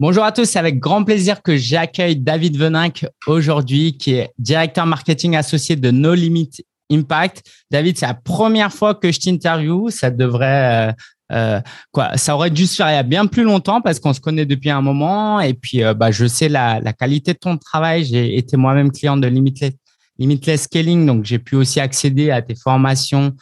Bonjour 0.00 0.24
à 0.24 0.32
tous, 0.32 0.46
c'est 0.46 0.58
avec 0.58 0.78
grand 0.78 1.04
plaisir 1.04 1.42
que 1.42 1.58
j'accueille 1.58 2.16
David 2.16 2.56
Veninck 2.56 3.04
aujourd'hui, 3.26 3.98
qui 3.98 4.14
est 4.14 4.30
directeur 4.38 4.86
marketing 4.86 5.36
associé 5.36 5.76
de 5.76 5.90
No 5.90 6.14
Limit 6.14 6.48
Impact. 6.90 7.42
David, 7.70 7.98
c'est 7.98 8.06
la 8.06 8.14
première 8.14 8.72
fois 8.72 8.94
que 8.94 9.12
je 9.12 9.20
t'interview. 9.20 9.90
Ça 9.90 10.10
devrait, 10.10 10.88
euh, 10.88 10.92
euh, 11.32 11.60
quoi, 11.92 12.16
ça 12.16 12.34
aurait 12.34 12.48
dû 12.48 12.66
se 12.66 12.76
faire 12.76 12.88
il 12.88 12.94
y 12.94 12.96
a 12.96 13.02
bien 13.02 13.26
plus 13.26 13.42
longtemps 13.42 13.82
parce 13.82 14.00
qu'on 14.00 14.14
se 14.14 14.22
connaît 14.22 14.46
depuis 14.46 14.70
un 14.70 14.80
moment. 14.80 15.38
Et 15.38 15.52
puis, 15.52 15.84
euh, 15.84 15.92
bah, 15.92 16.10
je 16.10 16.24
sais 16.24 16.48
la, 16.48 16.80
la, 16.80 16.94
qualité 16.94 17.34
de 17.34 17.38
ton 17.38 17.58
travail. 17.58 18.06
J'ai 18.06 18.38
été 18.38 18.56
moi-même 18.56 18.92
client 18.92 19.18
de 19.18 19.26
Limitless, 19.26 20.62
Scaling, 20.62 21.04
donc 21.04 21.26
j'ai 21.26 21.38
pu 21.38 21.56
aussi 21.56 21.78
accéder 21.78 22.30
à 22.30 22.40
tes 22.40 22.54
formations 22.54 23.36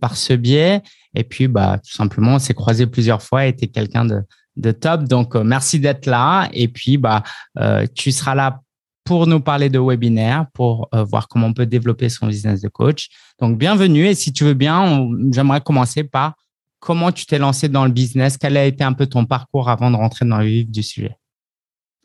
par 0.00 0.16
ce 0.16 0.32
biais. 0.32 0.80
Et 1.14 1.24
puis, 1.24 1.46
bah, 1.46 1.78
tout 1.78 1.92
simplement, 1.92 2.36
on 2.36 2.38
s'est 2.38 2.54
croisé 2.54 2.86
plusieurs 2.86 3.22
fois 3.22 3.44
et 3.46 3.54
tu 3.54 3.68
quelqu'un 3.68 4.06
de, 4.06 4.22
de 4.60 4.72
top. 4.72 5.04
Donc, 5.04 5.34
euh, 5.34 5.42
merci 5.42 5.80
d'être 5.80 6.06
là. 6.06 6.48
Et 6.52 6.68
puis, 6.68 6.96
bah, 6.96 7.22
euh, 7.58 7.86
tu 7.94 8.12
seras 8.12 8.34
là 8.34 8.60
pour 9.04 9.26
nous 9.26 9.40
parler 9.40 9.68
de 9.68 9.78
webinaire, 9.78 10.46
pour 10.54 10.88
euh, 10.94 11.02
voir 11.02 11.26
comment 11.26 11.48
on 11.48 11.52
peut 11.52 11.66
développer 11.66 12.08
son 12.08 12.26
business 12.26 12.60
de 12.60 12.68
coach. 12.68 13.08
Donc, 13.40 13.58
bienvenue. 13.58 14.06
Et 14.06 14.14
si 14.14 14.32
tu 14.32 14.44
veux 14.44 14.54
bien, 14.54 15.08
j'aimerais 15.32 15.60
commencer 15.60 16.04
par 16.04 16.34
comment 16.78 17.10
tu 17.10 17.26
t'es 17.26 17.38
lancé 17.38 17.68
dans 17.68 17.84
le 17.84 17.90
business. 17.90 18.36
Quel 18.38 18.56
a 18.56 18.64
été 18.64 18.84
un 18.84 18.92
peu 18.92 19.06
ton 19.06 19.24
parcours 19.24 19.68
avant 19.68 19.90
de 19.90 19.96
rentrer 19.96 20.24
dans 20.24 20.38
le 20.38 20.44
vif 20.44 20.70
du 20.70 20.82
sujet? 20.82 21.16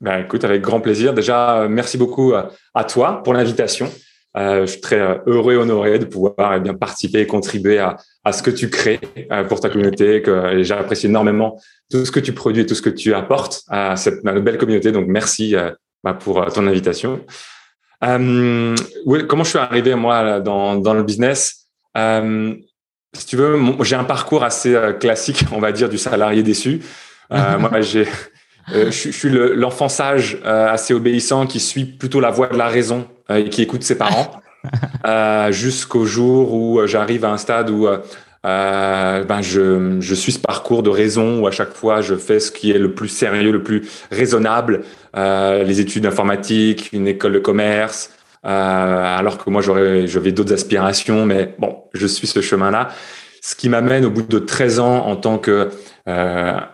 Ben, 0.01 0.19
Écoute, 0.19 0.43
avec 0.43 0.61
grand 0.61 0.81
plaisir. 0.81 1.13
Déjà, 1.13 1.67
merci 1.69 1.97
beaucoup 1.97 2.33
à 2.33 2.83
toi 2.83 3.23
pour 3.23 3.33
l'invitation. 3.33 3.89
Euh, 4.37 4.61
je 4.65 4.71
suis 4.71 4.81
très 4.81 4.99
euh, 4.99 5.15
heureux 5.27 5.53
et 5.53 5.57
honoré 5.57 5.97
de 5.97 6.05
pouvoir 6.05 6.53
eh 6.55 6.59
bien 6.59 6.73
participer 6.73 7.21
et 7.21 7.27
contribuer 7.27 7.79
à, 7.79 7.97
à 8.25 8.33
ce 8.33 8.43
que 8.43 8.51
tu 8.51 8.69
crées 8.69 8.99
euh, 9.31 9.43
pour 9.45 9.61
ta 9.61 9.69
communauté. 9.69 10.21
Que 10.21 10.61
j'apprécie 10.63 11.05
énormément 11.05 11.59
tout 11.89 12.05
ce 12.05 12.11
que 12.11 12.19
tu 12.19 12.33
produis 12.33 12.63
et 12.63 12.65
tout 12.65 12.75
ce 12.75 12.81
que 12.81 12.89
tu 12.89 13.13
apportes 13.13 13.63
à 13.69 13.95
cette 13.95 14.23
belle 14.23 14.57
communauté. 14.57 14.91
Donc 14.91 15.07
merci 15.07 15.55
bah, 16.03 16.13
pour 16.13 16.45
ton 16.53 16.67
invitation. 16.67 17.21
Euh, 18.03 18.75
comment 19.27 19.43
je 19.43 19.49
suis 19.49 19.59
arrivé 19.59 19.95
moi 19.95 20.41
dans, 20.41 20.75
dans 20.75 20.93
le 20.93 21.03
business? 21.03 21.67
Si 21.95 23.25
tu 23.25 23.37
veux, 23.37 23.57
j'ai 23.81 23.95
un 23.95 24.03
parcours 24.03 24.43
assez 24.43 24.77
classique, 24.99 25.45
on 25.53 25.59
va 25.59 25.71
dire, 25.71 25.87
du 25.87 25.97
salarié 25.97 26.43
déçu. 26.43 26.81
moi, 27.29 27.79
j'ai 27.79 28.05
je, 28.67 28.89
suis 28.89 29.29
l'enfant 29.29 29.87
sage, 29.87 30.39
assez 30.43 30.93
obéissant, 30.93 31.47
qui 31.47 31.59
suit 31.61 31.85
plutôt 31.85 32.19
la 32.19 32.31
voie 32.31 32.47
de 32.47 32.57
la 32.57 32.67
raison 32.67 33.07
et 33.29 33.49
qui 33.49 33.61
écoute 33.61 33.83
ses 33.83 33.97
parents 33.97 34.41
euh, 35.05 35.51
jusqu'au 35.51 36.05
jour 36.05 36.53
où 36.53 36.79
euh, 36.79 36.87
j'arrive 36.87 37.25
à 37.25 37.31
un 37.31 37.37
stade 37.37 37.69
où 37.69 37.87
ben 38.43 39.41
je, 39.41 39.97
je, 39.99 40.15
suis 40.15 40.31
ce 40.31 40.39
parcours 40.39 40.83
de 40.83 40.89
raison 40.89 41.39
où 41.39 41.47
à 41.47 41.51
chaque 41.51 41.73
fois 41.73 42.01
je 42.01 42.15
fais 42.15 42.39
ce 42.39 42.51
qui 42.51 42.71
est 42.71 42.77
le 42.77 42.93
plus 42.93 43.07
sérieux, 43.07 43.51
le 43.51 43.63
plus 43.63 43.89
raisonnable, 44.11 44.83
les 45.15 45.79
études 45.79 46.05
informatiques, 46.05 46.89
une 46.93 47.07
école 47.07 47.33
de 47.33 47.39
commerce, 47.39 48.11
alors 48.43 49.39
que 49.39 49.49
moi 49.49 49.63
j'aurais, 49.63 50.05
j'avais 50.05 50.31
d'autres 50.31 50.53
aspirations, 50.53 51.25
mais 51.25 51.55
bon, 51.57 51.77
je 51.95 52.05
suis 52.05 52.27
ce 52.27 52.41
chemin-là. 52.41 52.89
Ce 53.47 53.53
qui 53.53 53.69
m'amène 53.69 54.05
au 54.05 54.09
bout 54.09 54.23
de 54.23 54.39
13 54.39 54.79
ans 54.79 55.05
en 55.05 55.15
tant 55.15 55.37
que, 55.37 55.69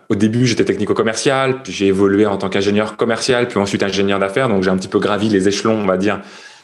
au 0.08 0.16
début 0.16 0.48
j'étais 0.48 0.64
technico-commercial, 0.64 1.64
puis 1.64 1.74
j'ai 1.74 1.88
évolué 1.88 2.26
en 2.26 2.38
tant 2.38 2.48
qu'ingénieur 2.48 2.96
commercial, 2.96 3.50
puis 3.50 3.60
ensuite 3.60 3.84
ingénieur 3.84 4.20
d'affaires, 4.20 4.48
donc 4.48 4.64
j'ai 4.64 4.70
un 4.70 4.78
petit 4.78 4.88
peu 4.88 5.00
gravi 5.00 5.28
les 5.28 5.50
échelons, 5.50 5.82
on 5.82 5.86
va 5.86 5.98
dire, 5.98 6.22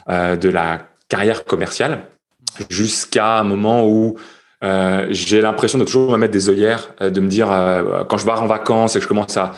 euh, 0.10 0.38
de 0.38 0.48
la 0.48 0.88
carrière 1.10 1.44
commerciale 1.44 2.04
jusqu'à 2.70 3.40
un 3.40 3.44
moment 3.44 3.86
où 3.86 4.16
euh, 4.64 5.08
j'ai 5.10 5.42
l'impression 5.42 5.78
de 5.78 5.84
toujours 5.84 6.10
me 6.14 6.18
mettre 6.18 6.32
des 6.32 6.50
œillères, 6.50 6.94
euh, 7.02 7.10
de 7.10 7.20
me 7.20 7.28
dire 7.28 7.48
quand 8.08 8.18
je 8.18 8.26
pars 8.26 8.42
en 8.42 8.48
vacances 8.48 8.96
et 8.96 9.00
que 9.00 9.04
je 9.04 9.10
commence 9.10 9.36
à 9.36 9.52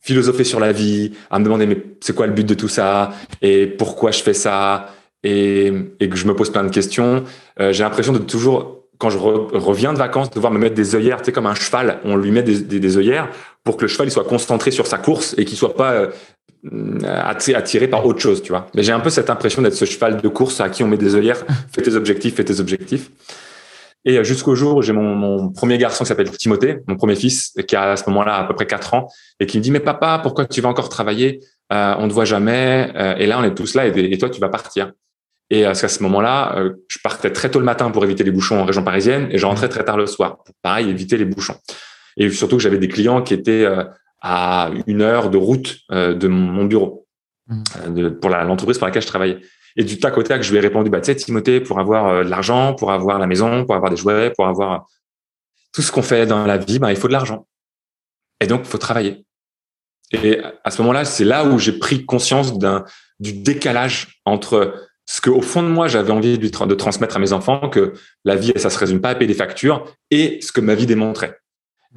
philosopher 0.00 0.44
sur 0.44 0.60
la 0.60 0.70
vie, 0.70 1.14
à 1.28 1.40
me 1.40 1.44
demander 1.44 1.66
mais 1.66 1.82
c'est 2.00 2.14
quoi 2.14 2.28
le 2.28 2.32
but 2.32 2.46
de 2.46 2.54
tout 2.54 2.68
ça? 2.68 3.10
Et 3.42 3.66
pourquoi 3.66 4.12
je 4.12 4.22
fais 4.22 4.34
ça? 4.34 4.92
Et 5.24 5.72
que 5.98 6.14
je 6.14 6.28
me 6.28 6.36
pose 6.36 6.50
plein 6.50 6.62
de 6.62 6.70
questions, 6.70 7.24
j'ai 7.58 7.82
l'impression 7.82 8.12
de 8.12 8.18
toujours 8.18 8.85
quand 8.98 9.10
je 9.10 9.18
reviens 9.18 9.92
de 9.92 9.98
vacances, 9.98 10.30
devoir 10.30 10.52
me 10.52 10.58
mettre 10.58 10.74
des 10.74 10.94
œillères, 10.94 11.18
tu 11.18 11.26
sais, 11.26 11.32
comme 11.32 11.46
un 11.46 11.54
cheval, 11.54 12.00
on 12.04 12.16
lui 12.16 12.30
met 12.30 12.42
des, 12.42 12.60
des, 12.60 12.80
des, 12.80 12.96
œillères 12.96 13.28
pour 13.64 13.76
que 13.76 13.82
le 13.82 13.88
cheval 13.88 14.08
il 14.08 14.10
soit 14.10 14.24
concentré 14.24 14.70
sur 14.70 14.86
sa 14.86 14.98
course 14.98 15.34
et 15.38 15.44
qu'il 15.44 15.56
soit 15.56 15.74
pas 15.74 15.92
euh, 15.92 16.10
attiré 17.04 17.88
par 17.88 18.06
autre 18.06 18.20
chose, 18.20 18.42
tu 18.42 18.50
vois. 18.50 18.68
Mais 18.74 18.82
j'ai 18.82 18.92
un 18.92 19.00
peu 19.00 19.10
cette 19.10 19.30
impression 19.30 19.62
d'être 19.62 19.74
ce 19.74 19.84
cheval 19.84 20.20
de 20.20 20.28
course 20.28 20.60
à 20.60 20.68
qui 20.68 20.82
on 20.82 20.88
met 20.88 20.96
des 20.96 21.14
œillères, 21.14 21.44
fais 21.72 21.82
tes 21.82 21.94
objectifs, 21.94 22.34
fais 22.34 22.44
tes 22.44 22.60
objectifs. 22.60 23.10
Et 24.04 24.18
euh, 24.18 24.24
jusqu'au 24.24 24.54
jour 24.54 24.76
où 24.76 24.82
j'ai 24.82 24.92
mon, 24.92 25.14
mon, 25.14 25.50
premier 25.50 25.78
garçon 25.78 26.04
qui 26.04 26.08
s'appelle 26.08 26.30
Timothée, 26.30 26.78
mon 26.86 26.96
premier 26.96 27.16
fils, 27.16 27.52
qui 27.66 27.76
a 27.76 27.92
à 27.92 27.96
ce 27.96 28.08
moment-là 28.08 28.36
à 28.36 28.44
peu 28.44 28.54
près 28.54 28.66
4 28.66 28.94
ans, 28.94 29.08
et 29.40 29.46
qui 29.46 29.58
me 29.58 29.62
dit, 29.62 29.70
mais 29.70 29.80
papa, 29.80 30.20
pourquoi 30.22 30.46
tu 30.46 30.60
vas 30.60 30.68
encore 30.68 30.88
travailler? 30.88 31.40
Euh, 31.72 31.94
On 31.98 32.04
ne 32.04 32.08
te 32.08 32.14
voit 32.14 32.24
jamais. 32.24 32.92
Euh, 32.94 33.16
et 33.16 33.26
là, 33.26 33.38
on 33.38 33.42
est 33.42 33.54
tous 33.54 33.74
là, 33.74 33.86
et, 33.86 34.12
et 34.12 34.18
toi, 34.18 34.30
tu 34.30 34.40
vas 34.40 34.48
partir. 34.48 34.92
Et 35.50 35.64
à 35.64 35.74
ce 35.74 36.02
moment-là, 36.02 36.60
je 36.88 36.98
partais 36.98 37.30
très 37.30 37.50
tôt 37.50 37.60
le 37.60 37.64
matin 37.64 37.90
pour 37.92 38.04
éviter 38.04 38.24
les 38.24 38.32
bouchons 38.32 38.58
en 38.58 38.64
région 38.64 38.82
parisienne, 38.82 39.28
et 39.30 39.38
je 39.38 39.46
rentrais 39.46 39.68
très 39.68 39.84
tard 39.84 39.96
le 39.96 40.06
soir 40.06 40.38
pour, 40.38 40.54
pareil, 40.60 40.90
éviter 40.90 41.16
les 41.16 41.24
bouchons. 41.24 41.54
Et 42.16 42.28
surtout 42.30 42.56
que 42.56 42.62
j'avais 42.62 42.78
des 42.78 42.88
clients 42.88 43.22
qui 43.22 43.34
étaient 43.34 43.64
à 44.20 44.70
une 44.86 45.02
heure 45.02 45.30
de 45.30 45.36
route 45.36 45.78
euh, 45.92 46.14
de 46.14 46.28
mon 46.28 46.64
bureau 46.64 47.06
mmh. 47.48 47.62
euh, 47.86 48.10
pour 48.10 48.30
l'entreprise 48.30 48.78
pour 48.78 48.86
laquelle 48.86 49.02
je 49.02 49.06
travaillais. 49.06 49.38
Et 49.76 49.84
du 49.84 49.98
tac 49.98 50.16
au 50.16 50.22
tac, 50.22 50.42
je 50.42 50.50
lui 50.50 50.58
ai 50.58 50.60
répondu, 50.60 50.90
bah, 50.90 51.00
tu 51.00 51.06
sais, 51.06 51.16
Timothée, 51.16 51.60
pour 51.60 51.78
avoir 51.78 52.08
euh, 52.08 52.24
de 52.24 52.30
l'argent, 52.30 52.74
pour 52.74 52.90
avoir 52.90 53.18
la 53.18 53.26
maison, 53.26 53.64
pour 53.64 53.74
avoir 53.74 53.90
des 53.90 53.96
jouets, 53.96 54.30
pour 54.30 54.46
avoir 54.46 54.86
tout 55.72 55.82
ce 55.82 55.92
qu'on 55.92 56.02
fait 56.02 56.26
dans 56.26 56.46
la 56.46 56.56
vie, 56.56 56.78
bah, 56.78 56.90
il 56.90 56.96
faut 56.96 57.08
de 57.08 57.12
l'argent. 57.12 57.46
Et 58.40 58.46
donc, 58.46 58.62
il 58.64 58.68
faut 58.68 58.78
travailler. 58.78 59.24
Et 60.12 60.40
à 60.64 60.70
ce 60.70 60.80
moment-là, 60.82 61.04
c'est 61.04 61.24
là 61.24 61.44
où 61.44 61.58
j'ai 61.58 61.78
pris 61.78 62.06
conscience 62.06 62.58
d'un 62.58 62.84
du 63.18 63.32
décalage 63.32 64.20
entre 64.24 64.85
ce 65.06 65.20
que, 65.20 65.30
au 65.30 65.40
fond 65.40 65.62
de 65.62 65.68
moi, 65.68 65.86
j'avais 65.88 66.10
envie 66.10 66.38
de, 66.38 66.48
de 66.48 66.74
transmettre 66.74 67.16
à 67.16 67.18
mes 67.18 67.32
enfants, 67.32 67.68
que 67.68 67.94
la 68.24 68.36
vie, 68.36 68.52
ça 68.56 68.70
se 68.70 68.78
résume 68.78 69.00
pas 69.00 69.10
à 69.10 69.14
payer 69.14 69.28
des 69.28 69.34
factures, 69.34 69.84
et 70.10 70.40
ce 70.42 70.52
que 70.52 70.60
ma 70.60 70.74
vie 70.74 70.86
démontrait. 70.86 71.38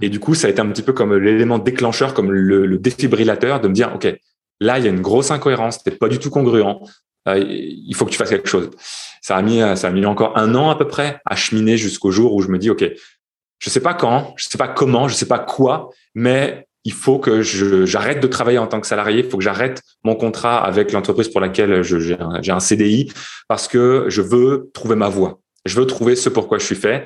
Et 0.02 0.10
du 0.10 0.20
coup, 0.20 0.36
ça 0.36 0.48
a 0.48 0.50
été 0.50 0.62
un 0.62 0.68
petit 0.68 0.84
peu 0.84 0.94
comme 0.94 1.16
l'élément 1.16 1.58
déclencheur, 1.58 2.14
comme 2.14 2.32
le, 2.32 2.78
défibrillateur 2.78 3.60
de 3.60 3.68
me 3.68 3.74
dire, 3.74 3.92
OK, 3.96 4.08
là, 4.60 4.78
il 4.78 4.86
y 4.86 4.88
a 4.88 4.92
une 4.92 5.02
grosse 5.02 5.32
incohérence, 5.32 5.80
c'est 5.84 5.98
pas 5.98 6.08
du 6.08 6.20
tout 6.20 6.30
congruent. 6.30 6.64
Euh, 7.28 7.44
il 7.48 7.94
faut 7.96 8.06
que 8.06 8.12
tu 8.12 8.18
fasses 8.18 8.30
quelque 8.30 8.48
chose. 8.48 8.70
Ça 9.22 9.36
a 9.36 9.42
mis, 9.42 9.60
ça 9.76 9.88
a 9.88 9.92
mis 9.92 10.06
encore 10.06 10.38
un 10.38 10.56
an 10.56 10.70
à 10.70 10.76
peu 10.76 10.88
près 10.88 11.20
à 11.26 11.36
cheminer 11.36 11.78
jusqu'au 11.78 12.12
jour 12.12 12.34
où 12.34 12.42
je 12.42 12.48
me 12.48 12.58
dis, 12.58 12.70
OK, 12.70 12.86
je 13.60 13.70
sais 13.70 13.82
pas 13.82 13.94
quand, 13.94 14.34
je 14.38 14.48
sais 14.48 14.58
pas 14.58 14.70
comment, 14.70 15.08
je 15.08 15.16
sais 15.16 15.28
pas 15.28 15.40
quoi, 15.40 15.90
mais 16.16 16.69
il 16.86 16.94
faut 16.94 17.20
que 17.20 17.42
j'arrête 17.42 18.22
de 18.22 18.28
travailler 18.28 18.58
en 18.58 18.68
tant 18.68 18.80
que 18.80 18.88
salarié. 18.88 19.24
Il 19.24 19.30
faut 19.30 19.38
que 19.38 19.44
j'arrête 19.44 19.82
mon 20.04 20.16
contrat 20.16 20.64
avec 20.64 20.92
l'entreprise 20.92 21.28
pour 21.28 21.42
laquelle 21.42 21.84
j'ai 21.84 22.18
un, 22.20 22.42
un 22.48 22.60
CDI 22.60 23.12
parce 23.48 23.68
que 23.68 24.06
je 24.08 24.22
veux 24.22 24.70
trouver 24.74 24.96
ma 24.96 25.10
voie. 25.10 25.40
Je 25.66 25.76
veux 25.76 25.86
trouver 25.86 26.16
ce 26.16 26.30
pourquoi 26.30 26.58
je 26.58 26.66
suis 26.66 26.76
fait. 26.76 27.06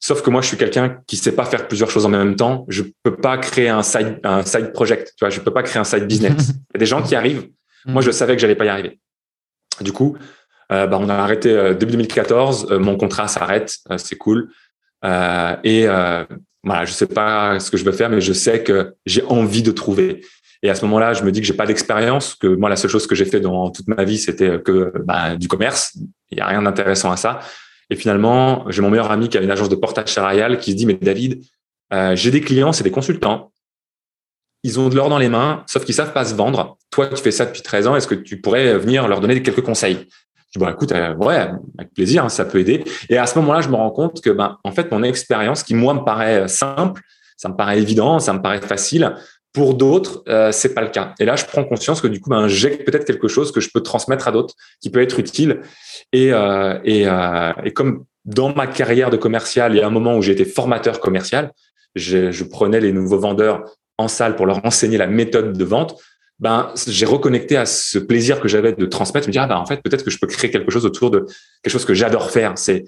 Sauf 0.00 0.20
que 0.20 0.28
moi, 0.28 0.42
je 0.42 0.48
suis 0.48 0.56
quelqu'un 0.58 1.00
qui 1.06 1.16
sait 1.16 1.32
pas 1.32 1.46
faire 1.46 1.66
plusieurs 1.66 1.90
choses 1.90 2.04
en 2.04 2.10
même 2.10 2.36
temps. 2.36 2.66
Je 2.68 2.82
peux 3.02 3.16
pas 3.16 3.38
créer 3.38 3.70
un 3.70 3.82
side, 3.82 4.20
un 4.22 4.44
side 4.44 4.72
project. 4.72 5.14
Tu 5.16 5.24
vois, 5.24 5.30
je 5.30 5.40
peux 5.40 5.52
pas 5.52 5.62
créer 5.62 5.80
un 5.80 5.84
side 5.84 6.06
business. 6.06 6.48
Il 6.50 6.74
y 6.74 6.76
a 6.76 6.78
des 6.78 6.86
gens 6.86 7.02
qui 7.02 7.14
arrivent. 7.14 7.48
Moi, 7.86 8.02
je 8.02 8.10
savais 8.10 8.34
que 8.34 8.40
j'allais 8.40 8.54
pas 8.54 8.66
y 8.66 8.68
arriver. 8.68 8.98
Du 9.80 9.92
coup, 9.92 10.16
euh, 10.72 10.86
bah, 10.86 10.98
on 11.00 11.08
a 11.08 11.14
arrêté 11.14 11.50
euh, 11.50 11.72
début 11.74 11.92
2014. 11.92 12.68
Euh, 12.70 12.78
mon 12.78 12.96
contrat 12.96 13.28
s'arrête. 13.28 13.76
Euh, 13.90 13.98
c'est 13.98 14.16
cool. 14.16 14.50
Et 15.64 15.86
voilà, 16.64 16.84
je 16.84 16.92
sais 16.92 17.06
pas 17.06 17.60
ce 17.60 17.70
que 17.70 17.76
je 17.76 17.84
veux 17.84 17.92
faire, 17.92 18.10
mais 18.10 18.20
je 18.20 18.32
sais 18.32 18.62
que 18.62 18.94
j'ai 19.06 19.22
envie 19.24 19.62
de 19.62 19.70
trouver. 19.70 20.24
Et 20.62 20.70
à 20.70 20.74
ce 20.74 20.84
moment-là, 20.86 21.12
je 21.12 21.22
me 21.24 21.30
dis 21.30 21.40
que 21.40 21.46
j'ai 21.46 21.52
pas 21.54 21.66
d'expérience, 21.66 22.34
que 22.34 22.46
moi, 22.46 22.70
la 22.70 22.76
seule 22.76 22.90
chose 22.90 23.06
que 23.06 23.14
j'ai 23.14 23.26
fait 23.26 23.40
dans 23.40 23.70
toute 23.70 23.86
ma 23.86 24.02
vie, 24.04 24.16
c'était 24.16 24.60
que 24.62 24.92
bah, 25.04 25.36
du 25.36 25.46
commerce. 25.46 25.96
Il 26.30 26.38
y 26.38 26.40
a 26.40 26.46
rien 26.46 26.62
d'intéressant 26.62 27.12
à 27.12 27.18
ça. 27.18 27.40
Et 27.90 27.96
finalement, 27.96 28.64
j'ai 28.70 28.80
mon 28.80 28.88
meilleur 28.88 29.10
ami 29.10 29.28
qui 29.28 29.36
a 29.36 29.42
une 29.42 29.50
agence 29.50 29.68
de 29.68 29.74
portage 29.74 30.08
salarial 30.08 30.58
qui 30.58 30.72
se 30.72 30.76
dit, 30.76 30.86
mais 30.86 30.94
David, 30.94 31.44
euh, 31.92 32.16
j'ai 32.16 32.30
des 32.30 32.40
clients, 32.40 32.72
c'est 32.72 32.82
des 32.82 32.90
consultants. 32.90 33.52
Ils 34.62 34.80
ont 34.80 34.88
de 34.88 34.96
l'or 34.96 35.10
dans 35.10 35.18
les 35.18 35.28
mains, 35.28 35.62
sauf 35.66 35.84
qu'ils 35.84 35.94
savent 35.94 36.14
pas 36.14 36.24
se 36.24 36.34
vendre. 36.34 36.78
Toi, 36.90 37.08
tu 37.08 37.22
fais 37.22 37.30
ça 37.30 37.44
depuis 37.44 37.60
13 37.60 37.86
ans. 37.86 37.96
Est-ce 37.96 38.06
que 38.06 38.14
tu 38.14 38.40
pourrais 38.40 38.78
venir 38.78 39.06
leur 39.06 39.20
donner 39.20 39.42
quelques 39.42 39.60
conseils? 39.60 40.08
Je 40.54 40.58
dis, 40.58 40.64
bon, 40.64 40.70
écoute, 40.70 40.92
euh, 40.92 41.14
ouais, 41.16 41.50
avec 41.78 41.92
plaisir, 41.94 42.24
hein, 42.24 42.28
ça 42.28 42.44
peut 42.44 42.60
aider. 42.60 42.84
Et 43.08 43.18
à 43.18 43.26
ce 43.26 43.38
moment-là, 43.40 43.60
je 43.60 43.68
me 43.68 43.74
rends 43.74 43.90
compte 43.90 44.20
que, 44.22 44.30
ben, 44.30 44.58
en 44.62 44.70
fait, 44.70 44.90
mon 44.92 45.02
expérience, 45.02 45.62
qui 45.62 45.74
moi 45.74 45.94
me 45.94 46.04
paraît 46.04 46.46
simple, 46.48 47.02
ça 47.36 47.48
me 47.48 47.56
paraît 47.56 47.80
évident, 47.80 48.20
ça 48.20 48.32
me 48.32 48.40
paraît 48.40 48.60
facile, 48.60 49.14
pour 49.54 49.74
d'autres, 49.74 50.24
euh, 50.28 50.50
c'est 50.50 50.74
pas 50.74 50.82
le 50.82 50.88
cas. 50.88 51.14
Et 51.20 51.24
là, 51.24 51.36
je 51.36 51.44
prends 51.44 51.64
conscience 51.64 52.00
que 52.00 52.08
du 52.08 52.20
coup, 52.20 52.28
ben, 52.28 52.48
j'ai 52.48 52.70
peut-être 52.70 53.04
quelque 53.04 53.28
chose 53.28 53.52
que 53.52 53.60
je 53.60 53.70
peux 53.72 53.80
transmettre 53.80 54.26
à 54.26 54.32
d'autres, 54.32 54.54
qui 54.80 54.90
peut 54.90 55.00
être 55.00 55.20
utile. 55.20 55.60
Et, 56.12 56.32
euh, 56.32 56.78
et, 56.84 57.06
euh, 57.06 57.52
et, 57.64 57.70
comme 57.70 58.04
dans 58.24 58.52
ma 58.52 58.66
carrière 58.66 59.10
de 59.10 59.16
commercial, 59.16 59.72
il 59.72 59.78
y 59.78 59.80
a 59.80 59.86
un 59.86 59.90
moment 59.90 60.16
où 60.16 60.22
été 60.22 60.44
formateur 60.44 60.98
commercial, 60.98 61.52
je, 61.94 62.32
je, 62.32 62.44
prenais 62.44 62.80
les 62.80 62.92
nouveaux 62.92 63.20
vendeurs 63.20 63.64
en 63.96 64.08
salle 64.08 64.34
pour 64.34 64.46
leur 64.46 64.64
enseigner 64.66 64.98
la 64.98 65.06
méthode 65.06 65.56
de 65.56 65.64
vente. 65.64 65.94
Ben, 66.40 66.72
j'ai 66.86 67.06
reconnecté 67.06 67.56
à 67.56 67.64
ce 67.64 67.98
plaisir 67.98 68.40
que 68.40 68.48
j'avais 68.48 68.72
de 68.72 68.86
transmettre, 68.86 69.28
me 69.28 69.32
dire, 69.32 69.42
ah, 69.42 69.46
ben, 69.46 69.56
en 69.56 69.66
fait, 69.66 69.80
peut-être 69.82 70.04
que 70.04 70.10
je 70.10 70.18
peux 70.18 70.26
créer 70.26 70.50
quelque 70.50 70.70
chose 70.70 70.84
autour 70.84 71.10
de 71.10 71.26
quelque 71.62 71.72
chose 71.72 71.84
que 71.84 71.94
j'adore 71.94 72.30
faire. 72.30 72.52
C'est 72.56 72.84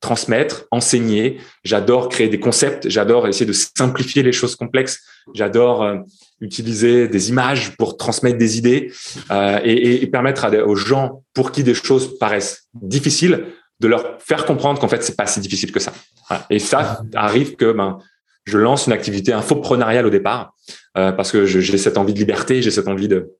transmettre, 0.00 0.66
enseigner. 0.70 1.38
J'adore 1.64 2.08
créer 2.10 2.28
des 2.28 2.38
concepts. 2.38 2.88
J'adore 2.90 3.26
essayer 3.26 3.46
de 3.46 3.52
simplifier 3.52 4.22
les 4.22 4.32
choses 4.32 4.54
complexes. 4.54 5.00
J'adore 5.34 5.82
euh, 5.82 5.96
utiliser 6.40 7.08
des 7.08 7.30
images 7.30 7.76
pour 7.78 7.96
transmettre 7.96 8.36
des 8.36 8.58
idées 8.58 8.92
euh, 9.30 9.58
et, 9.64 10.02
et, 10.02 10.06
permettre 10.06 10.44
à 10.44 10.50
aux 10.66 10.76
gens 10.76 11.22
pour 11.32 11.52
qui 11.52 11.62
des 11.64 11.74
choses 11.74 12.18
paraissent 12.18 12.64
difficiles 12.74 13.46
de 13.80 13.88
leur 13.88 14.20
faire 14.20 14.44
comprendre 14.44 14.78
qu'en 14.78 14.88
fait 14.88 15.02
c'est 15.02 15.16
pas 15.16 15.26
si 15.26 15.40
difficile 15.40 15.72
que 15.72 15.80
ça. 15.80 15.92
Voilà. 16.28 16.44
Et 16.50 16.58
ça 16.58 17.02
arrive 17.14 17.56
que 17.56 17.72
ben 17.72 17.98
je 18.44 18.58
lance 18.58 18.86
une 18.86 18.92
activité 18.92 19.32
infoprenariale 19.32 20.06
au 20.06 20.10
départ 20.10 20.54
euh, 20.96 21.12
parce 21.12 21.32
que 21.32 21.46
j'ai 21.46 21.78
cette 21.78 21.98
envie 21.98 22.14
de 22.14 22.18
liberté, 22.18 22.62
j'ai 22.62 22.70
cette 22.70 22.88
envie 22.88 23.08
de 23.08 23.32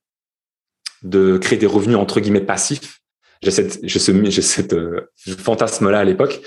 de 1.03 1.37
créer 1.37 1.59
des 1.59 1.67
revenus 1.67 1.97
entre 1.97 2.21
guillemets 2.21 2.41
passifs. 2.41 3.01
J'ai 3.43 3.51
cette 3.51 3.79
j'ai 3.83 3.99
ce 3.99 4.31
j'ai 4.31 4.43
cette 4.43 4.73
euh, 4.73 5.11
fantasme 5.39 5.91
là 5.91 5.99
à 5.99 6.05
l'époque. 6.05 6.41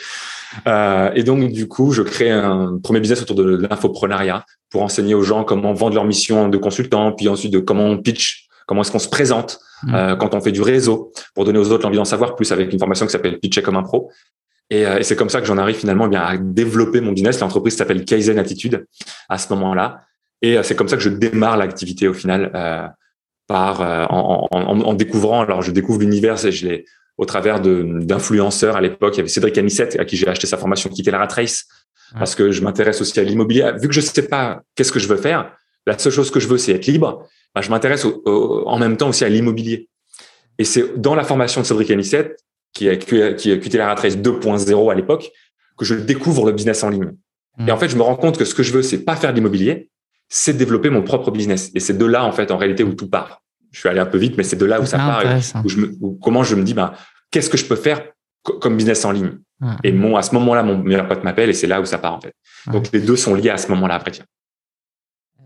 Euh, 0.66 1.12
et 1.16 1.24
donc 1.24 1.52
du 1.52 1.68
coup, 1.68 1.92
je 1.92 2.02
crée 2.02 2.32
un 2.32 2.80
premier 2.82 3.00
business 3.00 3.22
autour 3.22 3.36
de 3.36 3.68
l'infoprenariat 3.70 4.46
pour 4.70 4.82
enseigner 4.82 5.14
aux 5.14 5.24
gens 5.24 5.44
comment 5.44 5.74
vendre 5.74 5.96
leur 5.96 6.06
mission 6.06 6.50
de 6.50 6.58
consultant, 6.58 7.12
puis 7.12 7.28
ensuite 7.28 7.52
de 7.52 7.60
comment 7.60 7.86
on 7.86 7.98
pitch, 7.98 8.48
comment 8.66 8.82
est-ce 8.82 8.92
qu'on 8.92 9.00
se 9.00 9.10
présente 9.10 9.60
mmh. 9.84 9.96
euh, 9.96 10.16
quand 10.16 10.34
on 10.34 10.42
fait 10.42 10.52
du 10.52 10.62
réseau, 10.62 11.12
pour 11.36 11.46
donner 11.46 11.60
aux 11.60 11.72
autres 11.72 11.84
l'envie 11.84 11.98
d'en 11.98 12.06
savoir 12.06 12.36
plus 12.36 12.52
avec 12.52 12.72
une 12.72 12.80
formation 12.80 13.06
qui 13.06 13.12
s'appelle 13.12 13.40
Pitcher 13.40 13.62
comme 13.62 13.76
un 13.76 13.84
pro. 13.84 14.12
Et, 14.70 14.86
euh, 14.86 15.00
et 15.00 15.04
c'est 15.04 15.16
comme 15.16 15.30
ça 15.30 15.40
que 15.40 15.48
j'en 15.48 15.58
arrive 15.58 15.76
finalement 15.76 16.06
eh 16.06 16.10
bien 16.10 16.22
à 16.22 16.38
développer 16.38 17.02
mon 17.02 17.12
business. 17.12 17.40
L'entreprise 17.40 17.76
s'appelle 17.76 18.06
Kaizen 18.06 18.38
Attitude 18.40 18.86
à 19.30 19.38
ce 19.38 19.52
moment-là. 19.54 20.02
Et 20.42 20.58
euh, 20.58 20.64
c'est 20.64 20.76
comme 20.76 20.88
ça 20.88 20.98
que 20.98 21.04
je 21.04 21.10
démarre 21.10 21.58
l'activité 21.58 22.08
au 22.08 22.14
final 22.14 22.52
euh, 22.54 22.88
par 23.48 23.82
en, 24.12 24.48
en, 24.52 24.82
en, 24.82 24.94
découvrant. 24.94 25.42
Alors 25.42 25.62
je 25.62 25.72
découvre 25.72 26.00
l'univers 26.00 26.44
et 26.46 26.52
je 26.52 26.68
l'ai 26.68 26.86
au 27.18 27.26
travers 27.26 27.62
d'influenceurs 27.62 28.76
à 28.76 28.82
l'époque. 28.82 29.16
Il 29.16 29.18
y 29.18 29.22
avait 29.22 29.30
Cédric 29.30 29.58
Anissette 29.58 29.98
à 30.00 30.06
qui 30.06 30.18
j'ai 30.18 30.28
acheté 30.28 30.48
sa 30.48 30.58
formation 30.58 30.90
Quitter 30.90 31.12
la 31.12 31.26
Race 31.26 31.66
parce 32.14 32.36
que 32.36 32.52
je 32.52 32.62
m'intéresse 32.62 33.02
aussi 33.02 33.20
à 33.20 33.24
l'immobilier. 33.24 33.72
Vu 33.82 33.88
que 33.88 33.94
je 33.94 34.02
ne 34.02 34.06
sais 34.06 34.28
pas 34.28 34.62
qu'est-ce 34.76 34.92
que 34.92 35.00
je 35.00 35.08
veux 35.08 35.18
faire, 35.18 35.52
la 35.88 35.98
seule 35.98 36.12
chose 36.12 36.30
que 36.30 36.40
je 36.42 36.48
veux, 36.48 36.58
c'est 36.58 36.74
être 36.74 36.86
libre. 36.86 37.26
Bah, 37.56 37.62
je 37.62 37.70
m'intéresse 37.70 38.06
en 38.26 38.78
même 38.78 38.98
temps 38.98 39.10
aussi 39.10 39.24
à 39.24 39.30
l'immobilier. 39.30 39.90
Et 40.60 40.66
c'est 40.66 41.00
dans 41.00 41.16
la 41.16 41.24
formation 41.24 41.62
de 41.62 41.66
Cédric 41.66 41.90
Anissette, 41.90 42.38
qui 42.78 42.90
a, 42.90 43.34
qui 43.34 43.80
Race 43.80 44.18
2.0 44.18 44.92
à 44.92 44.96
l'époque, 44.96 45.32
que 45.78 45.86
je 45.86 45.96
découvre 45.96 46.46
le 46.46 46.52
business 46.52 46.84
en 46.84 46.90
ligne. 46.90 47.12
Et 47.66 47.72
en 47.72 47.78
fait, 47.78 47.90
je 47.90 47.96
me 47.96 48.04
rends 48.04 48.16
compte 48.16 48.38
que 48.38 48.46
ce 48.46 48.54
que 48.54 48.62
je 48.62 48.72
veux, 48.72 48.84
c'est 48.84 49.04
pas 49.04 49.16
faire 49.16 49.32
de 49.32 49.36
l'immobilier, 49.36 49.90
c'est 50.30 50.54
développer 50.54 50.92
mon 50.92 51.02
propre 51.02 51.32
business. 51.32 51.72
Et 51.74 51.80
c'est 51.80 51.98
de 51.98 52.06
là, 52.06 52.24
en 52.24 52.32
fait, 52.32 52.52
en 52.52 52.58
réalité, 52.58 52.84
où 52.84 52.94
tout 52.94 53.10
part. 53.10 53.42
Je 53.72 53.80
suis 53.80 53.90
allé 53.90 54.00
un 54.00 54.06
peu 54.06 54.20
vite, 54.20 54.36
mais 54.38 54.44
c'est 54.44 54.56
de 54.56 54.66
là 54.66 54.80
où 54.80 54.86
ça 54.86 54.98
part. 54.98 55.24
Où 55.64 55.70
je 55.70 55.78
me, 55.78 55.92
comment 56.22 56.44
je 56.44 56.56
me 56.56 56.64
dis, 56.64 56.76
bah, 56.76 56.94
qu'est-ce 57.32 57.50
que 57.50 57.58
je 57.58 57.66
peux 57.66 57.76
faire 57.76 58.02
comme 58.44 58.78
business 58.78 59.04
en 59.06 59.12
ligne? 59.12 59.32
Et 59.84 59.92
mon, 59.92 60.16
à 60.18 60.22
ce 60.22 60.36
moment-là, 60.36 60.62
mon 60.62 60.78
meilleur 60.78 61.08
pote 61.08 61.24
m'appelle 61.24 61.50
et 61.50 61.54
c'est 61.54 61.66
là 61.66 61.82
où 61.82 61.86
ça 61.86 61.98
part, 61.98 62.14
en 62.14 62.22
fait. 62.22 62.34
Donc, 62.72 62.92
les 62.94 63.00
deux 63.00 63.16
sont 63.16 63.34
liés 63.34 63.50
à 63.50 63.58
ce 63.58 63.70
moment-là, 63.70 63.96
après, 63.96 64.12
tiens. 64.12 64.26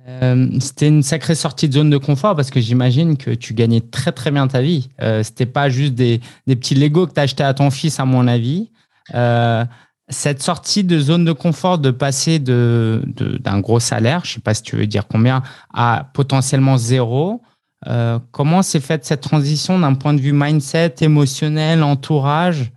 Euh, 0.07 0.47
c'était 0.59 0.87
une 0.87 1.03
sacrée 1.03 1.35
sortie 1.35 1.67
de 1.67 1.73
zone 1.73 1.89
de 1.89 1.97
confort 1.97 2.35
parce 2.35 2.49
que 2.49 2.59
j'imagine 2.59 3.17
que 3.17 3.31
tu 3.31 3.53
gagnais 3.53 3.81
très 3.81 4.11
très 4.11 4.31
bien 4.31 4.47
ta 4.47 4.61
vie. 4.61 4.89
Euh, 5.01 5.23
c'était 5.23 5.45
pas 5.45 5.69
juste 5.69 5.93
des, 5.93 6.21
petits 6.47 6.75
Lego 6.75 7.07
que 7.07 7.13
tu 7.13 7.19
acheté 7.19 7.43
à 7.43 7.53
ton 7.53 7.69
fils, 7.69 7.99
à 7.99 8.05
mon 8.05 8.27
avis. 8.27 8.71
Euh, 9.13 9.63
cette 10.09 10.41
sortie 10.41 10.83
de 10.83 10.99
zone 10.99 11.23
de 11.23 11.31
confort, 11.31 11.77
de 11.77 11.91
passer 11.91 12.39
de, 12.39 13.03
d'un 13.39 13.59
gros 13.59 13.79
salaire, 13.79 14.25
je 14.25 14.33
sais 14.33 14.41
pas 14.41 14.53
si 14.53 14.63
tu 14.63 14.75
veux 14.75 14.87
dire 14.87 15.07
combien, 15.07 15.41
à 15.73 16.09
potentiellement 16.13 16.77
zéro, 16.77 17.41
comment 18.31 18.61
s'est 18.61 18.81
faite 18.81 19.05
cette 19.05 19.21
transition 19.21 19.79
d'un 19.79 19.93
point 19.93 20.13
de 20.13 20.19
vue 20.19 20.33
mindset, 20.33 20.95
émotionnel, 20.99 21.81
entourage? 21.81 22.73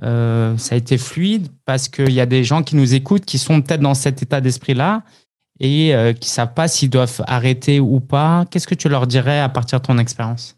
Ça 0.00 0.74
a 0.74 0.74
été 0.74 0.98
fluide 0.98 1.46
parce 1.66 1.88
qu'il 1.88 2.10
y 2.10 2.20
a 2.20 2.26
des 2.26 2.42
gens 2.42 2.64
qui 2.64 2.74
nous 2.74 2.94
écoutent 2.94 3.24
qui 3.24 3.38
sont 3.38 3.62
peut-être 3.62 3.80
dans 3.80 3.94
cet 3.94 4.20
état 4.20 4.40
d'esprit-là 4.40 5.04
et 5.62 5.94
euh, 5.94 6.12
qui 6.12 6.28
savent 6.28 6.52
pas 6.52 6.68
s'ils 6.68 6.90
doivent 6.90 7.22
arrêter 7.26 7.80
ou 7.80 8.00
pas. 8.00 8.44
Qu'est-ce 8.50 8.66
que 8.66 8.74
tu 8.74 8.90
leur 8.90 9.06
dirais 9.06 9.40
à 9.40 9.48
partir 9.48 9.80
de 9.80 9.86
ton 9.86 9.96
expérience? 9.96 10.56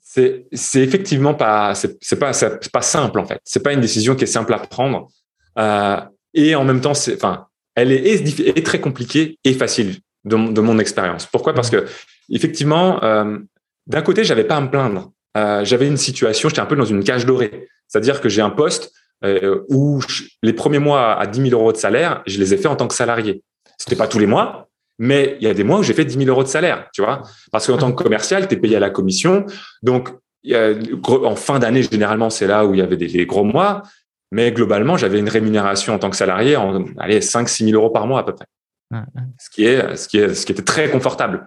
C'est, 0.00 0.46
c'est 0.52 0.80
effectivement 0.80 1.34
pas 1.34 1.74
c'est, 1.74 2.18
pas 2.18 2.32
c'est 2.32 2.72
pas 2.72 2.82
simple 2.82 3.20
en 3.20 3.26
fait. 3.26 3.40
C'est 3.44 3.62
pas 3.62 3.72
une 3.72 3.80
décision 3.80 4.16
qui 4.16 4.24
est 4.24 4.28
simple 4.28 4.52
à 4.54 4.58
prendre 4.58 5.08
euh, 5.58 6.00
et 6.34 6.56
en 6.56 6.64
même 6.64 6.80
temps 6.80 6.94
c'est 6.94 7.14
enfin 7.14 7.46
elle 7.76 7.92
est, 7.92 8.04
est, 8.04 8.66
très 8.66 8.80
compliquée 8.80 9.38
et 9.44 9.52
facile 9.52 9.98
de, 10.24 10.52
de 10.52 10.60
mon 10.60 10.80
expérience. 10.80 11.26
Pourquoi? 11.26 11.54
Parce 11.54 11.70
que 11.70 11.86
effectivement, 12.28 13.02
euh, 13.04 13.38
d'un 13.86 14.02
côté, 14.02 14.24
j'avais 14.24 14.44
pas 14.44 14.56
à 14.56 14.60
me 14.60 14.70
plaindre. 14.70 15.12
Euh, 15.36 15.64
j'avais 15.64 15.86
une 15.86 15.96
situation, 15.96 16.48
j'étais 16.48 16.60
un 16.60 16.66
peu 16.66 16.76
dans 16.76 16.84
une 16.84 17.04
cage 17.04 17.24
dorée. 17.24 17.68
C'est-à-dire 17.86 18.20
que 18.20 18.28
j'ai 18.28 18.42
un 18.42 18.50
poste 18.50 18.92
euh, 19.24 19.64
où 19.68 20.00
les 20.42 20.52
premiers 20.52 20.78
mois 20.78 21.18
à 21.18 21.26
10 21.26 21.50
000 21.50 21.60
euros 21.60 21.72
de 21.72 21.76
salaire, 21.76 22.22
je 22.26 22.38
les 22.38 22.54
ai 22.54 22.56
fait 22.56 22.68
en 22.68 22.76
tant 22.76 22.86
que 22.86 22.94
salarié. 22.94 23.42
C'était 23.76 23.96
pas 23.96 24.06
tous 24.06 24.18
les 24.18 24.26
mois, 24.26 24.68
mais 24.98 25.36
il 25.40 25.46
y 25.46 25.50
a 25.50 25.54
des 25.54 25.64
mois 25.64 25.78
où 25.78 25.82
j'ai 25.82 25.94
fait 25.94 26.04
10 26.04 26.18
000 26.18 26.28
euros 26.28 26.42
de 26.42 26.48
salaire, 26.48 26.88
tu 26.92 27.02
vois. 27.02 27.22
Parce 27.50 27.66
qu'en 27.66 27.78
tant 27.78 27.92
que 27.92 28.02
commercial, 28.02 28.46
tu 28.48 28.54
es 28.54 28.56
payé 28.56 28.76
à 28.76 28.80
la 28.80 28.90
commission. 28.90 29.46
Donc, 29.82 30.10
en 31.04 31.36
fin 31.36 31.58
d'année, 31.58 31.82
généralement, 31.82 32.30
c'est 32.30 32.46
là 32.46 32.64
où 32.64 32.74
il 32.74 32.80
y 32.80 32.82
avait 32.82 32.96
des, 32.96 33.26
gros 33.26 33.44
mois. 33.44 33.82
Mais 34.30 34.52
globalement, 34.52 34.96
j'avais 34.96 35.18
une 35.18 35.28
rémunération 35.28 35.94
en 35.94 35.98
tant 35.98 36.10
que 36.10 36.16
salarié 36.16 36.56
en 36.56 36.84
allez, 36.98 37.20
5 37.20 37.48
6 37.48 37.64
000 37.64 37.76
euros 37.76 37.90
par 37.90 38.06
mois 38.06 38.20
à 38.20 38.22
peu 38.24 38.34
près. 38.34 38.46
Ce, 39.38 39.50
qui 39.50 39.64
est, 39.64 39.96
ce, 39.96 40.08
qui 40.08 40.18
est, 40.18 40.34
ce 40.34 40.46
qui 40.46 40.52
était 40.52 40.62
très 40.62 40.90
confortable. 40.90 41.46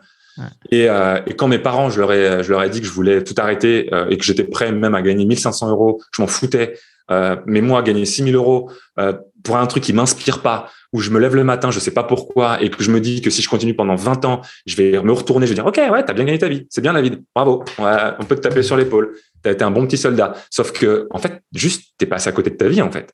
Et, 0.72 0.90
euh, 0.90 1.20
et, 1.26 1.36
quand 1.36 1.48
mes 1.48 1.60
parents, 1.60 1.90
je 1.90 2.00
leur 2.00 2.12
ai, 2.12 2.44
je 2.44 2.52
leur 2.52 2.64
ai 2.64 2.70
dit 2.70 2.82
que 2.82 2.88
je 2.88 2.92
voulais 2.92 3.24
tout 3.24 3.36
arrêter 3.38 3.90
euh, 3.94 4.08
et 4.10 4.18
que 4.18 4.24
j'étais 4.24 4.44
prêt 4.44 4.72
même 4.72 4.96
à 4.96 5.02
gagner 5.02 5.26
1500 5.26 5.70
euros, 5.70 6.02
je 6.12 6.22
m'en 6.22 6.28
foutais. 6.28 6.78
Euh, 7.10 7.36
mais 7.46 7.62
moi, 7.62 7.82
gagner 7.82 8.06
6000 8.06 8.36
euros 8.36 8.70
euh, 9.00 9.14
pour 9.44 9.58
un 9.58 9.66
truc 9.66 9.84
qui 9.84 9.94
m'inspire 9.94 10.42
pas, 10.42 10.70
où 10.94 11.00
je 11.00 11.10
me 11.10 11.20
lève 11.20 11.36
le 11.36 11.44
matin, 11.44 11.72
je 11.72 11.80
sais 11.80 11.92
pas 11.92 12.04
pourquoi, 12.04 12.62
et 12.62 12.70
que 12.70 12.84
je 12.84 12.92
me 12.92 13.00
dis 13.00 13.22
que 13.22 13.30
si 13.30 13.42
je 13.42 13.50
continue 13.50 13.74
pendant 13.74 13.96
20 13.96 14.26
ans, 14.26 14.42
je 14.66 14.76
vais 14.76 15.02
me 15.02 15.12
retourner, 15.12 15.46
je 15.48 15.52
vais 15.52 15.56
dire, 15.56 15.66
OK, 15.66 15.78
ouais, 15.78 16.04
t'as 16.04 16.14
bien 16.14 16.26
gagné 16.26 16.38
ta 16.38 16.48
vie. 16.48 16.68
C'est 16.70 16.82
bien 16.82 16.94
la 16.94 17.02
vie. 17.02 17.18
Bravo. 17.34 17.64
Ouais, 17.80 18.14
on 18.20 18.26
peut 18.26 18.36
te 18.36 18.42
taper 18.42 18.64
sur 18.64 18.78
l'épaule. 18.78 19.16
T'as 19.42 19.52
été 19.52 19.64
un 19.64 19.72
bon 19.72 19.86
petit 19.86 19.98
soldat. 19.98 20.34
Sauf 20.50 20.72
que, 20.72 21.08
en 21.12 21.18
fait, 21.18 21.42
juste, 21.54 21.94
t'es 21.98 22.06
passé 22.06 22.30
à 22.30 22.32
côté 22.32 22.50
de 22.50 22.56
ta 22.56 22.68
vie, 22.68 22.82
en 22.82 22.92
fait. 22.92 23.14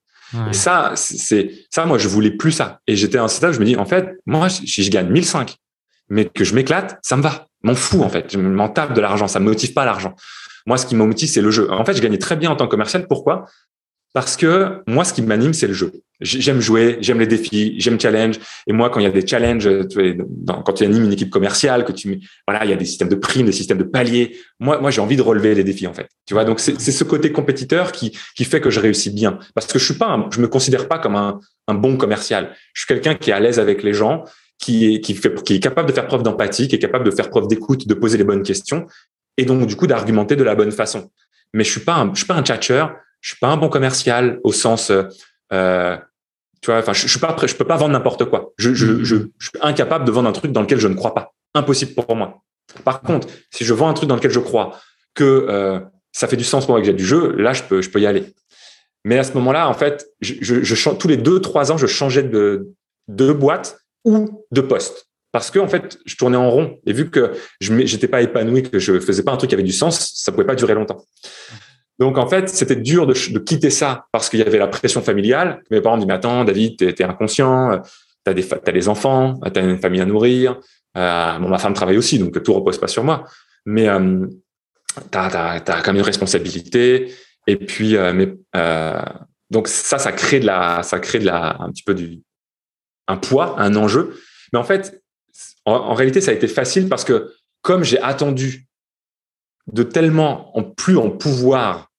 Et 0.50 0.54
ça, 0.54 0.92
c'est 0.96 1.52
ça. 1.70 1.86
Moi, 1.86 1.98
je 1.98 2.10
voulais 2.10 2.32
plus 2.32 2.52
ça. 2.52 2.82
Et 2.86 2.98
j'étais 2.98 3.18
à 3.18 3.24
un 3.24 3.30
stade, 3.30 3.54
je 3.54 3.60
me 3.60 3.66
dis, 3.66 3.78
en 3.78 3.86
fait, 3.86 4.18
moi, 4.26 4.50
si 4.50 4.84
je 4.84 4.92
gagne 4.92 5.10
1005, 5.10 5.56
mais 6.10 6.26
que 6.26 6.44
je 6.44 6.54
m'éclate, 6.54 7.00
ça 7.02 7.16
me 7.16 7.22
va. 7.22 7.48
M'en 7.64 7.76
fous 7.76 8.02
en 8.02 8.10
fait. 8.10 8.32
Je 8.32 8.38
m'en 8.38 8.70
tape 8.70 8.94
de 8.94 9.02
l'argent. 9.02 9.28
Ça 9.28 9.40
me 9.40 9.46
motive 9.46 9.74
pas 9.74 9.86
l'argent. 9.86 10.16
Moi, 10.66 10.78
ce 10.78 10.86
qui 10.86 10.96
me 10.96 11.06
motive, 11.06 11.30
c'est 11.30 11.42
le 11.42 11.52
jeu. 11.52 11.72
En 11.72 11.86
fait, 11.86 11.94
je 11.94 12.02
gagnais 12.02 12.18
très 12.18 12.36
bien 12.36 12.52
en 12.52 12.56
tant 12.56 12.66
que 12.66 12.72
commercial. 12.72 13.08
Pourquoi? 13.08 13.46
Parce 14.18 14.36
que 14.36 14.82
moi, 14.88 15.06
ce 15.06 15.14
qui 15.14 15.22
m'anime, 15.22 15.54
c'est 15.54 15.68
le 15.68 15.74
jeu. 15.74 15.92
J'aime 16.22 16.60
jouer, 16.60 16.98
j'aime 17.02 17.20
les 17.20 17.28
défis, 17.28 17.76
j'aime 17.78 18.00
challenge. 18.00 18.40
Et 18.66 18.74
moi, 18.74 18.90
quand 18.90 19.00
il 19.00 19.04
y 19.04 19.06
a 19.06 19.12
des 19.12 19.28
challenges, 19.28 19.70
quand 20.48 20.74
tu 20.74 20.84
animes 20.84 21.04
une 21.04 21.14
équipe 21.14 21.30
commerciale, 21.30 21.86
que 21.86 21.92
tu, 21.92 22.20
voilà, 22.48 22.66
il 22.66 22.72
y 22.72 22.74
a 22.74 22.78
des 22.78 22.86
systèmes 22.86 23.10
de 23.10 23.16
primes, 23.16 23.46
des 23.46 23.52
systèmes 23.52 23.78
de 23.78 23.84
paliers. 23.84 24.36
Moi, 24.60 24.80
moi, 24.82 24.90
j'ai 24.90 25.02
envie 25.02 25.18
de 25.18 25.22
relever 25.22 25.54
les 25.54 25.64
défis 25.64 25.86
en 25.86 25.94
fait. 25.94 26.10
Tu 26.26 26.34
vois, 26.34 26.46
donc 26.46 26.60
c'est 26.60 26.80
ce 26.80 27.04
côté 27.04 27.32
compétiteur 27.32 27.92
qui 27.92 28.18
qui 28.36 28.44
fait 28.44 28.60
que 28.60 28.72
je 28.72 28.80
réussis 28.80 29.12
bien. 29.12 29.38
Parce 29.54 29.68
que 29.68 29.78
je 29.78 29.86
suis 29.86 29.94
pas, 29.94 30.28
je 30.32 30.42
me 30.42 30.48
considère 30.48 30.88
pas 30.88 30.98
comme 30.98 31.16
un, 31.16 31.40
un 31.68 31.76
bon 31.76 31.96
commercial. 31.96 32.56
Je 32.74 32.82
suis 32.82 32.88
quelqu'un 32.88 33.14
qui 33.14 33.30
est 33.30 33.34
à 33.34 33.40
l'aise 33.40 33.60
avec 33.60 33.84
les 33.84 33.94
gens 33.94 34.24
qui 34.58 34.96
est, 34.96 35.00
qui, 35.00 35.14
fait, 35.14 35.44
qui 35.44 35.54
est 35.54 35.60
capable 35.60 35.90
de 35.90 35.94
faire 35.94 36.08
preuve 36.08 36.24
d'empathie, 36.24 36.68
qui 36.68 36.74
est 36.74 36.80
capable 36.80 37.06
de 37.06 37.12
faire 37.12 37.30
preuve 37.30 37.48
d'écoute, 37.48 37.88
de 37.88 37.94
poser 37.94 38.18
les 38.18 38.24
bonnes 38.24 38.42
questions, 38.42 38.88
et 39.38 39.46
donc 39.46 39.68
du 39.68 39.76
coup 39.76 39.86
d'argumenter 39.86 40.36
de 40.36 40.44
la 40.44 40.56
bonne 40.56 40.72
façon. 40.72 41.12
Mais 41.54 41.64
je 41.64 41.70
suis 41.70 41.82
pas 41.82 41.98
un, 41.98 42.12
je 42.16 42.18
suis 42.18 42.26
pas 42.26 42.34
un 42.34 42.42
tchatcher, 42.42 42.84
je 43.22 43.30
suis 43.30 43.40
pas 43.40 43.48
un 43.48 43.58
bon 43.58 43.70
commercial 43.70 44.40
au 44.44 44.52
sens, 44.52 44.92
euh, 45.54 45.98
tu 46.62 46.72
vois, 46.72 46.80
enfin, 46.80 46.94
je, 46.94 47.02
je 47.02 47.08
suis 47.08 47.20
pas 47.20 47.36
je 47.46 47.56
peux 47.56 47.66
pas 47.66 47.78
vendre 47.78 47.94
n'importe 47.94 48.26
quoi. 48.26 48.54
Je, 48.58 48.74
suis 48.74 49.30
incapable 49.62 50.06
de 50.06 50.12
vendre 50.12 50.30
un 50.30 50.34
truc 50.34 50.52
dans 50.52 50.62
lequel 50.62 50.80
je 50.80 50.88
ne 50.88 50.96
crois 50.96 51.14
pas. 51.14 51.34
Impossible 51.54 51.94
pour 51.94 52.16
moi. 52.16 52.42
Par 52.84 53.02
contre, 53.02 53.28
si 53.52 53.64
je 53.64 53.74
vends 53.74 53.90
un 53.90 53.94
truc 53.94 54.10
dans 54.10 54.16
lequel 54.16 54.32
je 54.32 54.40
crois, 54.40 54.80
que 55.14 55.46
euh, 55.50 55.80
ça 56.12 56.28
fait 56.28 56.36
du 56.36 56.44
sens 56.44 56.66
pour 56.66 56.74
moi 56.74 56.82
que 56.82 56.86
j'ai 56.86 56.94
du 56.94 57.06
jeu, 57.06 57.36
là, 57.36 57.54
je 57.54 57.64
peux, 57.64 57.82
je 57.82 57.90
peux 57.90 58.00
y 58.00 58.06
aller. 58.06 58.34
Mais 59.04 59.18
à 59.18 59.24
ce 59.24 59.34
moment-là, 59.34 59.70
en 59.70 59.74
fait, 59.74 60.08
tous 60.22 61.08
les 61.08 61.18
deux, 61.18 61.40
trois 61.40 61.72
ans, 61.72 61.78
je 61.78 61.88
changeais 61.88 62.24
de, 62.24 62.74
boîte 63.08 63.80
ou 64.04 64.46
de 64.52 64.62
poste. 64.62 65.08
Parce 65.32 65.52
que 65.52 65.60
en 65.60 65.68
fait, 65.68 66.00
je 66.06 66.16
tournais 66.16 66.38
en 66.38 66.50
rond 66.50 66.80
et 66.86 66.94
vu 66.94 67.10
que 67.10 67.32
je 67.62 67.74
n'étais 67.74 68.08
pas 68.08 68.22
épanoui, 68.22 68.64
que 68.64 68.80
je 68.80 69.00
faisais 69.00 69.24
pas 69.24 69.32
un 69.32 69.38
truc 69.38 69.50
qui 69.50 69.56
avait 69.56 69.64
du 69.64 69.72
sens, 69.72 70.14
ça 70.16 70.32
pouvait 70.32 70.46
pas 70.46 70.56
durer 70.56 70.74
longtemps. 70.74 71.06
Donc 72.00 72.18
en 72.18 72.28
fait, 72.28 72.50
c'était 72.50 72.76
dur 72.76 73.08
de, 73.08 73.14
quitter 73.40 73.70
ça 73.70 74.06
parce 74.12 74.30
qu'il 74.30 74.40
y 74.40 74.44
avait 74.44 74.60
la 74.60 74.68
pression 74.68 75.02
familiale. 75.02 75.64
Mes 75.72 75.82
parents 75.82 75.96
me 75.96 76.02
disaient 76.02 76.08
mais 76.08 76.14
attends, 76.14 76.44
David, 76.44 76.78
t'es 76.78 76.96
es 77.00 77.04
inconscient, 77.04 77.82
t'as 78.24 78.34
des 78.34 78.46
des 78.72 78.90
enfants, 78.90 79.40
t'as 79.54 79.62
une 79.62 79.80
famille 79.80 80.02
à 80.02 80.06
nourrir. 80.06 80.60
Euh, 80.96 81.40
ma 81.40 81.58
femme 81.58 81.74
travaille 81.74 81.98
aussi, 81.98 82.20
donc 82.20 82.42
tout 82.44 82.54
repose 82.54 82.80
pas 82.80 82.88
sur 82.88 83.04
moi. 83.04 83.26
Mais 83.66 83.88
euh, 83.88 84.26
t'as 85.12 85.28
as, 85.28 85.60
quand 85.60 85.88
même 85.88 85.98
une 85.98 86.02
responsabilité. 86.02 87.12
Et 87.48 87.56
puis, 87.56 87.96
euh, 87.96 88.14
mais, 88.14 88.34
euh, 88.56 89.02
donc 89.50 89.68
ça, 89.68 89.98
ça 89.98 90.12
crée 90.12 90.40
de 90.40 90.46
la, 90.46 90.84
ça 90.84 91.00
crée 91.00 91.20
de 91.20 91.26
la, 91.26 91.62
un 91.62 91.72
petit 91.72 91.84
peu 91.84 91.94
du, 91.94 92.22
un 93.08 93.18
poids, 93.18 93.56
un 93.60 93.76
enjeu. 93.76 94.20
Mais 94.52 94.60
en 94.60 94.64
fait, 94.64 95.02
en, 95.66 95.94
réalité, 95.94 96.22
ça 96.22 96.32
a 96.32 96.34
été 96.34 96.48
facile 96.48 96.90
parce 96.90 97.04
que 97.04 97.34
comme 97.62 97.84
j'ai 97.84 98.02
attendu 98.02 98.67
de 99.72 99.84
tellement 99.84 100.58
en 100.58 100.64
plus 100.64 100.98
en 100.98 101.10
pouvoir 101.10 101.92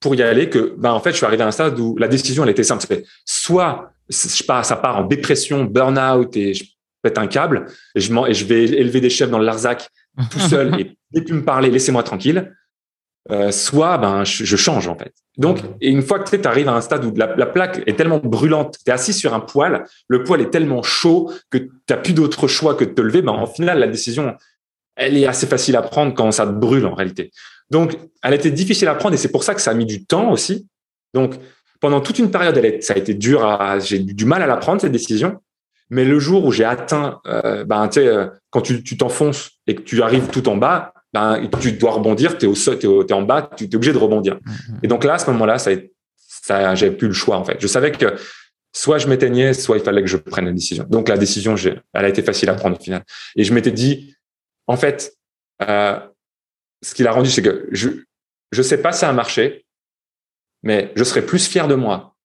pour 0.00 0.14
y 0.14 0.22
aller 0.22 0.48
que, 0.48 0.74
ben, 0.78 0.92
en 0.92 1.00
fait, 1.00 1.10
je 1.10 1.16
suis 1.16 1.26
arrivé 1.26 1.42
à 1.42 1.46
un 1.46 1.50
stade 1.50 1.78
où 1.78 1.96
la 1.98 2.08
décision, 2.08 2.42
elle 2.44 2.50
était 2.50 2.64
simple. 2.64 2.86
Soit 3.24 3.92
je 4.08 4.42
pars, 4.44 4.64
ça 4.64 4.76
part 4.76 4.98
en 4.98 5.04
dépression, 5.04 5.64
burn-out 5.64 6.36
et 6.36 6.54
je 6.54 6.64
pète 7.02 7.18
un 7.18 7.26
câble 7.26 7.66
et 7.94 8.00
je, 8.00 8.12
et 8.28 8.34
je 8.34 8.44
vais 8.44 8.64
élever 8.64 9.00
des 9.00 9.10
chefs 9.10 9.30
dans 9.30 9.38
le 9.38 9.44
Larzac 9.44 9.88
tout 10.30 10.40
seul 10.40 10.74
et 10.80 10.96
ne 11.14 11.20
plus 11.20 11.34
me 11.34 11.44
parler, 11.44 11.70
laissez-moi 11.70 12.02
tranquille. 12.02 12.52
Euh, 13.30 13.52
soit 13.52 13.98
ben 13.98 14.24
je, 14.24 14.56
change 14.56 14.88
en 14.88 14.96
fait. 14.96 15.12
Donc 15.36 15.58
et 15.82 15.90
une 15.90 16.00
fois 16.00 16.20
que 16.20 16.34
tu 16.34 16.48
arrives 16.48 16.68
à 16.68 16.72
un 16.72 16.80
stade 16.80 17.04
où 17.04 17.12
la, 17.14 17.28
plaque 17.46 17.82
est 17.86 17.94
tellement 17.94 18.18
brûlante, 18.18 18.78
tu 18.82 18.90
es 18.90 18.94
assis 18.94 19.12
sur 19.12 19.34
un 19.34 19.40
poêle, 19.40 19.84
le 20.08 20.24
poêle 20.24 20.40
est 20.40 20.50
tellement 20.50 20.82
chaud 20.82 21.30
que 21.50 21.58
tu 21.58 21.70
n'as 21.90 21.98
plus 21.98 22.14
d'autre 22.14 22.48
choix 22.48 22.74
que 22.74 22.84
de 22.84 22.90
te 22.90 23.02
lever, 23.02 23.20
ben 23.20 23.32
en 23.32 23.46
final 23.46 23.78
la 23.78 23.88
décision 23.88 24.34
elle 25.00 25.16
est 25.16 25.26
assez 25.26 25.46
facile 25.46 25.76
à 25.76 25.82
prendre 25.82 26.14
quand 26.14 26.30
ça 26.30 26.46
te 26.46 26.52
brûle 26.52 26.86
en 26.86 26.94
réalité. 26.94 27.32
Donc 27.70 27.96
elle 28.22 28.34
était 28.34 28.50
difficile 28.50 28.86
à 28.88 28.94
prendre 28.94 29.14
et 29.14 29.18
c'est 29.18 29.32
pour 29.32 29.44
ça 29.44 29.54
que 29.54 29.60
ça 29.60 29.70
a 29.70 29.74
mis 29.74 29.86
du 29.86 30.04
temps 30.04 30.30
aussi. 30.30 30.68
Donc 31.14 31.34
pendant 31.80 32.00
toute 32.00 32.18
une 32.18 32.30
période, 32.30 32.56
elle 32.58 32.82
ça 32.82 32.92
a 32.92 32.96
été 32.96 33.14
dur 33.14 33.44
à 33.44 33.78
j'ai 33.78 33.98
du 33.98 34.26
mal 34.26 34.42
à 34.42 34.46
la 34.46 34.58
prendre 34.58 34.80
cette 34.80 34.92
décision. 34.92 35.40
Mais 35.88 36.04
le 36.04 36.20
jour 36.20 36.44
où 36.44 36.52
j'ai 36.52 36.64
atteint, 36.64 37.20
euh, 37.26 37.64
ben, 37.64 37.88
tu 37.88 38.00
sais, 38.00 38.06
euh, 38.06 38.26
quand 38.50 38.60
tu 38.60 38.96
t'enfonces 38.96 39.50
et 39.66 39.74
que 39.74 39.80
tu 39.80 40.02
arrives 40.02 40.28
tout 40.28 40.48
en 40.48 40.56
bas, 40.56 40.92
ben, 41.12 41.48
tu 41.60 41.72
dois 41.72 41.90
rebondir, 41.90 42.38
tu 42.38 42.44
es, 42.44 42.48
au 42.48 42.54
sol, 42.54 42.78
es, 42.80 43.12
en 43.12 43.22
bas, 43.22 43.50
tu 43.56 43.64
es 43.64 43.74
obligé 43.74 43.92
de 43.92 43.98
rebondir. 43.98 44.36
Mm-hmm. 44.36 44.74
Et 44.84 44.86
donc 44.86 45.02
là, 45.02 45.14
à 45.14 45.18
ce 45.18 45.28
moment-là, 45.30 45.58
ça, 45.58 45.72
ça 46.16 46.76
j'avais 46.76 46.94
plus 46.94 47.08
le 47.08 47.14
choix 47.14 47.38
en 47.38 47.44
fait. 47.44 47.56
Je 47.58 47.66
savais 47.66 47.90
que 47.90 48.14
soit 48.72 48.98
je 48.98 49.08
m'éteignais, 49.08 49.52
soit 49.52 49.78
il 49.78 49.82
fallait 49.82 50.02
que 50.02 50.08
je 50.08 50.16
prenne 50.16 50.44
la 50.44 50.52
décision. 50.52 50.86
Donc 50.88 51.08
la 51.08 51.16
décision, 51.16 51.56
elle 51.56 52.04
a 52.04 52.08
été 52.08 52.22
facile 52.22 52.50
à 52.50 52.54
prendre 52.54 52.78
au 52.78 52.80
final. 52.80 53.02
Et 53.34 53.42
je 53.42 53.52
m'étais 53.52 53.72
dit, 53.72 54.14
en 54.66 54.76
fait, 54.76 55.12
euh, 55.62 55.98
ce 56.82 56.94
qui 56.94 57.02
l'a 57.02 57.12
rendu, 57.12 57.30
c'est 57.30 57.42
que 57.42 57.68
je 57.72 57.88
je 58.52 58.62
sais 58.62 58.78
pas 58.78 58.92
si 58.92 59.00
ça 59.00 59.08
a 59.08 59.12
marché, 59.12 59.64
mais 60.62 60.92
je 60.96 61.04
serais 61.04 61.22
plus 61.22 61.46
fier 61.46 61.68
de 61.68 61.74
moi 61.74 62.16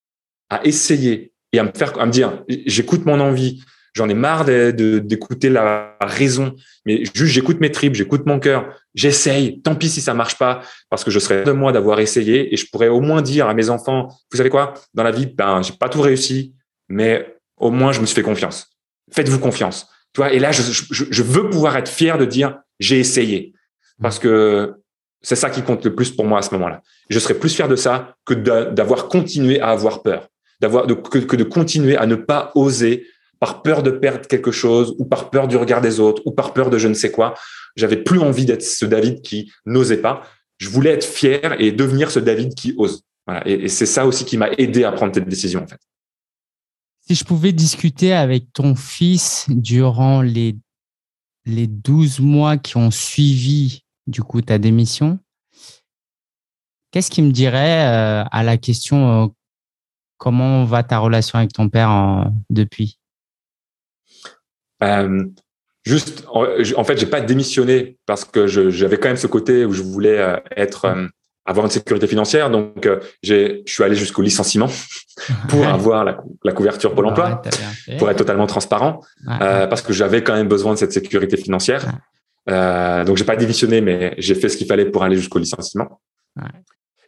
à 0.50 0.65
essayer 0.65 1.34
et 1.54 1.60
à 1.60 1.63
me 1.63 1.72
faire 1.72 2.06
dire, 2.08 2.44
j'écoute 2.65 3.06
mon 3.06 3.20
envie, 3.20 3.63
J'en 3.96 4.10
ai 4.10 4.13
marre 4.13 4.44
d'écouter 4.44 5.50
la 5.50 5.96
raison, 6.01 6.54
mais 6.86 7.06
juste 7.06 7.34
j'écoute 7.34 7.62
mes 7.62 7.72
tripes, 7.72 7.96
j'écoute 7.96 8.25
mon 8.25 8.42
cœur, 8.42 8.75
j'essaye. 8.94 9.62
Tant 9.62 9.74
pis 9.74 9.88
si 9.88 10.01
ça 10.01 10.13
marche 10.13 10.38
pas, 10.38 10.62
parce 10.89 11.06
que 11.06 11.12
je 11.12 11.20
serais 11.20 11.44
de 11.44 11.51
moi 11.54 11.72
d'avoir 11.72 12.01
essayé 12.01 12.54
et 12.54 12.58
je 12.58 12.70
pourrais 12.70 12.89
au 12.89 13.00
moins 13.00 13.22
dire 13.22 13.48
à 13.48 13.54
mes 13.54 13.70
enfants, 13.70 14.10
vous 14.32 14.38
savez 14.38 14.50
quoi, 14.50 14.74
dans 14.94 15.04
la 15.04 15.12
vie, 15.12 15.27
ben 15.27 15.62
j'ai 15.62 15.72
pas 15.72 15.88
tout 15.88 16.01
réussi, 16.01 16.54
mais 16.89 17.38
au 17.56 17.72
moins 17.72 17.94
je 17.94 18.01
me 18.01 18.06
suis 18.06 18.15
fait 18.15 18.22
confiance. 18.22 18.70
Faites-vous 19.13 19.39
confiance. 19.39 19.88
Tu 20.15 20.22
et 20.22 20.39
là 20.39 20.51
je, 20.51 21.24
veux 21.24 21.50
pouvoir 21.50 21.75
être 21.77 21.89
fier 21.89 22.17
de 22.17 22.25
dire 22.25 22.60
j'ai 22.79 23.00
essayé, 23.00 23.53
parce 24.01 24.17
que 24.17 24.75
c'est 25.22 25.36
ça 25.36 25.50
qui 25.50 25.62
compte 25.62 25.84
le 25.84 25.93
plus 25.93 26.12
pour 26.12 26.25
moi 26.25 26.39
à 26.39 26.41
ce 26.41 26.53
moment-là. 26.53 26.81
Je 27.10 27.19
serais 27.19 27.34
plus 27.34 27.53
fier 27.53 27.67
de 27.67 27.75
ça 27.75 28.15
que 28.25 28.34
d'avoir 28.34 29.07
continué 29.07 29.60
à 29.60 29.69
avoir 29.69 30.03
peur, 30.03 30.29
d'avoir 30.62 30.86
que, 30.86 31.36
de 31.36 31.43
continuer 31.43 31.98
à 31.98 32.05
ne 32.05 32.15
pas 32.15 32.51
oser 32.55 33.05
par 33.39 33.62
peur 33.62 33.84
de 33.84 33.91
perdre 33.91 34.27
quelque 34.27 34.51
chose 34.51 34.95
ou 34.98 35.05
par 35.05 35.29
peur 35.29 35.48
du 35.48 35.57
regard 35.57 35.81
des 35.81 36.00
autres 36.00 36.22
ou 36.25 36.31
par 36.31 36.53
peur 36.53 36.69
de 36.69 36.77
je 36.77 36.88
ne 36.88 36.93
sais 36.93 37.12
quoi. 37.12 37.34
J'avais 37.75 37.98
plus 37.98 38.19
envie 38.19 38.45
d'être 38.45 38.63
ce 38.63 38.86
David 38.86 39.22
qui 39.22 39.51
n'osait 39.65 39.98
pas. 39.98 40.24
Je 40.57 40.69
voulais 40.69 40.91
être 40.91 41.03
fier 41.03 41.55
et 41.60 41.72
devenir 41.72 42.12
ce 42.12 42.19
David 42.19 42.55
qui 42.55 42.74
ose. 42.77 43.03
Voilà. 43.27 43.45
Et, 43.48 43.67
c'est 43.67 43.86
ça 43.86 44.05
aussi 44.05 44.24
qui 44.24 44.38
m'a 44.38 44.50
aidé 44.57 44.84
à 44.84 44.91
prendre 44.91 45.13
cette 45.13 45.27
décision, 45.27 45.63
en 45.63 45.67
fait. 45.67 45.79
Si 47.07 47.13
je 47.13 47.24
pouvais 47.24 47.51
discuter 47.51 48.13
avec 48.13 48.51
ton 48.51 48.74
fils 48.74 49.45
durant 49.50 50.24
les, 50.24 50.57
les 51.45 51.67
12 51.67 52.19
mois 52.19 52.57
qui 52.57 52.77
ont 52.77 52.89
suivi, 52.89 53.83
du 54.07 54.24
coup, 54.24 54.41
ta 54.41 54.57
démission, 54.57 55.19
qu'est-ce 56.89 57.12
qu'il 57.12 57.25
me 57.25 57.31
dirait 57.31 57.88
euh, 57.88 58.24
à 58.31 58.41
la 58.41 58.57
question 58.57 59.25
euh, 59.25 59.27
comment 60.17 60.65
va 60.65 60.81
ta 60.81 60.97
relation 60.97 61.38
avec 61.38 61.53
ton 61.53 61.69
père 61.69 62.31
depuis? 62.50 63.00
Euh, 64.81 65.25
juste, 65.85 66.25
en, 66.27 66.83
fait, 66.83 66.97
j'ai 66.97 67.05
pas 67.05 67.21
démissionné 67.21 68.00
parce 68.07 68.25
que 68.25 68.47
j'avais 68.47 68.97
quand 68.97 69.09
même 69.09 69.17
ce 69.17 69.27
côté 69.27 69.63
où 69.63 69.74
je 69.74 69.83
voulais 69.83 70.41
être 70.57 71.12
avoir 71.46 71.66
une 71.66 71.72
sécurité 71.72 72.08
financière. 72.08 72.50
Donc, 72.50 72.90
j'ai, 73.22 73.64
je 73.66 73.74
suis 73.74 73.84
allé 73.84 73.96
jusqu'au 73.96 74.22
licenciement 74.22 74.68
pour 75.50 75.66
avoir 75.66 76.04
la, 76.04 76.52
couverture 76.52 76.94
Pôle 76.96 77.08
Emploi, 77.08 77.42
pour 77.98 78.10
être 78.10 78.18
totalement 78.18 78.48
transparent, 78.48 79.02
parce 79.28 79.82
que 79.82 79.94
j'avais 79.94 80.24
quand 80.24 80.34
même 80.34 80.48
besoin 80.48 80.74
de 80.74 80.78
cette 80.78 80.94
sécurité 80.94 81.38
financière. 81.38 81.86
donc, 82.48 83.18
j'ai 83.18 83.25
pas 83.25 83.36
démissionné, 83.36 83.82
mais 83.82 84.16
j'ai 84.18 84.36
fait 84.36 84.50
ce 84.50 84.58
qu'il 84.58 84.68
fallait 84.68 84.86
pour 84.86 85.04
aller 85.04 85.16
jusqu'au 85.18 85.40
licenciement. 85.40 86.02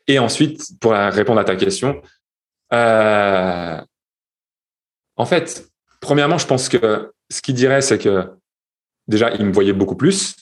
Et 0.07 0.19
ensuite, 0.19 0.61
pour 0.79 0.93
répondre 0.93 1.39
à 1.39 1.43
ta 1.43 1.55
question, 1.55 2.01
en 5.17 5.25
fait, 5.25 5.67
premièrement, 5.99 6.37
je 6.37 6.47
pense 6.47 6.69
que 6.69 7.11
ce 7.29 7.41
qu'il 7.41 7.55
dirait, 7.55 7.81
c'est 7.81 7.97
que 7.97 8.31
déjà, 9.07 9.33
il 9.33 9.45
me 9.45 9.51
voyait 9.51 9.73
beaucoup 9.73 9.95
plus, 9.95 10.35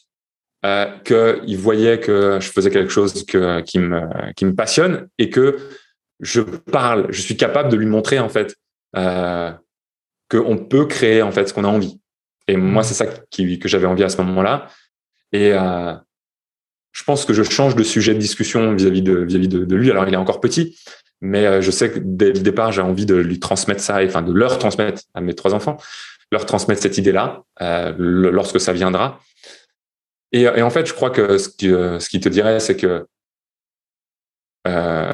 euh, 0.66 0.86
qu'il 1.04 1.58
voyait 1.58 2.00
que 2.00 2.40
je 2.42 2.50
faisais 2.50 2.72
quelque 2.72 2.92
chose 2.92 3.24
que, 3.26 3.62
qui, 3.62 3.78
me, 3.78 4.34
qui 4.34 4.46
me 4.46 4.56
passionne 4.56 5.08
et 5.20 5.30
que 5.30 5.58
je 6.22 6.42
parle, 6.42 7.06
je 7.10 7.22
suis 7.22 7.38
capable 7.38 7.70
de 7.70 7.76
lui 7.76 7.86
montrer 7.86 8.18
en 8.18 8.30
fait 8.30 8.56
euh, 8.96 9.52
qu'on 10.30 10.58
peut 10.58 10.86
créer 10.86 11.22
en 11.22 11.32
fait 11.32 11.48
ce 11.48 11.54
qu'on 11.54 11.66
a 11.66 11.68
envie. 11.68 12.00
Et 12.48 12.58
moi, 12.58 12.82
mmh. 12.82 12.86
c'est 12.86 12.94
ça 12.96 13.06
qui, 13.30 13.60
que 13.60 13.68
j'avais 13.68 13.86
envie 13.86 14.04
à 14.04 14.10
ce 14.10 14.18
moment-là. 14.18 14.68
Et 15.32 15.52
euh, 15.54 15.94
je 16.94 17.04
pense 17.04 17.26
que 17.26 17.34
je 17.34 17.44
change 17.44 17.76
de 17.76 17.84
sujet 17.84 18.14
de 18.14 18.20
discussion 18.20 18.74
vis-à-vis 18.74 19.04
de, 19.04 19.18
vis-à-vis 19.18 19.50
de, 19.50 19.66
de, 19.66 19.76
lui. 19.76 19.92
Alors, 19.92 20.08
il 20.08 20.14
est 20.14 20.18
encore 20.18 20.40
petit, 20.40 20.80
mais 21.22 21.46
euh, 21.46 21.62
je 21.62 21.70
sais 21.70 21.92
que 21.92 22.00
dès 22.02 22.32
le 22.32 22.40
départ, 22.40 22.72
j'ai 22.72 22.82
envie 22.82 23.06
de 23.06 23.16
lui 23.16 23.40
transmettre 23.40 23.82
ça, 23.82 24.02
et 24.02 24.08
enfin 24.08 24.22
de 24.24 24.32
leur 24.32 24.58
transmettre 24.58 25.04
à 25.14 25.22
mes 25.22 25.36
trois 25.36 25.54
enfants 25.54 25.78
leur 26.32 26.46
transmettre 26.46 26.82
cette 26.82 26.98
idée-là 26.98 27.44
euh, 27.62 27.94
lorsque 27.98 28.60
ça 28.60 28.74
viendra. 28.74 29.20
Et, 30.36 30.62
en 30.62 30.70
fait, 30.70 30.86
je 30.86 30.94
crois 30.94 31.12
que 31.12 31.38
ce 31.38 31.48
qui, 31.48 31.72
euh, 31.72 31.98
te 31.98 32.28
dirait, 32.28 32.60
c'est 32.60 32.76
que 32.76 33.08
euh, 34.68 35.14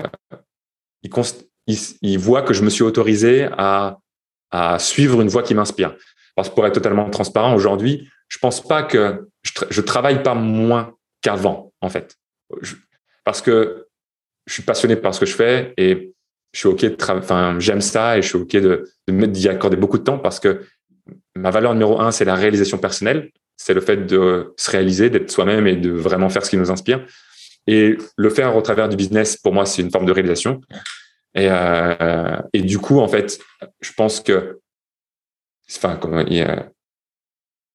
il, 2.02 2.18
voit 2.18 2.42
que 2.42 2.56
je 2.56 2.64
me 2.64 2.72
suis 2.72 2.82
autorisé 2.82 3.48
à, 3.56 4.00
suivre 4.80 5.22
une 5.22 5.28
voie 5.28 5.44
qui 5.44 5.54
m'inspire. 5.54 5.96
Parce 6.36 6.50
que 6.50 6.56
pour 6.56 6.66
être 6.66 6.74
totalement 6.74 7.08
transparent, 7.12 7.54
aujourd'hui, 7.54 8.10
je 8.30 8.40
pense 8.40 8.64
pas 8.64 8.82
que 8.82 9.30
je, 9.44 9.82
travaille 9.82 10.24
pas 10.24 10.34
moins 10.34 10.96
qu'avant, 11.22 11.72
en 11.82 11.90
fait. 11.90 12.18
parce 13.24 13.44
que 13.44 13.88
je 14.48 14.54
suis 14.54 14.64
passionné 14.64 14.96
par 14.96 15.14
ce 15.14 15.20
que 15.20 15.28
je 15.28 15.36
fais 15.36 15.76
et 15.78 16.16
je 16.52 16.60
suis 16.60 16.68
OK 16.68 16.82
de 16.82 16.98
enfin, 17.12 17.60
j'aime 17.60 17.80
ça 17.80 18.18
et 18.18 18.24
je 18.24 18.28
suis 18.28 18.38
OK 18.38 18.54
de 18.54 18.92
d'y 19.08 19.48
accorder 19.48 19.78
beaucoup 19.78 20.00
de 20.00 20.04
temps 20.04 20.18
parce 20.18 20.40
que 20.40 20.66
ma 21.36 21.52
valeur 21.52 21.74
numéro 21.74 22.02
un, 22.02 22.10
c'est 22.10 22.26
la 22.26 22.34
réalisation 22.34 22.80
personnelle. 22.80 23.32
C'est 23.64 23.74
le 23.74 23.82
fait 23.82 24.08
de 24.08 24.54
se 24.58 24.72
réaliser, 24.72 25.10
d'être 25.10 25.32
soi-même 25.32 25.68
et 25.68 25.76
de 25.76 25.92
vraiment 25.92 26.30
faire 26.30 26.44
ce 26.44 26.50
qui 26.50 26.58
nous 26.58 26.72
inspire. 26.72 27.06
Et 27.68 27.96
le 28.16 28.30
faire 28.30 28.56
au 28.56 28.62
travers 28.62 28.90
du 28.90 28.96
business, 28.96 29.38
pour 29.38 29.54
moi, 29.54 29.66
c'est 29.66 29.82
une 29.82 29.92
forme 29.92 30.06
de 30.06 30.12
réalisation. 30.12 30.62
Et, 31.36 31.48
euh, 31.50 32.38
et 32.54 32.62
du 32.62 32.80
coup, 32.80 33.00
en 33.00 33.08
fait, 33.08 33.40
je 33.82 33.92
pense 33.94 34.20
que, 34.20 34.60
enfin, 35.70 35.96
comment, 35.96 36.26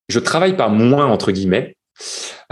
je 0.08 0.18
travaille 0.18 0.56
pas 0.56 0.68
moins 0.68 1.06
entre 1.06 1.32
guillemets. 1.32 1.76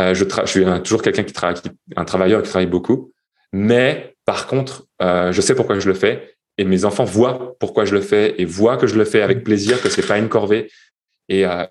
Euh, 0.00 0.14
je, 0.14 0.24
je, 0.24 0.46
suis 0.46 0.64
toujours 0.82 1.02
quelqu'un 1.02 1.24
qui 1.24 1.32
travaille, 1.32 1.56
un 1.96 2.04
travailleur 2.04 2.42
qui 2.42 2.50
travaille 2.50 2.66
beaucoup. 2.66 3.12
Mais 3.52 4.14
par 4.24 4.46
contre, 4.46 4.86
euh, 5.02 5.32
je 5.32 5.40
sais 5.40 5.54
pourquoi 5.54 5.78
je 5.78 5.88
le 5.88 5.94
fais 5.94 6.36
et 6.56 6.64
mes 6.64 6.84
enfants 6.84 7.04
voient 7.04 7.56
pourquoi 7.58 7.84
je 7.84 7.94
le 7.94 8.00
fais 8.00 8.34
et 8.40 8.44
voient 8.44 8.76
que 8.76 8.86
je 8.86 8.96
le 8.96 9.04
fais 9.04 9.22
avec 9.22 9.44
plaisir, 9.44 9.80
que 9.82 9.88
c'est 9.88 10.06
pas 10.06 10.18
une 10.18 10.28
corvée. 10.28 10.70
Et, 11.28 11.46
euh, 11.46 11.66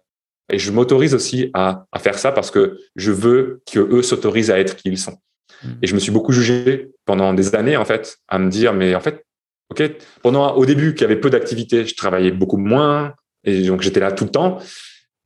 et 0.53 0.60
je 0.60 0.72
m'autorise 0.72 1.15
aussi 1.15 1.50
à, 1.55 1.86
à, 1.91 2.00
faire 2.00 2.17
ça 2.17 2.31
parce 2.31 2.51
que 2.51 2.77
je 2.95 3.12
veux 3.12 3.63
que 3.72 3.79
eux 3.79 4.03
s'autorisent 4.03 4.51
à 4.51 4.60
être 4.60 4.75
qui 4.75 4.89
ils 4.89 5.00
sont. 5.00 5.17
Mmh. 5.63 5.67
Et 5.81 5.88
je 5.88 5.95
me 5.95 6.00
suis 6.00 6.12
beaucoup 6.12 6.31
jugé 6.31 6.91
pendant 7.05 7.33
des 7.33 7.55
années 7.55 7.75
en 7.75 7.86
fait 7.86 8.17
à 8.27 8.38
me 8.38 8.51
dire 8.51 8.74
mais 8.74 8.93
en 8.93 9.00
fait 9.00 9.25
ok 9.72 9.91
pendant 10.22 10.55
au 10.55 10.65
début 10.67 10.93
qu'il 10.93 11.01
y 11.01 11.05
avait 11.05 11.19
peu 11.19 11.31
d'activité, 11.31 11.86
je 11.86 11.95
travaillais 11.95 12.31
beaucoup 12.31 12.57
moins 12.57 13.15
et 13.43 13.63
donc 13.63 13.81
j'étais 13.81 14.00
là 14.00 14.12
tout 14.12 14.25
le 14.25 14.29
temps. 14.29 14.60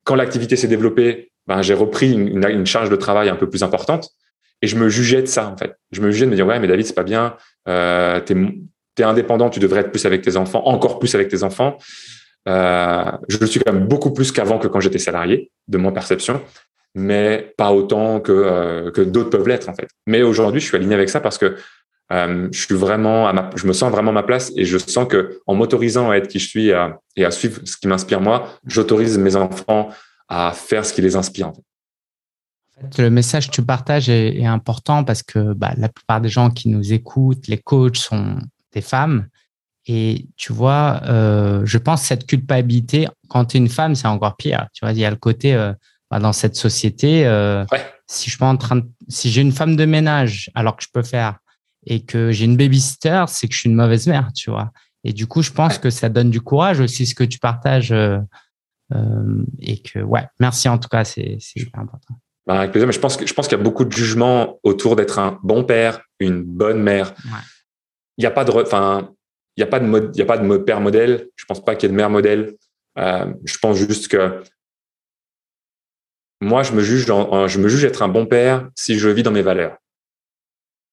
Quand 0.05 0.15
l'activité 0.15 0.55
s'est 0.55 0.69
développée, 0.69 1.31
ben, 1.45 1.61
j'ai 1.61 1.73
repris 1.73 2.13
une, 2.13 2.45
une, 2.47 2.65
charge 2.65 2.89
de 2.89 2.95
travail 2.95 3.27
un 3.27 3.35
peu 3.35 3.49
plus 3.49 3.63
importante 3.63 4.09
et 4.61 4.67
je 4.67 4.77
me 4.77 4.87
jugeais 4.87 5.21
de 5.21 5.27
ça 5.27 5.49
en 5.49 5.57
fait. 5.57 5.75
Je 5.91 5.99
me 5.99 6.09
jugeais 6.09 6.25
de 6.25 6.31
me 6.31 6.35
dire 6.35 6.47
ouais 6.47 6.59
mais 6.59 6.67
David 6.67 6.85
c'est 6.85 6.95
pas 6.95 7.03
bien, 7.03 7.35
euh, 7.67 8.21
t'es 8.21 8.33
tu 8.95 9.03
es 9.03 9.05
indépendant, 9.05 9.49
tu 9.49 9.59
devrais 9.59 9.81
être 9.81 9.91
plus 9.91 10.05
avec 10.05 10.21
tes 10.21 10.37
enfants, 10.37 10.65
encore 10.65 10.99
plus 10.99 11.13
avec 11.15 11.27
tes 11.27 11.43
enfants. 11.43 11.77
Euh, 12.47 13.11
je 13.27 13.37
le 13.37 13.45
suis 13.45 13.59
quand 13.59 13.73
même 13.73 13.87
beaucoup 13.87 14.11
plus 14.11 14.31
qu'avant 14.31 14.57
que 14.57 14.67
quand 14.67 14.79
j'étais 14.79 14.99
salarié, 14.99 15.51
de 15.67 15.77
mon 15.77 15.91
perception, 15.91 16.41
mais 16.95 17.53
pas 17.57 17.71
autant 17.71 18.19
que, 18.19 18.31
euh, 18.31 18.91
que 18.91 19.01
d'autres 19.01 19.29
peuvent 19.29 19.47
l'être 19.47 19.69
en 19.69 19.73
fait. 19.73 19.87
Mais 20.05 20.21
aujourd'hui, 20.23 20.61
je 20.61 20.65
suis 20.65 20.77
aligné 20.77 20.95
avec 20.95 21.09
ça 21.09 21.19
parce 21.19 21.37
que 21.37 21.57
euh, 22.13 22.47
je 22.51 22.59
suis 22.65 22.75
vraiment, 22.75 23.29
je 23.55 23.67
me 23.67 23.73
sens 23.73 23.91
vraiment 23.91 24.11
à 24.11 24.13
ma 24.13 24.23
place 24.23 24.53
et 24.55 24.63
je 24.63 24.77
sens 24.77 25.07
que 25.07 25.41
en 25.45 25.55
m'autorisant 25.55 26.09
à 26.09 26.15
être 26.15 26.29
qui 26.29 26.39
je 26.39 26.47
suis 26.47 26.69
et 26.69 27.25
à 27.25 27.31
suivre 27.31 27.59
ce 27.65 27.75
qui 27.75 27.87
m'inspire 27.87 28.21
moi, 28.21 28.47
j'autorise 28.65 29.17
mes 29.17 29.35
enfants 29.35 29.89
à 30.29 30.53
faire 30.53 30.85
ce 30.85 30.93
qui 30.93 31.01
les 31.01 31.15
inspire. 31.15 31.51
Le 32.97 33.09
message 33.09 33.47
que 33.47 33.55
tu 33.55 33.63
partages 33.63 34.09
est, 34.09 34.45
important 34.45 35.03
parce 35.03 35.23
que 35.23 35.53
bah, 35.53 35.73
la 35.77 35.89
plupart 35.89 36.21
des 36.21 36.29
gens 36.29 36.51
qui 36.51 36.69
nous 36.69 36.93
écoutent, 36.93 37.47
les 37.47 37.57
coachs 37.57 37.97
sont 37.97 38.37
des 38.71 38.81
femmes. 38.81 39.27
Et 39.87 40.27
tu 40.35 40.51
vois, 40.51 41.01
euh, 41.05 41.61
je 41.65 41.77
pense 41.77 42.01
que 42.01 42.07
cette 42.07 42.27
culpabilité, 42.27 43.07
quand 43.29 43.45
tu 43.45 43.57
es 43.57 43.59
une 43.59 43.69
femme, 43.69 43.95
c'est 43.95 44.07
encore 44.07 44.35
pire. 44.35 44.67
Tu 44.73 44.83
vois, 44.83 44.91
il 44.91 44.99
y 44.99 45.05
a 45.05 45.09
le 45.09 45.15
côté 45.15 45.53
euh, 45.53 45.71
bah, 46.11 46.19
dans 46.19 46.33
cette 46.33 46.57
société, 46.57 47.25
euh, 47.25 47.65
si 48.05 48.29
je 48.29 48.35
suis 48.35 48.43
en 48.43 48.57
train 48.57 48.81
si 49.07 49.31
j'ai 49.31 49.41
une 49.41 49.53
femme 49.53 49.77
de 49.77 49.85
ménage 49.85 50.51
alors 50.55 50.75
que 50.75 50.83
je 50.83 50.89
peux 50.93 51.03
faire 51.03 51.37
et 51.85 52.03
que 52.03 52.31
j'ai 52.31 52.43
une 52.43 52.57
babysitter, 52.57 53.23
c'est 53.27 53.47
que 53.47 53.53
je 53.53 53.61
suis 53.61 53.69
une 53.69 53.75
mauvaise 53.75 54.07
mère, 54.07 54.29
tu 54.35 54.49
vois. 54.49 54.71
Et 55.05 55.13
du 55.13 55.25
coup, 55.25 55.41
je 55.41 55.51
pense 55.51 55.77
que 55.77 55.89
ça 55.89 56.09
donne 56.09 56.31
du 56.31 56.41
courage 56.41 56.81
aussi 56.81 57.05
ce 57.05 57.15
que 57.15 57.23
tu 57.23 57.39
partages 57.39 57.93
et 57.93 59.81
que 59.81 59.99
ouais, 59.99 60.27
merci 60.41 60.67
en 60.67 60.77
tout 60.77 60.89
cas, 60.89 61.05
c'est 61.05 61.37
super 61.39 61.79
important. 61.79 62.15
Bah, 62.45 62.59
avec 62.59 62.71
plaisir, 62.71 62.87
mais 62.87 62.93
je 62.93 62.99
pense 62.99 63.15
que 63.15 63.25
je 63.25 63.33
pense 63.33 63.47
qu'il 63.47 63.57
y 63.57 63.61
a 63.61 63.63
beaucoup 63.63 63.85
de 63.85 63.91
jugements 63.91 64.59
autour 64.63 64.97
d'être 64.97 65.19
un 65.19 65.39
bon 65.43 65.63
père, 65.63 66.01
une 66.19 66.43
bonne 66.43 66.81
mère. 66.81 67.13
Il 68.17 68.21
n'y 68.21 68.25
a 68.25 68.31
pas 68.31 68.43
de, 68.43 68.51
enfin, 68.51 69.11
il 69.57 69.61
n'y 69.61 69.63
a 69.63 69.67
pas 69.67 69.79
de 69.79 69.85
mode, 69.85 70.11
il 70.13 70.19
y 70.19 70.21
a 70.21 70.25
pas 70.25 70.37
de 70.37 70.57
père 70.57 70.79
modèle. 70.79 71.29
Je 71.35 71.45
pense 71.45 71.63
pas 71.63 71.75
qu'il 71.75 71.89
y 71.89 71.89
ait 71.89 71.93
de 71.93 71.97
mère 71.97 72.11
modèle. 72.11 72.55
Euh, 72.99 73.33
je 73.43 73.57
pense 73.57 73.77
juste 73.77 74.07
que 74.07 74.41
moi, 76.39 76.61
je 76.61 76.73
me 76.73 76.81
juge, 76.81 77.05
je 77.07 77.59
me 77.59 77.67
juge 77.67 77.83
être 77.83 78.03
un 78.03 78.07
bon 78.07 78.27
père 78.27 78.69
si 78.75 78.99
je 78.99 79.09
vis 79.09 79.23
dans 79.23 79.31
mes 79.31 79.41
valeurs. 79.41 79.77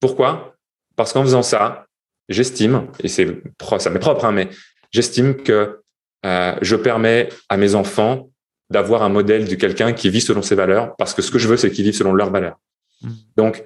Pourquoi? 0.01 0.57
Parce 0.97 1.13
qu'en 1.13 1.23
faisant 1.23 1.43
ça, 1.43 1.87
j'estime, 2.31 2.89
et 3.01 3.09
c'est 3.09 3.43
ça 3.79 3.91
m'est 3.91 3.99
propre, 3.99 4.25
hein, 4.25 4.33
mais 4.33 4.49
j'estime 4.91 5.37
que 5.37 5.81
euh, 6.25 6.57
je 6.63 6.77
permets 6.77 7.29
à 7.51 7.59
mes 7.59 7.75
enfants 7.75 8.31
d'avoir 8.71 9.03
un 9.03 9.11
modèle 9.11 9.47
de 9.47 9.55
quelqu'un 9.55 9.93
qui 9.93 10.09
vit 10.09 10.23
selon 10.23 10.41
ses 10.41 10.55
valeurs, 10.55 10.97
parce 10.97 11.13
que 11.13 11.21
ce 11.21 11.31
que 11.31 11.39
je 11.39 11.49
veux, 11.49 11.59
c'est 11.59 11.71
qu'ils 11.71 11.85
vivent 11.85 11.95
selon 11.95 12.15
leurs 12.15 12.31
valeurs. 12.31 12.59
Mmh. 13.03 13.11
Donc, 13.37 13.63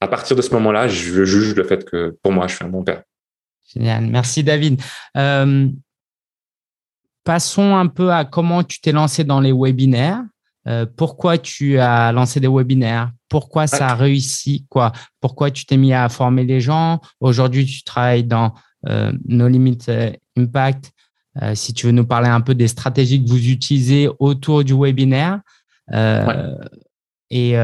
à 0.00 0.08
partir 0.08 0.34
de 0.36 0.42
ce 0.42 0.52
moment-là, 0.54 0.88
je 0.88 1.24
juge 1.24 1.54
le 1.54 1.62
fait 1.62 1.84
que 1.84 2.16
pour 2.22 2.32
moi, 2.32 2.48
je 2.48 2.56
suis 2.56 2.64
un 2.64 2.68
bon 2.68 2.82
père. 2.82 3.04
Génial. 3.74 4.06
Merci, 4.06 4.42
David. 4.42 4.80
Euh, 5.16 5.68
passons 7.24 7.76
un 7.76 7.86
peu 7.86 8.12
à 8.12 8.24
comment 8.24 8.62
tu 8.62 8.80
t'es 8.80 8.92
lancé 8.92 9.24
dans 9.24 9.40
les 9.40 9.52
webinaires. 9.52 10.22
Euh, 10.66 10.86
pourquoi 10.96 11.38
tu 11.38 11.78
as 11.78 12.12
lancé 12.12 12.40
des 12.40 12.48
webinaires? 12.48 13.12
Pourquoi 13.28 13.66
ça 13.66 13.88
a 13.88 13.94
réussi? 13.94 14.66
Quoi? 14.68 14.92
Pourquoi 15.20 15.50
tu 15.50 15.64
t'es 15.64 15.76
mis 15.76 15.92
à 15.92 16.08
former 16.08 16.44
les 16.44 16.60
gens? 16.60 17.00
Aujourd'hui, 17.20 17.64
tu 17.64 17.82
travailles 17.82 18.24
dans 18.24 18.54
euh, 18.88 19.12
No 19.26 19.48
Limit 19.48 19.78
Impact. 20.36 20.90
si 21.54 21.72
tu 21.72 21.86
veux 21.86 21.92
nous 21.92 22.06
parler 22.06 22.28
un 22.28 22.40
peu 22.40 22.54
des 22.54 22.68
stratégies 22.68 23.22
que 23.22 23.28
vous 23.28 23.48
utilisez 23.48 24.08
autour 24.18 24.64
du 24.64 24.74
webinaire. 24.74 25.40
Et 27.30 27.54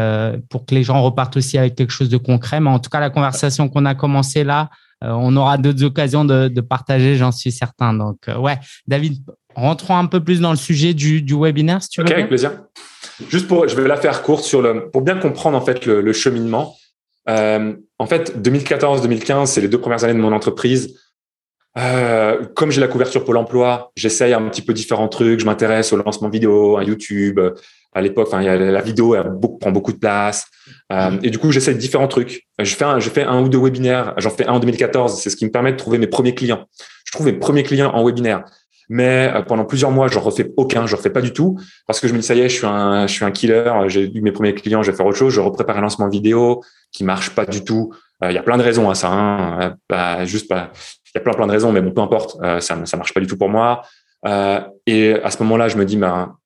pour 0.49 0.65
que 0.65 0.75
les 0.75 0.85
gens 0.85 1.03
repartent 1.03 1.37
aussi 1.37 1.59
avec 1.59 1.75
quelque 1.75 1.91
chose 1.91 2.09
de 2.09 2.17
concret. 2.17 2.61
Mais 2.61 2.71
en 2.71 2.79
tout 2.79 2.89
cas, 2.89 3.01
la 3.01 3.11
conversation 3.11 3.69
qu'on 3.69 3.85
a 3.85 3.97
commencé 3.97 4.45
là, 4.45 4.71
euh, 5.05 5.11
on 5.11 5.37
aura 5.37 5.59
d'autres 5.59 5.85
occasions 5.85 6.25
de, 6.25 6.61
partager, 6.61 7.17
j'en 7.17 7.33
suis 7.33 7.53
certain. 7.53 7.93
Donc, 7.93 8.17
euh, 8.29 8.39
ouais, 8.39 8.59
David, 8.87 9.23
rentrons 9.55 9.97
un 9.97 10.07
peu 10.07 10.23
plus 10.23 10.41
dans 10.41 10.51
le 10.51 10.57
sujet 10.57 10.95
du, 10.95 11.23
webinaire, 11.35 11.83
si 11.83 11.91
tu 11.91 12.01
veux. 12.01 12.07
Ok, 12.07 12.13
avec 12.13 12.29
plaisir. 12.29 12.53
Juste 13.29 13.47
pour, 13.47 13.69
je 13.69 13.77
vais 13.77 13.87
la 13.89 13.97
faire 13.97 14.23
courte 14.23 14.45
sur 14.45 14.63
le, 14.63 14.91
pour 14.91 15.03
bien 15.03 15.17
comprendre 15.17 15.57
en 15.57 15.61
fait 15.61 15.87
le, 15.87 16.13
cheminement. 16.13 16.77
Euh, 17.29 17.75
en 17.99 18.07
fait, 18.07 18.39
2014-2015, 18.39 19.47
c'est 19.47 19.61
les 19.61 19.69
deux 19.69 19.81
premières 19.81 20.05
années 20.05 20.15
de 20.15 20.19
mon 20.19 20.33
entreprise. 20.33 20.99
comme 22.55 22.71
j'ai 22.71 22.81
la 22.81 22.89
couverture 22.89 23.25
Pôle 23.25 23.37
Emploi, 23.37 23.93
j'essaye 23.97 24.33
un 24.33 24.49
petit 24.49 24.63
peu 24.63 24.73
différents 24.73 25.09
trucs. 25.09 25.41
Je 25.41 25.45
m'intéresse 25.45 25.93
au 25.93 25.97
lancement 25.97 26.31
vidéo, 26.31 26.79
à 26.79 26.85
YouTube, 26.85 27.39
à 27.97 28.03
l'époque, 28.03 28.29
enfin, 28.31 28.43
la 28.43 28.81
vidéo 28.83 29.15
elle 29.15 29.33
prend 29.59 29.71
beaucoup 29.71 29.93
de 29.93 29.97
place. 29.97 30.47
Euh, 30.93 31.19
et 31.23 31.31
du 31.31 31.39
coup, 31.39 31.51
j'essaie 31.51 31.73
différents 31.75 32.09
trucs. 32.09 32.47
Je 32.59 32.75
fais, 32.75 32.85
un, 32.85 32.99
je 33.01 33.09
fais 33.09 33.23
un 33.23 33.41
ou 33.41 33.49
deux 33.49 33.59
webinaires. 33.59 34.13
J'en 34.19 34.29
fais 34.29 34.47
un 34.47 34.53
en 34.53 34.61
2014. 34.61 35.19
C'est 35.19 35.31
ce 35.31 35.37
qui 35.37 35.47
me 35.47 35.51
permet 35.51 35.73
de 35.73 35.79
trouver 35.79 35.97
mes 35.97 36.07
premiers 36.07 36.35
clients. 36.35 36.67
Je 37.07 37.13
trouve 37.13 37.25
mes 37.25 37.33
premiers 37.33 37.63
clients 37.63 37.91
en 37.95 38.05
webinaire. 38.05 38.45
Mais 38.91 39.33
euh, 39.35 39.41
pendant 39.41 39.65
plusieurs 39.65 39.93
mois, 39.93 40.09
je 40.09 40.19
refais 40.19 40.53
aucun, 40.59 40.87
je 40.87 40.95
refais 40.95 41.09
pas 41.09 41.23
du 41.23 41.33
tout 41.33 41.59
parce 41.87 41.99
que 41.99 42.07
je 42.07 42.13
me 42.13 42.19
dis 42.19 42.27
ça 42.27 42.35
y 42.35 42.41
est, 42.41 42.51
je 42.51 42.57
suis 42.57 42.67
un, 42.67 43.07
je 43.07 43.13
suis 43.15 43.25
un 43.25 43.31
killer. 43.31 43.73
J'ai 43.87 44.15
eu 44.15 44.21
mes 44.21 44.31
premiers 44.31 44.55
clients, 44.55 44.83
je 44.83 44.91
vais 44.91 44.97
faire 44.97 45.07
autre 45.07 45.17
chose. 45.17 45.33
Je 45.33 45.41
reprépare 45.41 45.79
un 45.79 45.81
lancement 45.81 46.11
vidéo 46.11 46.63
qui 46.93 47.03
marche 47.03 47.31
pas 47.31 47.47
du 47.47 47.65
tout. 47.65 47.95
Euh, 48.23 48.31
il 48.31 48.35
y 48.35 48.39
a 48.39 48.43
plein 48.43 48.59
de 48.59 48.63
raisons 48.63 48.91
à 48.91 48.95
ça. 48.95 49.09
Hein. 49.11 49.75
Bah, 49.89 50.27
juste 50.27 50.49
pas. 50.51 50.71
Il 51.07 51.13
y 51.15 51.19
a 51.19 51.23
plein 51.23 51.33
plein 51.33 51.47
de 51.47 51.53
raisons, 51.53 51.73
mais 51.73 51.81
bon, 51.81 51.93
peu 51.93 52.03
importe. 52.03 52.37
ça 52.61 52.77
ça 52.85 52.97
marche 52.99 53.15
pas 53.15 53.21
du 53.21 53.27
tout 53.27 53.39
pour 53.39 53.49
moi. 53.49 53.81
et 54.87 55.15
à 55.15 55.31
ce 55.31 55.43
moment-là, 55.43 55.69
je 55.69 55.79
me 55.79 55.87
dis, 55.87 55.97
ben, 55.97 56.37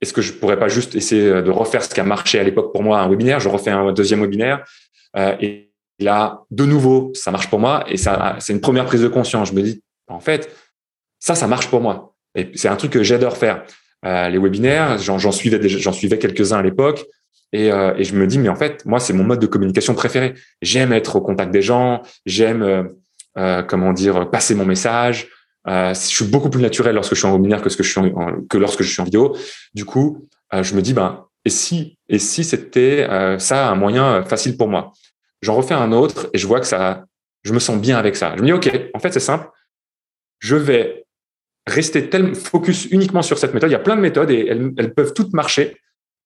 est-ce 0.00 0.12
que 0.12 0.22
je 0.22 0.32
pourrais 0.32 0.58
pas 0.58 0.68
juste 0.68 0.94
essayer 0.94 1.42
de 1.42 1.50
refaire 1.50 1.82
ce 1.82 1.88
qui 1.88 2.00
a 2.00 2.04
marché 2.04 2.38
à 2.38 2.44
l'époque 2.44 2.72
pour 2.72 2.82
moi, 2.82 3.00
un 3.00 3.08
webinaire? 3.08 3.40
Je 3.40 3.48
refais 3.48 3.70
un 3.70 3.92
deuxième 3.92 4.20
webinaire. 4.20 4.64
Euh, 5.16 5.34
et 5.40 5.72
là, 5.98 6.42
de 6.50 6.64
nouveau, 6.64 7.10
ça 7.14 7.30
marche 7.30 7.50
pour 7.50 7.58
moi. 7.58 7.84
Et 7.88 7.96
ça, 7.96 8.36
c'est 8.38 8.52
une 8.52 8.60
première 8.60 8.84
prise 8.86 9.02
de 9.02 9.08
conscience. 9.08 9.48
Je 9.48 9.54
me 9.54 9.62
dis, 9.62 9.82
en 10.06 10.20
fait, 10.20 10.54
ça, 11.18 11.34
ça 11.34 11.46
marche 11.46 11.68
pour 11.68 11.80
moi. 11.80 12.14
Et 12.34 12.50
c'est 12.54 12.68
un 12.68 12.76
truc 12.76 12.92
que 12.92 13.02
j'adore 13.02 13.36
faire. 13.36 13.64
Euh, 14.04 14.28
les 14.28 14.38
webinaires, 14.38 14.98
j'en 14.98 15.32
suivais, 15.32 15.68
j'en 15.68 15.92
suivais 15.92 16.18
quelques-uns 16.18 16.58
à 16.58 16.62
l'époque. 16.62 17.04
Et, 17.52 17.72
euh, 17.72 17.94
et, 17.96 18.04
je 18.04 18.14
me 18.14 18.26
dis, 18.26 18.38
mais 18.38 18.50
en 18.50 18.56
fait, 18.56 18.84
moi, 18.84 19.00
c'est 19.00 19.14
mon 19.14 19.24
mode 19.24 19.40
de 19.40 19.46
communication 19.46 19.94
préféré. 19.94 20.34
J'aime 20.62 20.92
être 20.92 21.16
au 21.16 21.20
contact 21.20 21.50
des 21.50 21.62
gens. 21.62 22.02
J'aime, 22.26 22.62
euh, 22.62 22.82
euh 23.38 23.62
comment 23.62 23.92
dire, 23.92 24.30
passer 24.30 24.54
mon 24.54 24.66
message. 24.66 25.28
Euh, 25.66 25.92
je 25.92 25.98
suis 25.98 26.24
beaucoup 26.24 26.50
plus 26.50 26.62
naturel 26.62 26.94
lorsque 26.94 27.14
je 27.14 27.18
suis 27.18 27.28
en 27.28 27.32
webinaire 27.32 27.60
que, 27.60 27.68
lorsque 28.58 28.82
je 28.82 28.88
suis 28.88 29.00
en 29.00 29.04
vidéo. 29.04 29.36
Du 29.74 29.84
coup, 29.84 30.26
euh, 30.54 30.62
je 30.62 30.74
me 30.74 30.82
dis, 30.82 30.94
ben, 30.94 31.24
et 31.44 31.50
si, 31.50 31.98
et 32.08 32.18
si 32.18 32.44
c'était 32.44 33.06
euh, 33.08 33.38
ça 33.38 33.68
un 33.68 33.74
moyen 33.74 34.22
facile 34.24 34.56
pour 34.56 34.68
moi? 34.68 34.92
J'en 35.42 35.54
refais 35.54 35.74
un 35.74 35.92
autre 35.92 36.28
et 36.32 36.38
je 36.38 36.46
vois 36.46 36.60
que 36.60 36.66
ça, 36.66 37.04
je 37.42 37.52
me 37.52 37.58
sens 37.58 37.78
bien 37.78 37.98
avec 37.98 38.16
ça. 38.16 38.34
Je 38.36 38.42
me 38.42 38.46
dis, 38.46 38.52
OK, 38.52 38.70
en 38.94 38.98
fait, 38.98 39.12
c'est 39.12 39.20
simple. 39.20 39.48
Je 40.38 40.56
vais 40.56 41.04
rester 41.66 42.08
tellement 42.08 42.34
focus 42.34 42.86
uniquement 42.90 43.22
sur 43.22 43.38
cette 43.38 43.54
méthode. 43.54 43.70
Il 43.70 43.74
y 43.74 43.76
a 43.76 43.80
plein 43.80 43.96
de 43.96 44.00
méthodes 44.00 44.30
et 44.30 44.46
elles, 44.46 44.94
peuvent 44.94 45.12
toutes 45.12 45.32
marcher, 45.34 45.76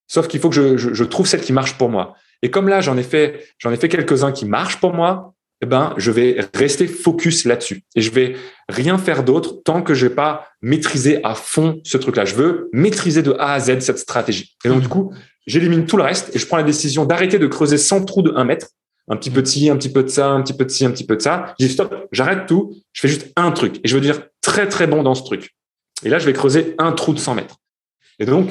sauf 0.07 0.29
qu'il 0.29 0.41
faut 0.41 0.51
que 0.51 0.55
je, 0.55 0.77
je, 0.77 0.95
je, 0.95 1.05
trouve 1.05 1.27
celle 1.27 1.41
qui 1.41 1.53
marche 1.53 1.77
pour 1.77 1.89
moi. 1.89 2.15
Et 2.43 2.51
comme 2.51 2.69
là, 2.69 2.81
j'en 2.81 2.97
ai 2.97 3.03
fait, 3.03 3.49
j'en 3.59 3.73
ai 3.73 3.77
fait 3.77 3.89
quelques-uns 3.89 4.33
qui 4.33 4.47
marchent 4.47 4.79
pour 4.79 4.95
moi, 4.95 5.35
eh 5.63 5.67
ben, 5.67 5.95
je 5.97 6.11
vais 6.11 6.45
rester 6.55 6.89
focus 6.89 7.45
là-dessus 7.45 7.85
et 7.95 8.01
je 8.01 8.11
vais 8.11 8.35
rien 8.69 8.99
faire 8.99 9.23
d'autre 9.23 9.63
tant 9.65 9.81
que 9.81 9.95
je 9.95 10.09
vais 10.09 10.15
pas 10.15 10.49
maîtriser 10.61 11.25
à 11.25 11.37
fond 11.37 11.81
ce 11.85 11.97
truc-là. 11.97 12.25
Je 12.25 12.35
veux 12.35 12.69
maîtriser 12.73 13.23
de 13.23 13.33
A 13.39 13.53
à 13.53 13.61
Z 13.61 13.79
cette 13.79 13.99
stratégie. 13.99 14.57
Et 14.65 14.69
donc, 14.69 14.81
du 14.81 14.89
coup, 14.89 15.13
j'élimine 15.47 15.87
tout 15.87 15.97
le 15.97 16.03
reste 16.03 16.35
et 16.35 16.39
je 16.41 16.47
prends 16.47 16.57
la 16.57 16.65
décision 16.65 17.05
d'arrêter 17.05 17.39
de 17.39 17.47
creuser 17.47 17.79
100 17.79 18.05
trous 18.07 18.23
de 18.23 18.33
1 18.35 18.45
mètre. 18.45 18.67
Un 19.09 19.17
petit 19.17 19.31
peu 19.31 19.41
de 19.41 19.47
ci, 19.47 19.71
un 19.71 19.77
petit 19.77 19.93
peu 19.93 20.03
de 20.03 20.09
ça, 20.09 20.31
un 20.31 20.43
petit 20.43 20.53
peu 20.53 20.65
de 20.65 20.71
ci, 20.71 20.85
un 20.85 20.91
petit 20.91 21.07
peu 21.07 21.17
de 21.17 21.23
ça. 21.23 21.55
Je 21.61 21.67
dis 21.67 21.73
stop, 21.73 21.95
j'arrête 22.11 22.47
tout. 22.47 22.75
Je 22.93 23.01
fais 23.01 23.09
juste 23.09 23.33
un 23.37 23.53
truc 23.53 23.77
et 23.85 23.89
je 23.89 23.95
veux 23.95 24.01
dire 24.01 24.21
très, 24.41 24.69
très 24.69 24.89
bon 24.89 25.05
dans 25.05 25.15
ce 25.15 25.23
truc. 25.23 25.55
Et 26.05 26.09
là, 26.09 26.19
je 26.19 26.27
vais 26.27 26.33
creuser 26.33 26.75
un 26.79 26.91
trou 26.91 27.13
de 27.15 27.21
100 27.21 27.37
mètres. 27.37 27.57
Et 28.19 28.25
donc, 28.25 28.51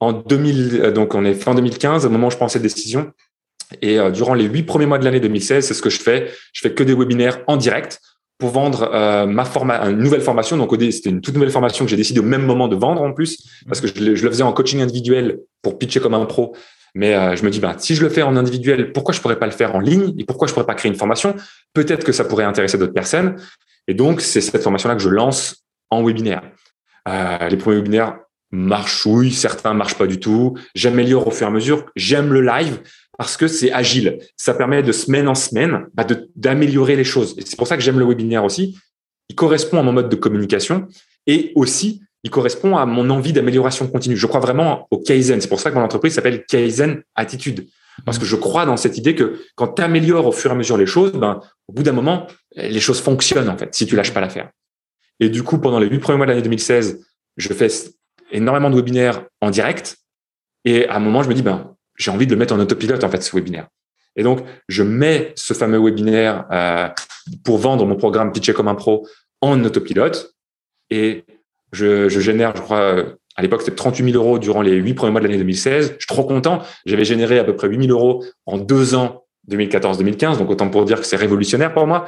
en 0.00 0.12
2000, 0.12 0.80
euh, 0.82 1.06
on 1.12 1.24
est 1.24 1.34
fin 1.34 1.54
2015, 1.54 2.06
au 2.06 2.10
moment 2.10 2.28
où 2.28 2.30
je 2.30 2.36
prends 2.36 2.48
cette 2.48 2.62
décision, 2.62 3.12
et 3.82 3.98
euh, 3.98 4.10
durant 4.10 4.34
les 4.34 4.44
huit 4.44 4.62
premiers 4.62 4.86
mois 4.86 4.98
de 4.98 5.04
l'année 5.04 5.20
2016, 5.20 5.66
c'est 5.66 5.74
ce 5.74 5.82
que 5.82 5.90
je 5.90 6.00
fais. 6.00 6.30
Je 6.52 6.60
fais 6.60 6.72
que 6.72 6.82
des 6.82 6.94
webinaires 6.94 7.40
en 7.46 7.56
direct 7.56 8.00
pour 8.38 8.50
vendre 8.50 8.90
euh, 8.94 9.26
ma 9.26 9.44
forma 9.44 9.80
une 9.88 9.98
nouvelle 9.98 10.20
formation. 10.20 10.56
Donc, 10.56 10.74
c'était 10.92 11.10
une 11.10 11.20
toute 11.20 11.34
nouvelle 11.34 11.50
formation 11.50 11.84
que 11.84 11.90
j'ai 11.90 11.96
décidé 11.96 12.20
au 12.20 12.24
même 12.24 12.44
moment 12.44 12.68
de 12.68 12.76
vendre 12.76 13.02
en 13.02 13.12
plus, 13.12 13.44
parce 13.66 13.80
que 13.80 13.88
je, 13.88 14.00
le 14.00 14.30
faisais 14.30 14.44
en 14.44 14.52
coaching 14.52 14.80
individuel 14.80 15.40
pour 15.60 15.78
pitcher 15.78 16.00
comme 16.00 16.14
un 16.14 16.24
pro. 16.24 16.54
Mais 16.94 17.14
euh, 17.14 17.36
je 17.36 17.44
me 17.44 17.50
dis, 17.50 17.60
ben, 17.60 17.74
si 17.78 17.94
je 17.94 18.02
le 18.02 18.08
fais 18.08 18.22
en 18.22 18.36
individuel, 18.36 18.92
pourquoi 18.92 19.12
je 19.12 19.20
pourrais 19.20 19.38
pas 19.38 19.46
le 19.46 19.52
faire 19.52 19.74
en 19.74 19.80
ligne 19.80 20.14
et 20.18 20.24
pourquoi 20.24 20.46
je 20.46 20.52
pourrais 20.52 20.66
pas 20.66 20.74
créer 20.74 20.90
une 20.90 20.96
formation? 20.96 21.34
Peut-être 21.74 22.04
que 22.04 22.12
ça 22.12 22.24
pourrait 22.24 22.44
intéresser 22.44 22.78
d'autres 22.78 22.94
personnes. 22.94 23.36
Et 23.88 23.94
donc, 23.94 24.20
c'est 24.20 24.40
cette 24.40 24.62
formation-là 24.62 24.94
que 24.94 25.02
je 25.02 25.08
lance 25.08 25.64
en 25.90 26.04
webinaire. 26.04 26.42
Euh, 27.08 27.48
les 27.48 27.56
premiers 27.56 27.76
webinaires 27.76 28.18
marchent, 28.50 29.04
oui, 29.06 29.32
certains 29.32 29.74
marchent 29.74 29.96
pas 29.96 30.06
du 30.06 30.18
tout. 30.18 30.56
J'améliore 30.74 31.26
au 31.26 31.30
fur 31.30 31.46
et 31.46 31.50
à 31.50 31.52
mesure. 31.52 31.86
J'aime 31.96 32.32
le 32.32 32.40
live 32.40 32.80
parce 33.18 33.36
que 33.36 33.48
c'est 33.48 33.72
agile. 33.72 34.20
Ça 34.36 34.54
permet 34.54 34.82
de 34.82 34.92
semaine 34.92 35.28
en 35.28 35.34
semaine 35.34 35.86
bah, 35.92 36.06
d'améliorer 36.36 36.96
les 36.96 37.04
choses. 37.04 37.34
Et 37.36 37.42
c'est 37.44 37.56
pour 37.56 37.66
ça 37.66 37.76
que 37.76 37.82
j'aime 37.82 37.98
le 37.98 38.06
webinaire 38.06 38.44
aussi. 38.44 38.78
Il 39.28 39.34
correspond 39.34 39.78
à 39.78 39.82
mon 39.82 39.92
mode 39.92 40.08
de 40.08 40.16
communication 40.16 40.88
et 41.26 41.52
aussi 41.56 42.00
il 42.22 42.30
correspond 42.30 42.76
à 42.76 42.86
mon 42.86 43.10
envie 43.10 43.32
d'amélioration 43.32 43.88
continue. 43.88 44.16
Je 44.16 44.26
crois 44.26 44.40
vraiment 44.40 44.86
au 44.90 44.98
Kaizen. 44.98 45.40
C'est 45.40 45.48
pour 45.48 45.60
ça 45.60 45.70
que 45.70 45.74
mon 45.74 45.82
entreprise 45.82 46.14
s'appelle 46.14 46.46
Kaizen 46.46 47.02
Attitude. 47.16 47.68
Parce 48.04 48.18
que 48.18 48.24
je 48.24 48.36
crois 48.36 48.64
dans 48.64 48.76
cette 48.76 48.96
idée 48.96 49.16
que 49.16 49.40
quand 49.56 49.68
tu 49.68 49.82
améliores 49.82 50.26
au 50.26 50.32
fur 50.32 50.52
et 50.52 50.54
à 50.54 50.56
mesure 50.56 50.76
les 50.76 50.86
choses, 50.86 51.12
ben, 51.12 51.40
au 51.66 51.72
bout 51.72 51.82
d'un 51.82 51.92
moment, 51.92 52.28
les 52.54 52.80
choses 52.80 53.00
fonctionnent 53.00 53.48
en 53.48 53.58
fait, 53.58 53.74
si 53.74 53.86
tu 53.86 53.96
lâches 53.96 54.14
pas 54.14 54.20
l'affaire. 54.20 54.50
Et 55.18 55.28
du 55.28 55.42
coup, 55.42 55.58
pendant 55.58 55.80
les 55.80 55.88
huit 55.88 55.98
premiers 55.98 56.18
mois 56.18 56.26
de 56.26 56.30
l'année 56.30 56.42
2016, 56.42 57.04
je 57.36 57.52
fais 57.52 57.68
énormément 58.30 58.70
de 58.70 58.76
webinaires 58.76 59.24
en 59.40 59.50
direct. 59.50 59.96
Et 60.64 60.86
à 60.86 60.96
un 60.96 61.00
moment, 61.00 61.24
je 61.24 61.28
me 61.28 61.34
dis, 61.34 61.42
ben, 61.42 61.74
j'ai 61.98 62.10
envie 62.10 62.26
de 62.26 62.32
le 62.32 62.38
mettre 62.38 62.54
en 62.54 62.60
autopilote, 62.60 63.04
en 63.04 63.10
fait, 63.10 63.22
ce 63.22 63.34
webinaire. 63.34 63.68
Et 64.16 64.22
donc, 64.22 64.40
je 64.68 64.82
mets 64.82 65.32
ce 65.36 65.54
fameux 65.54 65.78
webinaire 65.78 66.46
euh, 66.50 66.88
pour 67.44 67.58
vendre 67.58 67.86
mon 67.86 67.96
programme 67.96 68.32
Pitcher 68.32 68.52
comme 68.52 68.68
un 68.68 68.74
pro 68.74 69.06
en 69.40 69.62
autopilote 69.64 70.34
et 70.90 71.24
je, 71.72 72.08
je 72.08 72.20
génère, 72.20 72.56
je 72.56 72.62
crois, 72.62 73.04
À 73.36 73.42
l'époque, 73.42 73.62
c'était 73.62 73.76
38 73.76 74.12
000 74.12 74.24
euros 74.24 74.38
durant 74.38 74.62
les 74.62 74.74
huit 74.74 74.94
premiers 74.94 75.12
mois 75.12 75.20
de 75.20 75.26
l'année 75.26 75.38
2016. 75.38 75.94
Je 75.98 75.98
suis 75.98 76.06
trop 76.06 76.24
content. 76.24 76.62
J'avais 76.86 77.04
généré 77.04 77.38
à 77.38 77.44
peu 77.44 77.54
près 77.54 77.68
8 77.68 77.86
000 77.86 77.96
euros 77.96 78.24
en 78.46 78.58
deux 78.58 78.94
ans, 78.94 79.24
2014-2015. 79.50 80.38
Donc, 80.38 80.50
autant 80.50 80.68
pour 80.68 80.84
dire 80.84 81.00
que 81.00 81.06
c'est 81.06 81.16
révolutionnaire 81.16 81.72
pour 81.72 81.86
moi. 81.86 82.06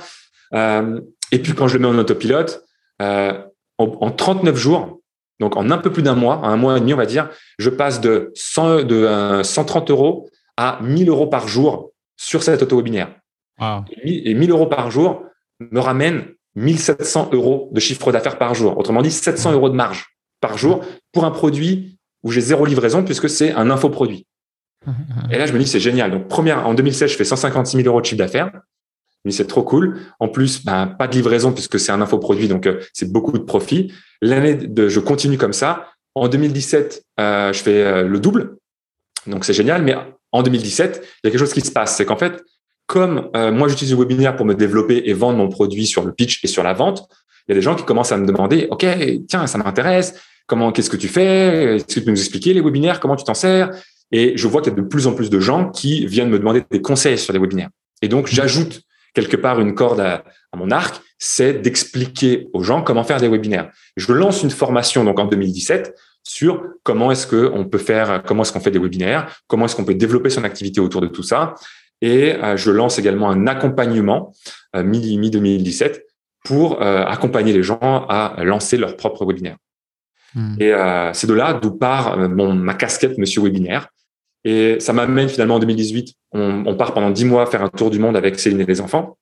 Euh, 0.54 1.00
et 1.30 1.38
puis, 1.38 1.52
quand 1.52 1.68
je 1.68 1.74
le 1.74 1.80
mets 1.80 1.94
en 1.94 1.98
autopilote, 1.98 2.64
euh, 3.02 3.34
en, 3.78 4.10
39 4.10 4.56
jours, 4.56 4.99
donc 5.40 5.56
en 5.56 5.70
un 5.70 5.78
peu 5.78 5.90
plus 5.90 6.02
d'un 6.02 6.14
mois, 6.14 6.40
un 6.44 6.56
mois 6.56 6.76
et 6.76 6.80
demi, 6.80 6.94
on 6.94 6.98
va 6.98 7.06
dire, 7.06 7.30
je 7.58 7.70
passe 7.70 8.00
de, 8.00 8.30
100, 8.34 8.84
de 8.84 9.42
130 9.42 9.90
euros 9.90 10.28
à 10.56 10.78
1000 10.82 11.08
euros 11.08 11.26
par 11.26 11.48
jour 11.48 11.92
sur 12.16 12.42
cette 12.42 12.62
auto-webinaire. 12.62 13.14
Et 14.02 14.34
1000 14.34 14.50
euros 14.50 14.66
par 14.66 14.90
jour 14.90 15.22
me 15.58 15.80
ramène 15.80 16.26
1700 16.56 17.30
euros 17.32 17.70
de 17.72 17.80
chiffre 17.80 18.12
d'affaires 18.12 18.38
par 18.38 18.54
jour. 18.54 18.78
Autrement 18.78 19.02
dit, 19.02 19.10
700 19.10 19.52
euros 19.52 19.70
de 19.70 19.74
marge 19.74 20.06
par 20.40 20.58
jour 20.58 20.84
pour 21.12 21.24
un 21.24 21.30
produit 21.30 21.98
où 22.22 22.30
j'ai 22.30 22.40
zéro 22.40 22.66
livraison 22.66 23.02
puisque 23.02 23.28
c'est 23.28 23.52
un 23.52 23.70
infoproduit. 23.70 24.26
Et 25.30 25.38
là, 25.38 25.46
je 25.46 25.52
me 25.52 25.58
dis, 25.58 25.66
c'est 25.66 25.80
génial. 25.80 26.10
Donc, 26.10 26.28
première, 26.28 26.66
en 26.66 26.74
2016, 26.74 27.10
je 27.10 27.16
fais 27.16 27.24
156 27.24 27.76
000 27.78 27.88
euros 27.88 28.00
de 28.00 28.06
chiffre 28.06 28.18
d'affaires. 28.18 28.50
Mais 29.24 29.32
c'est 29.32 29.46
trop 29.46 29.62
cool. 29.62 30.00
En 30.18 30.28
plus, 30.28 30.64
ben, 30.64 30.86
pas 30.86 31.06
de 31.06 31.14
livraison 31.14 31.52
puisque 31.52 31.78
c'est 31.78 31.92
un 31.92 32.00
infoproduit, 32.00 32.48
donc 32.48 32.66
euh, 32.66 32.80
c'est 32.92 33.12
beaucoup 33.12 33.32
de 33.32 33.44
profit. 33.44 33.92
L'année 34.22 34.54
de, 34.54 34.88
je 34.88 35.00
continue 35.00 35.36
comme 35.36 35.52
ça. 35.52 35.88
En 36.14 36.28
2017, 36.28 37.04
euh, 37.20 37.52
je 37.52 37.62
fais 37.62 37.82
euh, 37.82 38.02
le 38.08 38.18
double, 38.18 38.56
donc 39.26 39.44
c'est 39.44 39.52
génial. 39.52 39.82
Mais 39.82 39.94
en 40.32 40.42
2017, 40.42 41.00
il 41.02 41.26
y 41.26 41.28
a 41.28 41.30
quelque 41.30 41.40
chose 41.40 41.52
qui 41.52 41.60
se 41.60 41.70
passe, 41.70 41.96
c'est 41.96 42.04
qu'en 42.04 42.16
fait, 42.16 42.42
comme 42.86 43.30
moi 43.34 43.68
j'utilise 43.68 43.94
le 43.94 44.00
webinaire 44.00 44.34
pour 44.34 44.44
me 44.44 44.54
développer 44.54 45.02
et 45.04 45.12
vendre 45.12 45.38
mon 45.38 45.48
produit 45.48 45.86
sur 45.86 46.04
le 46.04 46.12
pitch 46.12 46.42
et 46.42 46.48
sur 46.48 46.64
la 46.64 46.72
vente, 46.72 47.08
il 47.46 47.52
y 47.52 47.52
a 47.52 47.54
des 47.54 47.62
gens 47.62 47.76
qui 47.76 47.84
commencent 47.84 48.10
à 48.10 48.16
me 48.16 48.26
demander, 48.26 48.66
OK, 48.70 48.84
tiens, 49.28 49.46
ça 49.46 49.58
m'intéresse. 49.58 50.20
Comment, 50.46 50.72
qu'est-ce 50.72 50.90
que 50.90 50.96
tu 50.96 51.06
fais? 51.06 51.76
Est-ce 51.76 51.84
que 51.84 51.92
tu 51.92 52.02
peux 52.02 52.10
nous 52.10 52.18
expliquer 52.18 52.52
les 52.52 52.60
webinaires? 52.60 52.98
Comment 52.98 53.14
tu 53.14 53.22
t'en 53.22 53.34
sers? 53.34 53.70
Et 54.10 54.36
je 54.36 54.48
vois 54.48 54.62
qu'il 54.62 54.72
y 54.72 54.76
a 54.76 54.80
de 54.80 54.86
plus 54.86 55.06
en 55.06 55.14
plus 55.14 55.30
de 55.30 55.38
gens 55.38 55.70
qui 55.70 56.06
viennent 56.06 56.30
me 56.30 56.38
demander 56.38 56.64
des 56.70 56.82
conseils 56.82 57.18
sur 57.18 57.32
les 57.32 57.38
webinaires. 57.38 57.70
Et 58.02 58.08
donc, 58.08 58.26
j'ajoute 58.26 58.82
quelque 59.14 59.36
part 59.36 59.60
une 59.60 59.74
corde 59.74 60.00
à, 60.00 60.24
mon 60.56 60.70
arc, 60.70 61.00
c'est 61.18 61.54
d'expliquer 61.54 62.48
aux 62.52 62.62
gens 62.62 62.82
comment 62.82 63.04
faire 63.04 63.20
des 63.20 63.28
webinaires. 63.28 63.70
Je 63.96 64.12
lance 64.12 64.42
une 64.42 64.50
formation 64.50 65.04
donc 65.04 65.18
en 65.18 65.26
2017 65.26 65.94
sur 66.24 66.62
comment 66.82 67.10
est-ce 67.12 67.26
qu'on 67.26 67.64
peut 67.64 67.78
faire, 67.78 68.22
comment 68.24 68.42
est-ce 68.42 68.52
qu'on 68.52 68.60
fait 68.60 68.70
des 68.70 68.78
webinaires, 68.78 69.42
comment 69.46 69.66
est-ce 69.66 69.76
qu'on 69.76 69.84
peut 69.84 69.94
développer 69.94 70.30
son 70.30 70.44
activité 70.44 70.80
autour 70.80 71.00
de 71.00 71.06
tout 71.06 71.22
ça. 71.22 71.54
Et 72.00 72.34
euh, 72.34 72.56
je 72.56 72.70
lance 72.70 72.98
également 72.98 73.30
un 73.30 73.46
accompagnement 73.46 74.32
euh, 74.74 74.82
mi-2017 74.82 76.00
pour 76.44 76.82
euh, 76.82 77.04
accompagner 77.04 77.52
les 77.52 77.62
gens 77.62 78.06
à 78.08 78.36
lancer 78.42 78.76
leur 78.76 78.96
propre 78.96 79.26
webinaire. 79.26 79.56
Hmm. 80.34 80.54
Et 80.60 80.72
c'est 81.12 81.26
de 81.26 81.34
là 81.34 81.54
d'où 81.54 81.72
part 81.72 82.16
mon, 82.16 82.54
ma 82.54 82.74
casquette 82.74 83.18
Monsieur 83.18 83.42
Webinaire. 83.42 83.88
Et 84.44 84.80
ça 84.80 84.92
m'amène 84.92 85.28
finalement 85.28 85.56
en 85.56 85.58
2018, 85.58 86.14
on, 86.32 86.74
part 86.76 86.94
pendant 86.94 87.10
dix 87.10 87.24
mois 87.24 87.46
faire 87.46 87.62
un 87.62 87.68
tour 87.68 87.90
du 87.90 87.98
monde 87.98 88.16
avec 88.16 88.38
Céline 88.38 88.60
et 88.60 88.64
les 88.64 88.80
enfants. 88.80 89.18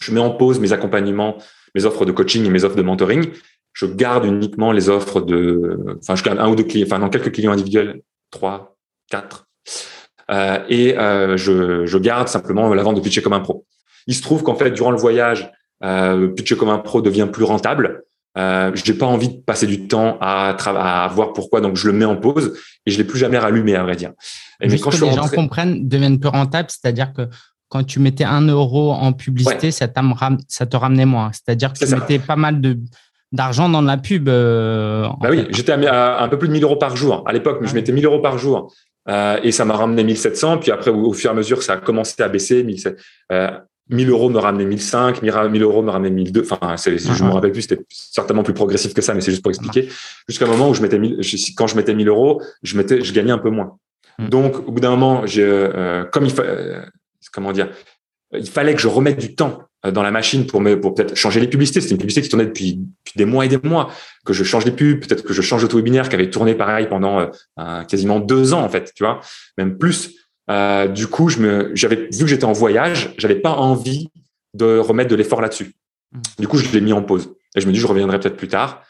Je 0.00 0.12
mets 0.12 0.20
en 0.20 0.30
pause 0.30 0.60
mes 0.60 0.72
accompagnements, 0.72 1.38
mes 1.74 1.84
offres 1.84 2.04
de 2.04 2.12
coaching 2.12 2.44
et 2.44 2.50
mes 2.50 2.64
offres 2.64 2.76
de 2.76 2.82
mentoring. 2.82 3.30
Je 3.72 3.86
garde 3.86 4.24
uniquement 4.24 4.72
les 4.72 4.88
offres 4.88 5.20
de, 5.20 5.96
enfin, 6.00 6.16
je 6.16 6.22
garde 6.22 6.38
un 6.38 6.48
ou 6.48 6.56
deux 6.56 6.64
clients, 6.64 6.86
enfin, 6.86 6.98
dans 6.98 7.08
quelques 7.08 7.32
clients 7.32 7.52
individuels, 7.52 8.02
trois, 8.30 8.76
quatre. 9.08 9.48
Euh, 10.30 10.58
et 10.68 10.98
euh, 10.98 11.36
je, 11.36 11.86
je, 11.86 11.98
garde 11.98 12.28
simplement 12.28 12.72
la 12.74 12.82
vente 12.82 12.96
de 12.96 13.00
Pitcher 13.00 13.22
comme 13.22 13.32
un 13.32 13.40
pro. 13.40 13.64
Il 14.06 14.14
se 14.14 14.22
trouve 14.22 14.42
qu'en 14.42 14.54
fait, 14.54 14.70
durant 14.70 14.90
le 14.90 14.98
voyage, 14.98 15.50
euh, 15.84 16.28
Pitcher 16.28 16.56
comme 16.56 16.68
un 16.68 16.78
pro 16.78 17.00
devient 17.00 17.28
plus 17.32 17.44
rentable. 17.44 18.02
Euh, 18.36 18.70
j'ai 18.74 18.94
pas 18.94 19.06
envie 19.06 19.28
de 19.28 19.40
passer 19.40 19.66
du 19.66 19.88
temps 19.88 20.16
à, 20.20 20.50
à 20.50 21.08
voir 21.08 21.32
pourquoi, 21.32 21.60
donc 21.60 21.76
je 21.76 21.86
le 21.86 21.92
mets 21.92 22.04
en 22.04 22.16
pause 22.16 22.56
et 22.86 22.90
je 22.90 22.98
l'ai 22.98 23.04
plus 23.04 23.18
jamais 23.18 23.38
rallumé, 23.38 23.74
à 23.74 23.82
vrai 23.82 23.96
dire. 23.96 24.12
Et 24.60 24.68
mais 24.68 24.78
quand 24.78 24.90
que 24.90 25.04
les 25.04 25.12
gens 25.12 25.28
comprennent, 25.28 25.88
deviennent 25.88 26.20
plus 26.20 26.28
rentables, 26.28 26.68
c'est-à-dire 26.70 27.12
que 27.12 27.28
quand 27.68 27.84
tu 27.84 28.00
mettais 28.00 28.24
un 28.24 28.42
euro 28.42 28.92
en 28.92 29.12
publicité, 29.12 29.70
ça, 29.70 29.88
ça, 30.48 30.66
te 30.66 30.76
ramenait 30.76 31.04
moins. 31.04 31.30
C'est-à-dire 31.32 31.72
que 31.72 31.78
tu 31.78 31.94
mettais 31.94 32.18
pas 32.18 32.36
mal 32.36 32.60
de 32.60 32.78
d'argent 33.30 33.68
dans 33.68 33.82
la 33.82 33.98
pub. 33.98 34.28
Euh, 34.28 35.06
bah 35.20 35.28
oui, 35.30 35.46
j'étais 35.50 35.72
à, 35.72 36.22
un 36.22 36.28
peu 36.28 36.38
plus 36.38 36.48
de 36.48 36.52
1000 36.54 36.64
euros 36.64 36.76
par 36.76 36.96
jour. 36.96 37.22
À 37.26 37.32
l'époque, 37.32 37.58
je 37.62 37.74
mettais 37.74 37.92
1000 37.92 38.06
euros 38.06 38.20
par 38.20 38.38
jour. 38.38 38.72
Euh, 39.08 39.38
et 39.42 39.52
ça 39.52 39.64
m'a 39.64 39.74
ramené 39.74 40.04
1700. 40.04 40.58
Puis 40.58 40.70
après, 40.70 40.90
au, 40.90 41.12
fur 41.12 41.30
et 41.30 41.32
à 41.32 41.36
mesure, 41.36 41.62
ça 41.62 41.74
a 41.74 41.76
commencé 41.76 42.22
à 42.22 42.28
baisser. 42.28 42.66
1000 43.90 44.10
euros 44.10 44.28
me 44.28 44.38
ramenait 44.38 44.66
1005, 44.66 45.22
1000 45.22 45.62
euros 45.62 45.82
me 45.82 45.90
ramenait 45.90 46.10
1002. 46.10 46.46
Enfin, 46.50 46.76
c'est, 46.76 46.98
je 46.98 47.08
me 47.08 47.14
uh-huh. 47.14 47.32
rappelle 47.32 47.52
plus, 47.52 47.62
c'était 47.62 47.82
certainement 47.88 48.42
plus 48.42 48.54
progressif 48.54 48.94
que 48.94 49.02
ça, 49.02 49.14
mais 49.14 49.20
c'est 49.20 49.30
juste 49.30 49.42
pour 49.42 49.50
expliquer. 49.50 49.88
Jusqu'à 50.28 50.44
un 50.44 50.48
moment 50.48 50.68
où 50.68 50.74
je 50.74 50.82
mettais 50.82 50.98
1000, 50.98 51.20
quand 51.56 51.66
je 51.66 51.76
mettais 51.76 51.94
1000 51.94 52.08
euros, 52.08 52.42
je 52.62 52.76
mettais, 52.76 53.02
je 53.02 53.12
gagnais 53.12 53.32
un 53.32 53.38
peu 53.38 53.50
moins. 53.50 53.78
Hmm. 54.18 54.28
Donc, 54.28 54.68
au 54.68 54.72
bout 54.72 54.80
d'un 54.80 54.90
moment, 54.90 55.26
j'ai, 55.26 55.42
euh, 55.44 56.04
comme 56.04 56.24
il 56.24 56.32
fallait, 56.32 56.50
euh, 56.50 56.82
comment 57.32 57.52
dire, 57.52 57.70
il 58.32 58.48
fallait 58.48 58.74
que 58.74 58.80
je 58.80 58.88
remette 58.88 59.18
du 59.18 59.34
temps 59.34 59.62
euh, 59.86 59.90
dans 59.90 60.02
la 60.02 60.10
machine 60.10 60.46
pour 60.46 60.60
me, 60.60 60.78
pour 60.78 60.94
peut-être 60.94 61.16
changer 61.16 61.40
les 61.40 61.48
publicités. 61.48 61.80
C'était 61.80 61.94
une 61.94 62.00
publicité 62.00 62.22
qui 62.22 62.28
tournait 62.28 62.46
depuis, 62.46 62.74
depuis, 62.74 63.16
des 63.16 63.24
mois 63.24 63.46
et 63.46 63.48
des 63.48 63.58
mois. 63.62 63.90
Que 64.26 64.34
je 64.34 64.44
change 64.44 64.66
les 64.66 64.72
pubs, 64.72 65.00
peut-être 65.00 65.22
que 65.22 65.32
je 65.32 65.40
change 65.40 65.62
d'auto-webinaire 65.62 66.10
qui 66.10 66.14
avait 66.14 66.28
tourné 66.28 66.54
pareil 66.54 66.88
pendant 66.88 67.30
quasiment 67.88 68.20
deux 68.20 68.52
ans 68.52 68.62
en 68.62 68.68
fait, 68.68 68.92
tu 68.94 69.02
vois, 69.02 69.20
même 69.56 69.78
plus. 69.78 70.27
Euh, 70.50 70.88
du 70.88 71.06
coup, 71.06 71.28
je 71.28 71.38
me, 71.38 71.70
j'avais 71.74 72.08
vu 72.12 72.20
que 72.20 72.26
j'étais 72.26 72.44
en 72.44 72.52
voyage, 72.52 73.14
j'avais 73.18 73.36
pas 73.36 73.52
envie 73.52 74.08
de 74.54 74.78
remettre 74.78 75.10
de 75.10 75.16
l'effort 75.16 75.40
là-dessus. 75.40 75.74
Mmh. 76.12 76.18
Du 76.38 76.48
coup, 76.48 76.58
je 76.58 76.70
l'ai 76.72 76.80
mis 76.80 76.92
en 76.92 77.02
pause. 77.02 77.34
Et 77.54 77.60
je 77.60 77.66
me 77.66 77.72
dis, 77.72 77.78
je 77.78 77.86
reviendrai 77.86 78.18
peut-être 78.18 78.36
plus 78.36 78.48
tard. 78.48 78.82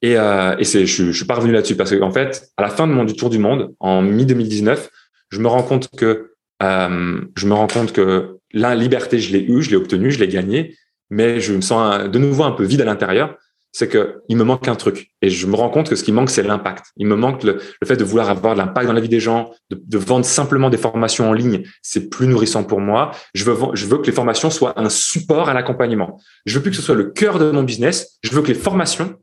Et, 0.00 0.16
euh, 0.16 0.56
et 0.58 0.64
c'est, 0.64 0.86
je, 0.86 1.06
je 1.06 1.12
suis 1.12 1.24
pas 1.24 1.34
revenu 1.34 1.52
là-dessus 1.52 1.76
parce 1.76 1.96
qu'en 1.96 2.10
fait, 2.10 2.50
à 2.56 2.62
la 2.62 2.68
fin 2.68 2.86
de 2.86 2.92
mon 2.92 3.04
du 3.04 3.14
tour 3.14 3.30
du 3.30 3.38
monde, 3.38 3.74
en 3.78 4.02
mi 4.02 4.26
2019, 4.26 4.90
je 5.30 5.38
me 5.38 5.46
rends 5.46 5.62
compte 5.62 5.88
que 5.96 6.32
euh, 6.62 7.20
je 7.36 7.46
me 7.46 7.54
rends 7.54 7.68
compte 7.68 7.92
que 7.92 8.38
la 8.52 8.74
liberté, 8.74 9.18
je 9.18 9.32
l'ai 9.32 9.42
eu, 9.42 9.62
je 9.62 9.70
l'ai 9.70 9.76
obtenue, 9.76 10.10
je 10.10 10.18
l'ai 10.18 10.28
gagnée, 10.28 10.76
mais 11.10 11.40
je 11.40 11.52
me 11.52 11.60
sens 11.60 12.08
de 12.08 12.18
nouveau 12.18 12.44
un 12.44 12.52
peu 12.52 12.64
vide 12.64 12.80
à 12.80 12.84
l'intérieur 12.84 13.36
c'est 13.72 13.88
que 13.88 14.22
il 14.28 14.36
me 14.36 14.44
manque 14.44 14.68
un 14.68 14.74
truc. 14.74 15.10
Et 15.22 15.30
je 15.30 15.46
me 15.46 15.56
rends 15.56 15.70
compte 15.70 15.88
que 15.88 15.96
ce 15.96 16.04
qui 16.04 16.12
manque, 16.12 16.30
c'est 16.30 16.42
l'impact. 16.42 16.86
Il 16.96 17.06
me 17.06 17.16
manque 17.16 17.42
le, 17.42 17.58
fait 17.84 17.96
de 17.96 18.04
vouloir 18.04 18.28
avoir 18.28 18.54
de 18.54 18.58
l'impact 18.58 18.86
dans 18.86 18.92
la 18.92 19.00
vie 19.00 19.08
des 19.08 19.20
gens, 19.20 19.50
de, 19.70 19.98
vendre 19.98 20.26
simplement 20.26 20.68
des 20.68 20.76
formations 20.76 21.30
en 21.30 21.32
ligne. 21.32 21.64
C'est 21.80 22.10
plus 22.10 22.26
nourrissant 22.26 22.64
pour 22.64 22.80
moi. 22.80 23.12
Je 23.34 23.44
veux, 23.44 23.56
je 23.72 23.86
veux 23.86 23.98
que 23.98 24.06
les 24.06 24.12
formations 24.12 24.50
soient 24.50 24.78
un 24.78 24.90
support 24.90 25.48
à 25.48 25.54
l'accompagnement. 25.54 26.20
Je 26.44 26.56
veux 26.56 26.62
plus 26.62 26.70
que 26.70 26.76
ce 26.76 26.82
soit 26.82 26.94
le 26.94 27.10
cœur 27.10 27.38
de 27.38 27.50
mon 27.50 27.62
business. 27.62 28.18
Je 28.22 28.30
veux 28.32 28.42
que 28.42 28.48
les 28.48 28.54
formations 28.54 29.16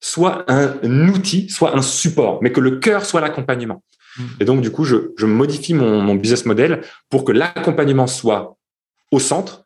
soient 0.00 0.44
un, 0.48 1.08
outil, 1.08 1.48
soient 1.48 1.74
un 1.74 1.82
support, 1.82 2.40
mais 2.42 2.52
que 2.52 2.60
le 2.60 2.72
cœur 2.72 3.06
soit 3.06 3.22
l'accompagnement. 3.22 3.82
Mmh. 4.18 4.22
Et 4.40 4.44
donc, 4.44 4.60
du 4.60 4.70
coup, 4.70 4.84
je, 4.84 5.12
je 5.16 5.24
modifie 5.24 5.72
mon, 5.72 6.02
mon 6.02 6.14
business 6.14 6.44
model 6.44 6.82
pour 7.08 7.24
que 7.24 7.32
l'accompagnement 7.32 8.06
soit 8.06 8.58
au 9.10 9.18
centre 9.18 9.65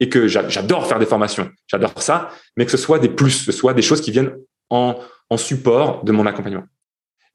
et 0.00 0.08
que 0.08 0.26
j'adore 0.26 0.86
faire 0.86 0.98
des 0.98 1.06
formations, 1.06 1.50
j'adore 1.66 2.00
ça, 2.02 2.30
mais 2.56 2.64
que 2.64 2.70
ce 2.70 2.78
soit 2.78 2.98
des 2.98 3.10
plus, 3.10 3.44
ce 3.44 3.52
soit 3.52 3.74
des 3.74 3.82
choses 3.82 4.00
qui 4.00 4.10
viennent 4.10 4.32
en, 4.70 4.96
en 5.28 5.36
support 5.36 6.02
de 6.04 6.12
mon 6.12 6.26
accompagnement. 6.26 6.64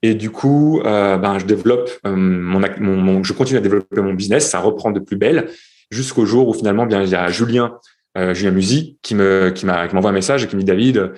Et 0.01 0.13
du 0.13 0.29
coup, 0.29 0.81
euh, 0.81 1.17
ben, 1.17 1.39
je 1.39 1.45
développe 1.45 1.89
euh, 2.05 2.15
mon, 2.15 3.23
je 3.23 3.33
continue 3.33 3.57
à 3.57 3.61
développer 3.61 4.01
mon 4.01 4.13
business, 4.13 4.49
ça 4.49 4.59
reprend 4.59 4.91
de 4.91 4.99
plus 4.99 5.15
belle, 5.15 5.49
jusqu'au 5.89 6.25
jour 6.25 6.47
où 6.47 6.53
finalement, 6.53 6.85
bien, 6.85 7.01
il 7.03 7.09
y 7.09 7.15
a 7.15 7.29
Julien, 7.29 7.77
euh, 8.17 8.33
Julien 8.33 8.51
Musi, 8.51 8.97
qui 9.01 9.15
me, 9.15 9.51
qui 9.51 9.65
m'envoie 9.65 10.09
un 10.09 10.13
message 10.13 10.43
et 10.43 10.47
qui 10.47 10.55
me 10.55 10.61
dit 10.61 10.65
David, 10.65 11.13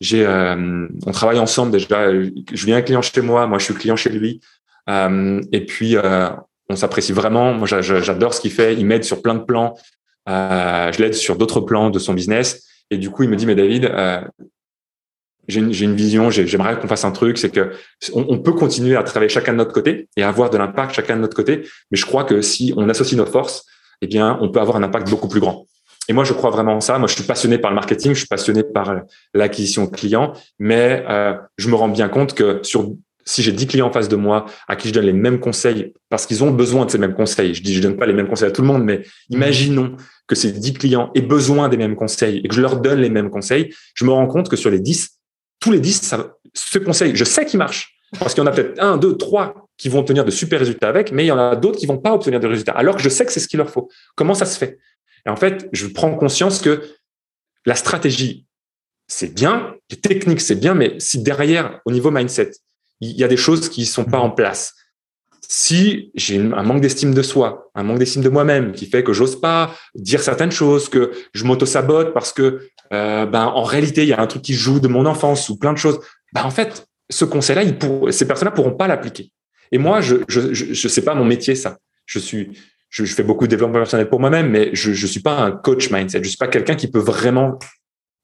j'ai, 0.00 0.26
on 0.26 1.12
travaille 1.12 1.38
ensemble 1.38 1.70
déjà. 1.70 2.10
Viens 2.50 2.78
un 2.78 2.82
client 2.82 3.02
chez 3.02 3.20
moi, 3.20 3.46
moi 3.46 3.58
je 3.58 3.64
suis 3.66 3.74
client 3.74 3.94
chez 3.94 4.10
lui, 4.10 4.40
et 4.88 5.64
puis 5.64 5.96
on 6.68 6.74
s'apprécie 6.74 7.12
vraiment. 7.12 7.54
Moi, 7.54 7.68
j'adore 7.68 8.34
ce 8.34 8.40
qu'il 8.40 8.50
fait. 8.50 8.74
Il 8.74 8.84
m'aide 8.84 9.04
sur 9.04 9.22
plein 9.22 9.36
de 9.36 9.44
plans. 9.44 9.76
Euh, 10.28 10.92
je 10.92 11.02
l'aide 11.02 11.14
sur 11.14 11.36
d'autres 11.36 11.60
plans 11.60 11.90
de 11.90 11.98
son 11.98 12.14
business. 12.14 12.64
Et 12.90 12.98
du 12.98 13.10
coup, 13.10 13.22
il 13.22 13.28
me 13.28 13.36
dit, 13.36 13.46
mais 13.46 13.54
David, 13.54 13.86
euh, 13.86 14.20
j'ai 15.48 15.60
une, 15.60 15.72
une, 15.72 15.94
vision, 15.94 16.30
j'aimerais 16.30 16.78
qu'on 16.78 16.86
fasse 16.86 17.04
un 17.04 17.10
truc, 17.10 17.38
c'est 17.38 17.50
que 17.50 17.72
on, 18.12 18.38
peut 18.38 18.52
continuer 18.52 18.96
à 18.96 19.02
travailler 19.02 19.28
chacun 19.28 19.52
de 19.52 19.58
notre 19.58 19.72
côté 19.72 20.08
et 20.16 20.22
avoir 20.22 20.50
de 20.50 20.56
l'impact 20.56 20.94
chacun 20.94 21.16
de 21.16 21.20
notre 21.20 21.36
côté. 21.36 21.62
Mais 21.90 21.98
je 21.98 22.06
crois 22.06 22.24
que 22.24 22.42
si 22.42 22.72
on 22.76 22.88
associe 22.88 23.18
nos 23.18 23.26
forces, 23.26 23.64
eh 24.02 24.06
bien, 24.06 24.38
on 24.40 24.50
peut 24.50 24.60
avoir 24.60 24.76
un 24.76 24.82
impact 24.82 25.10
beaucoup 25.10 25.28
plus 25.28 25.40
grand. 25.40 25.66
Et 26.08 26.12
moi, 26.12 26.24
je 26.24 26.32
crois 26.32 26.50
vraiment 26.50 26.74
en 26.74 26.80
ça. 26.80 26.98
Moi, 26.98 27.08
je 27.08 27.14
suis 27.14 27.24
passionné 27.24 27.58
par 27.58 27.70
le 27.70 27.76
marketing, 27.76 28.12
je 28.12 28.18
suis 28.18 28.26
passionné 28.26 28.62
par 28.62 29.02
l'acquisition 29.34 29.86
client, 29.86 30.32
mais 30.58 31.04
euh, 31.08 31.34
je 31.56 31.68
me 31.68 31.74
rends 31.74 31.88
bien 31.88 32.08
compte 32.08 32.34
que 32.34 32.60
sur 32.62 32.92
si 33.24 33.42
j'ai 33.42 33.52
10 33.52 33.66
clients 33.66 33.86
en 33.88 33.92
face 33.92 34.08
de 34.08 34.16
moi 34.16 34.46
à 34.68 34.76
qui 34.76 34.88
je 34.88 34.94
donne 34.94 35.04
les 35.04 35.12
mêmes 35.12 35.40
conseils 35.40 35.92
parce 36.08 36.26
qu'ils 36.26 36.42
ont 36.44 36.50
besoin 36.50 36.86
de 36.86 36.90
ces 36.90 36.98
mêmes 36.98 37.14
conseils, 37.14 37.54
je 37.54 37.62
dis 37.62 37.74
je 37.74 37.80
donne 37.80 37.96
pas 37.96 38.06
les 38.06 38.12
mêmes 38.12 38.28
conseils 38.28 38.48
à 38.48 38.50
tout 38.50 38.62
le 38.62 38.68
monde, 38.68 38.84
mais 38.84 38.98
mhm. 38.98 39.04
imaginons 39.30 39.96
que 40.26 40.34
ces 40.34 40.52
10 40.52 40.74
clients 40.74 41.10
aient 41.14 41.22
besoin 41.22 41.68
des 41.68 41.76
mêmes 41.76 41.96
conseils 41.96 42.40
et 42.44 42.48
que 42.48 42.54
je 42.54 42.60
leur 42.60 42.80
donne 42.80 43.00
les 43.00 43.10
mêmes 43.10 43.30
conseils, 43.30 43.74
je 43.94 44.04
me 44.04 44.10
rends 44.10 44.26
compte 44.26 44.48
que 44.48 44.56
sur 44.56 44.70
les 44.70 44.80
10, 44.80 45.18
tous 45.60 45.72
les 45.72 45.80
10, 45.80 46.02
ça, 46.02 46.34
ce 46.54 46.78
conseil, 46.78 47.12
je 47.14 47.24
sais 47.24 47.44
qu'il 47.44 47.58
marche 47.58 47.98
parce 48.18 48.34
qu'il 48.34 48.42
y 48.42 48.46
en 48.46 48.50
a 48.50 48.52
peut-être 48.52 48.82
un, 48.82 48.96
deux, 48.96 49.16
trois 49.16 49.68
qui 49.78 49.88
vont 49.88 50.00
obtenir 50.00 50.24
de 50.24 50.30
super 50.30 50.58
résultats 50.58 50.88
avec, 50.88 51.12
mais 51.12 51.24
il 51.24 51.28
y 51.28 51.32
en 51.32 51.38
a 51.38 51.56
d'autres 51.56 51.78
qui 51.78 51.86
vont 51.86 51.98
pas 51.98 52.12
obtenir 52.12 52.40
de 52.40 52.46
résultats 52.46 52.72
alors 52.72 52.96
que 52.96 53.02
je 53.02 53.08
sais 53.08 53.24
que 53.24 53.32
c'est 53.32 53.40
ce 53.40 53.48
qu'il 53.48 53.58
leur 53.58 53.70
faut. 53.70 53.88
Comment 54.14 54.34
ça 54.34 54.44
se 54.44 54.58
fait? 54.58 54.78
Et 55.26 55.30
en 55.30 55.36
fait, 55.36 55.68
je 55.72 55.86
prends 55.86 56.14
conscience 56.14 56.60
que 56.60 56.82
la 57.64 57.74
stratégie, 57.74 58.46
c'est 59.06 59.34
bien, 59.34 59.74
les 59.90 59.96
techniques, 59.96 60.40
c'est 60.40 60.56
bien, 60.56 60.74
mais 60.74 60.96
si 60.98 61.22
derrière, 61.22 61.80
au 61.84 61.92
niveau 61.92 62.10
mindset, 62.10 62.52
il 63.10 63.16
y 63.18 63.24
a 63.24 63.28
des 63.28 63.36
choses 63.36 63.68
qui 63.68 63.84
sont 63.86 64.04
pas 64.04 64.18
en 64.18 64.30
place. 64.30 64.74
Si 65.48 66.10
j'ai 66.14 66.38
un 66.38 66.62
manque 66.62 66.80
d'estime 66.80 67.12
de 67.12 67.22
soi, 67.22 67.70
un 67.74 67.82
manque 67.82 67.98
d'estime 67.98 68.22
de 68.22 68.28
moi-même 68.28 68.72
qui 68.72 68.86
fait 68.86 69.04
que 69.04 69.12
j'ose 69.12 69.38
pas 69.38 69.74
dire 69.94 70.22
certaines 70.22 70.52
choses, 70.52 70.88
que 70.88 71.10
je 71.34 71.44
m'auto-sabote 71.44 72.14
parce 72.14 72.32
que 72.32 72.60
euh, 72.92 73.26
ben 73.26 73.44
en 73.44 73.64
réalité 73.64 74.02
il 74.02 74.08
y 74.08 74.12
a 74.12 74.20
un 74.20 74.26
truc 74.26 74.42
qui 74.42 74.54
joue 74.54 74.80
de 74.80 74.88
mon 74.88 75.04
enfance 75.04 75.48
ou 75.50 75.58
plein 75.58 75.72
de 75.72 75.78
choses, 75.78 76.00
ben 76.32 76.44
en 76.44 76.50
fait 76.50 76.86
ce 77.10 77.24
conseil-là, 77.24 77.64
ces 78.10 78.26
personnes-là 78.26 78.52
pourront 78.52 78.72
pas 78.72 78.86
l'appliquer. 78.86 79.30
Et 79.70 79.78
moi, 79.78 80.00
je, 80.00 80.16
je, 80.28 80.54
je, 80.54 80.72
je 80.72 80.88
sais 80.88 81.02
pas 81.02 81.14
mon 81.14 81.24
métier 81.24 81.54
ça. 81.54 81.78
Je 82.06 82.18
suis, 82.18 82.50
je, 82.88 83.04
fais 83.04 83.22
beaucoup 83.22 83.46
de 83.46 83.50
développement 83.50 83.78
personnel 83.78 84.08
pour 84.08 84.20
moi-même, 84.20 84.50
mais 84.50 84.70
je 84.74 84.90
ne 84.90 84.94
suis 84.94 85.20
pas 85.20 85.40
un 85.40 85.50
coach 85.50 85.90
mindset. 85.90 86.22
Je 86.22 86.28
suis 86.28 86.36
pas 86.36 86.48
quelqu'un 86.48 86.74
qui 86.74 86.88
peut 86.88 87.00
vraiment 87.00 87.58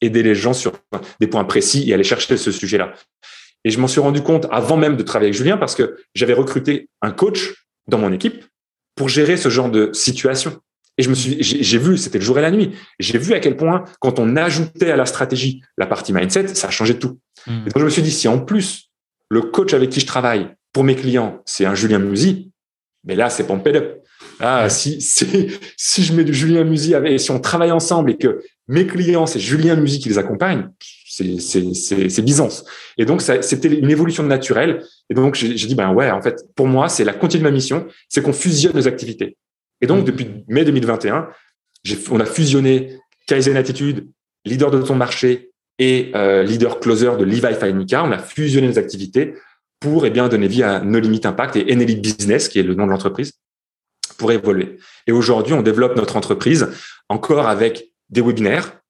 aider 0.00 0.22
les 0.22 0.34
gens 0.34 0.52
sur 0.52 0.72
des 1.20 1.26
points 1.26 1.44
précis 1.44 1.88
et 1.88 1.94
aller 1.94 2.04
chercher 2.04 2.36
ce 2.36 2.52
sujet-là. 2.52 2.92
Et 3.64 3.70
je 3.70 3.78
m'en 3.80 3.88
suis 3.88 4.00
rendu 4.00 4.22
compte 4.22 4.46
avant 4.50 4.76
même 4.76 4.96
de 4.96 5.02
travailler 5.02 5.28
avec 5.28 5.36
Julien 5.36 5.56
parce 5.56 5.74
que 5.74 5.96
j'avais 6.14 6.32
recruté 6.32 6.88
un 7.02 7.10
coach 7.10 7.54
dans 7.88 7.98
mon 7.98 8.12
équipe 8.12 8.44
pour 8.94 9.08
gérer 9.08 9.36
ce 9.36 9.48
genre 9.48 9.70
de 9.70 9.90
situation. 9.92 10.60
Et 10.96 11.02
je 11.04 11.10
me 11.10 11.14
suis, 11.14 11.36
j'ai 11.40 11.78
vu, 11.78 11.96
c'était 11.96 12.18
le 12.18 12.24
jour 12.24 12.38
et 12.38 12.42
la 12.42 12.50
nuit. 12.50 12.72
J'ai 12.98 13.18
vu 13.18 13.32
à 13.32 13.40
quel 13.40 13.56
point, 13.56 13.84
quand 14.00 14.18
on 14.18 14.36
ajoutait 14.36 14.90
à 14.90 14.96
la 14.96 15.06
stratégie 15.06 15.62
la 15.76 15.86
partie 15.86 16.12
mindset, 16.12 16.48
ça 16.48 16.68
a 16.68 16.70
changé 16.70 16.98
tout. 16.98 17.20
Mmh. 17.46 17.52
Et 17.52 17.70
donc 17.70 17.78
je 17.78 17.84
me 17.84 17.90
suis 17.90 18.02
dit, 18.02 18.10
si 18.10 18.26
en 18.26 18.40
plus 18.40 18.90
le 19.28 19.42
coach 19.42 19.74
avec 19.74 19.90
qui 19.90 20.00
je 20.00 20.06
travaille 20.06 20.48
pour 20.72 20.82
mes 20.82 20.96
clients, 20.96 21.40
c'est 21.46 21.64
un 21.64 21.74
Julien 21.74 22.00
Musi, 22.00 22.50
mais 23.04 23.14
là 23.14 23.30
c'est 23.30 23.46
pompé 23.46 23.76
up. 23.76 24.02
Ah, 24.40 24.68
si, 24.68 25.00
si, 25.00 25.50
si 25.76 26.02
je 26.02 26.12
mets 26.12 26.24
du 26.24 26.34
Julien 26.34 26.64
Musi 26.64 26.94
et 26.94 27.18
si 27.18 27.30
on 27.30 27.38
travaille 27.38 27.72
ensemble 27.72 28.10
et 28.10 28.16
que 28.16 28.42
mes 28.68 28.86
clients, 28.86 29.26
c'est 29.26 29.40
Julien 29.40 29.76
Musi 29.76 29.98
qui 29.98 30.10
les 30.10 30.18
accompagne, 30.18 30.68
c'est 31.06 32.22
Byzance. 32.22 32.64
Et 32.98 33.06
donc, 33.06 33.22
c'était 33.22 33.68
une 33.68 33.90
évolution 33.90 34.22
naturelle. 34.22 34.84
Et 35.08 35.14
donc, 35.14 35.34
j'ai 35.34 35.54
dit, 35.54 35.74
ben 35.74 35.92
ouais, 35.92 36.10
en 36.10 36.20
fait, 36.20 36.44
pour 36.54 36.66
moi, 36.66 36.88
c'est 36.88 37.04
la 37.04 37.12
continuité 37.12 37.38
de 37.38 37.44
ma 37.44 37.50
mission, 37.50 37.86
c'est 38.08 38.22
qu'on 38.22 38.32
fusionne 38.32 38.74
nos 38.74 38.86
activités. 38.86 39.36
Et 39.80 39.86
donc, 39.86 40.04
depuis 40.04 40.44
mai 40.48 40.64
2021, 40.64 41.28
on 42.10 42.20
a 42.20 42.26
fusionné 42.26 42.98
Kaizen 43.26 43.56
Attitude, 43.56 44.08
leader 44.44 44.70
de 44.70 44.82
ton 44.82 44.94
marché 44.94 45.50
et 45.78 46.10
euh, 46.14 46.42
leader 46.42 46.80
closer 46.80 47.16
de 47.18 47.24
Levi 47.24 47.54
Fainica. 47.54 48.04
On 48.04 48.12
a 48.12 48.18
fusionné 48.18 48.68
nos 48.68 48.78
activités 48.78 49.34
pour 49.80 50.04
eh 50.04 50.10
bien 50.10 50.28
donner 50.28 50.48
vie 50.48 50.62
à 50.62 50.80
No 50.80 50.98
Limit 50.98 51.20
Impact 51.24 51.56
et 51.56 51.72
Enelite 51.72 52.02
Business, 52.02 52.48
qui 52.48 52.58
est 52.58 52.64
le 52.64 52.74
nom 52.74 52.84
de 52.84 52.90
l'entreprise, 52.90 53.32
pour 54.18 54.32
évoluer. 54.32 54.78
Et 55.06 55.12
aujourd'hui, 55.12 55.54
on 55.54 55.62
développe 55.62 55.96
notre 55.96 56.16
entreprise 56.16 56.68
encore 57.08 57.48
avec 57.48 57.92
des 58.10 58.20
webinaires 58.20 58.80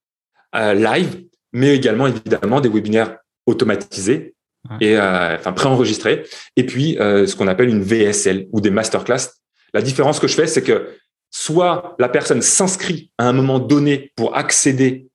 euh, 0.54 0.74
live 0.74 1.28
mais 1.52 1.74
également 1.74 2.06
évidemment 2.06 2.60
des 2.60 2.68
webinaires 2.68 3.18
automatisés 3.46 4.34
et 4.80 4.98
euh, 4.98 5.36
enfin 5.36 5.52
préenregistrés, 5.52 6.24
et 6.56 6.66
puis 6.66 6.98
euh, 6.98 7.26
ce 7.26 7.36
qu'on 7.36 7.46
appelle 7.46 7.68
une 7.68 7.82
VSL 7.82 8.48
ou 8.52 8.60
des 8.60 8.70
masterclass. 8.70 9.30
La 9.72 9.80
différence 9.80 10.20
que 10.20 10.28
je 10.28 10.34
fais, 10.34 10.46
c'est 10.46 10.62
que 10.62 10.94
soit 11.30 11.96
la 11.98 12.08
personne 12.08 12.42
s'inscrit 12.42 13.10
à 13.18 13.28
un 13.28 13.32
moment 13.32 13.60
donné 13.60 14.12
pour 14.16 14.36
accéder 14.36 15.06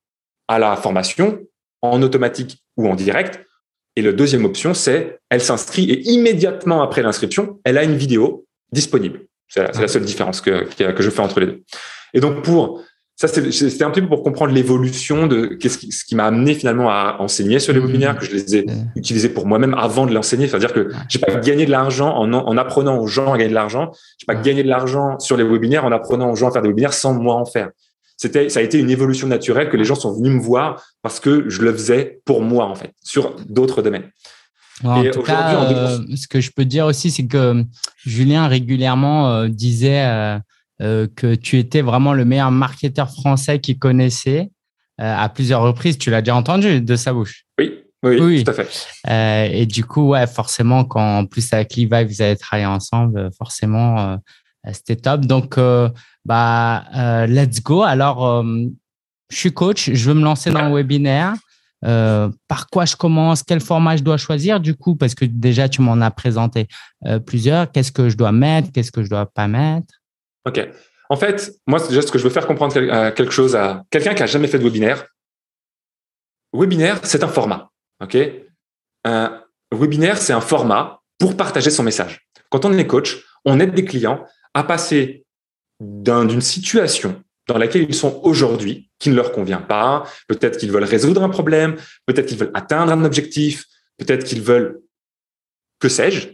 à 0.47 0.59
la 0.59 0.75
formation 0.75 1.39
en 1.81 2.01
automatique 2.01 2.63
ou 2.77 2.87
en 2.87 2.95
direct, 2.95 3.45
et 3.95 4.01
la 4.01 4.11
deuxième 4.11 4.45
option, 4.45 4.73
c'est 4.73 5.19
elle 5.29 5.41
s'inscrit 5.41 5.91
et 5.91 6.09
immédiatement 6.09 6.81
après 6.81 7.03
l'inscription, 7.03 7.59
elle 7.63 7.77
a 7.77 7.83
une 7.83 7.95
vidéo 7.95 8.47
disponible. 8.71 9.25
C'est 9.47 9.61
la, 9.61 9.81
la, 9.81 9.87
seule 9.87 10.05
différence 10.05 10.41
que, 10.41 10.63
que 10.63 11.03
je 11.03 11.09
fais 11.11 11.19
entre 11.19 11.41
les 11.41 11.45
deux. 11.45 11.63
Et 12.15 12.19
donc 12.19 12.43
pour 12.43 12.83
ça, 13.15 13.27
c'était 13.27 13.83
un 13.83 13.91
petit 13.91 14.01
peu 14.01 14.07
pour 14.07 14.23
comprendre 14.23 14.53
l'évolution 14.53 15.27
de 15.27 15.45
qu'est-ce 15.45 15.77
qui, 15.77 15.91
ce 15.91 16.03
qui 16.03 16.15
m'a 16.15 16.25
amené 16.25 16.55
finalement 16.55 16.89
à 16.89 17.17
enseigner 17.19 17.59
sur 17.59 17.71
les 17.71 17.79
mmh. 17.79 17.85
webinaires, 17.85 18.17
que 18.17 18.25
je 18.25 18.31
les 18.31 18.55
ai 18.55 18.65
utilisés 18.95 19.29
pour 19.29 19.45
moi-même 19.45 19.75
avant 19.75 20.07
de 20.07 20.13
l'enseigner. 20.13 20.47
C'est-à-dire 20.47 20.73
que 20.73 20.89
j'ai 21.09 21.19
pas 21.19 21.35
gagné 21.35 21.65
de 21.65 21.71
l'argent 21.71 22.15
en, 22.15 22.33
en, 22.33 22.57
apprenant 22.57 22.97
aux 22.97 23.07
gens 23.07 23.31
à 23.31 23.37
gagner 23.37 23.51
de 23.51 23.55
l'argent. 23.55 23.91
J'ai 24.17 24.25
pas 24.25 24.35
gagné 24.35 24.63
de 24.63 24.67
l'argent 24.67 25.19
sur 25.19 25.37
les 25.37 25.43
webinaires 25.43 25.85
en 25.85 25.91
apprenant 25.91 26.31
aux 26.31 26.35
gens 26.35 26.49
à 26.49 26.51
faire 26.51 26.63
des 26.63 26.69
webinaires 26.69 26.93
sans 26.93 27.13
moi 27.13 27.35
en 27.35 27.45
faire. 27.45 27.69
C'était, 28.17 28.49
ça 28.49 28.59
a 28.59 28.63
été 28.63 28.79
une 28.79 28.89
évolution 28.89 29.27
naturelle 29.27 29.69
que 29.69 29.77
les 29.77 29.85
gens 29.85 29.95
sont 29.95 30.13
venus 30.13 30.31
me 30.31 30.39
voir 30.39 30.83
parce 31.01 31.19
que 31.19 31.49
je 31.49 31.61
le 31.61 31.73
faisais 31.73 32.21
pour 32.25 32.41
moi, 32.41 32.65
en 32.65 32.75
fait, 32.75 32.93
sur 33.03 33.35
d'autres 33.49 33.81
domaines. 33.81 34.09
en 34.83 35.03
tout 35.11 35.23
cas, 35.23 35.63
euh, 35.65 35.99
ce 36.15 36.27
que 36.27 36.39
je 36.39 36.51
peux 36.51 36.65
dire 36.65 36.85
aussi, 36.85 37.11
c'est 37.11 37.27
que 37.27 37.63
Julien 38.05 38.47
régulièrement 38.47 39.29
euh, 39.29 39.47
disait 39.49 40.05
euh, 40.05 40.39
euh, 40.81 41.07
que 41.15 41.35
tu 41.35 41.59
étais 41.59 41.81
vraiment 41.81 42.13
le 42.13 42.25
meilleur 42.25 42.49
marketeur 42.49 43.11
français 43.11 43.59
qu'il 43.59 43.77
connaissait 43.77 44.49
euh, 44.99 45.15
à 45.15 45.29
plusieurs 45.29 45.61
reprises. 45.61 45.99
Tu 45.99 46.09
l'as 46.09 46.21
déjà 46.21 46.35
entendu 46.35 46.81
de 46.81 46.95
sa 46.95 47.13
bouche. 47.13 47.45
Oui, 47.59 47.83
oui, 48.01 48.43
tout 48.43 48.49
à 48.49 48.53
fait. 48.53 48.67
Euh, 49.07 49.49
et 49.51 49.65
du 49.67 49.85
coup, 49.85 50.09
ouais, 50.09 50.25
forcément, 50.25 50.83
quand 50.83 51.19
en 51.19 51.25
plus 51.25 51.53
avec 51.53 51.77
Levi, 51.77 52.05
vous 52.05 52.21
avez 52.21 52.35
travaillé 52.35 52.65
ensemble, 52.65 53.29
forcément, 53.37 54.19
c'était 54.73 54.97
top. 54.97 55.21
Donc, 55.21 55.57
bah, 56.25 56.83
let's 57.27 57.61
go. 57.61 57.83
Alors, 57.83 58.43
je 59.29 59.37
suis 59.37 59.53
coach, 59.53 59.89
je 59.93 60.09
veux 60.09 60.15
me 60.15 60.23
lancer 60.23 60.51
dans 60.51 60.67
le 60.67 60.75
webinaire. 60.75 61.35
par 61.81 62.67
quoi 62.69 62.83
je 62.83 62.97
commence, 62.97 63.41
quel 63.41 63.61
format 63.61 63.95
je 63.95 64.03
dois 64.03 64.17
choisir? 64.17 64.59
Du 64.59 64.75
coup, 64.75 64.97
parce 64.97 65.15
que 65.15 65.23
déjà 65.23 65.69
tu 65.69 65.81
m'en 65.81 66.01
as 66.01 66.11
présenté 66.11 66.67
plusieurs. 67.25 67.71
Qu'est-ce 67.71 67.93
que 67.93 68.09
je 68.09 68.17
dois 68.17 68.33
mettre, 68.33 68.69
qu'est-ce 68.73 68.91
que 68.91 69.01
je 69.01 69.09
dois 69.09 69.27
pas 69.27 69.47
mettre? 69.47 70.02
Ok. 70.45 70.67
En 71.09 71.15
fait, 71.15 71.53
moi, 71.67 71.79
déjà, 71.87 72.01
ce 72.01 72.11
que 72.11 72.17
je 72.17 72.23
veux 72.23 72.29
faire 72.29 72.47
comprendre 72.47 72.75
euh, 72.77 73.11
quelque 73.11 73.31
chose 73.31 73.55
à 73.55 73.83
quelqu'un 73.89 74.13
qui 74.13 74.23
a 74.23 74.25
jamais 74.25 74.47
fait 74.47 74.57
de 74.57 74.63
webinaire. 74.63 75.05
Webinaire, 76.53 76.99
c'est 77.03 77.23
un 77.23 77.27
format. 77.27 77.71
Ok? 78.01 78.17
Un 79.05 79.43
webinaire, 79.71 80.17
c'est 80.17 80.33
un 80.33 80.41
format 80.41 81.01
pour 81.19 81.37
partager 81.37 81.69
son 81.69 81.83
message. 81.83 82.27
Quand 82.49 82.65
on 82.65 82.73
est 82.77 82.87
coach, 82.87 83.23
on 83.45 83.59
aide 83.59 83.73
des 83.73 83.85
clients 83.85 84.25
à 84.53 84.63
passer 84.63 85.25
d'une 85.79 86.41
situation 86.41 87.23
dans 87.47 87.57
laquelle 87.57 87.83
ils 87.83 87.95
sont 87.95 88.21
aujourd'hui, 88.23 88.89
qui 88.99 89.09
ne 89.09 89.15
leur 89.15 89.31
convient 89.31 89.61
pas. 89.61 90.05
Peut-être 90.27 90.57
qu'ils 90.57 90.71
veulent 90.71 90.83
résoudre 90.83 91.23
un 91.23 91.29
problème, 91.29 91.75
peut-être 92.05 92.27
qu'ils 92.27 92.37
veulent 92.37 92.51
atteindre 92.53 92.91
un 92.91 93.03
objectif, 93.03 93.65
peut-être 93.97 94.23
qu'ils 94.23 94.41
veulent, 94.41 94.81
que 95.79 95.89
sais-je? 95.89 96.29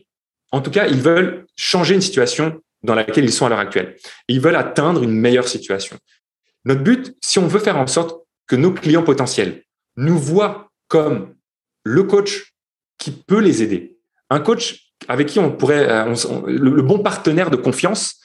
En 0.51 0.61
tout 0.61 0.71
cas, 0.71 0.87
ils 0.87 1.01
veulent 1.01 1.45
changer 1.55 1.95
une 1.95 2.01
situation 2.01 2.61
dans 2.83 2.95
laquelle 2.95 3.25
ils 3.25 3.33
sont 3.33 3.45
à 3.45 3.49
l'heure 3.49 3.59
actuelle. 3.59 3.95
ils 4.27 4.39
veulent 4.39 4.55
atteindre 4.55 5.03
une 5.03 5.11
meilleure 5.11 5.47
situation. 5.47 5.97
Notre 6.65 6.81
but, 6.81 7.15
si 7.21 7.39
on 7.39 7.47
veut 7.47 7.59
faire 7.59 7.77
en 7.77 7.87
sorte 7.87 8.21
que 8.47 8.55
nos 8.55 8.71
clients 8.71 9.03
potentiels 9.03 9.63
nous 9.97 10.17
voient 10.17 10.69
comme 10.87 11.35
le 11.83 12.03
coach 12.03 12.53
qui 12.97 13.11
peut 13.11 13.39
les 13.39 13.63
aider, 13.63 13.97
un 14.29 14.39
coach 14.39 14.89
avec 15.07 15.27
qui 15.27 15.39
on 15.39 15.51
pourrait, 15.51 15.89
euh, 15.89 16.13
le, 16.45 16.81
bon 16.81 16.99
partenaire 16.99 17.49
de 17.49 17.55
confiance. 17.55 18.15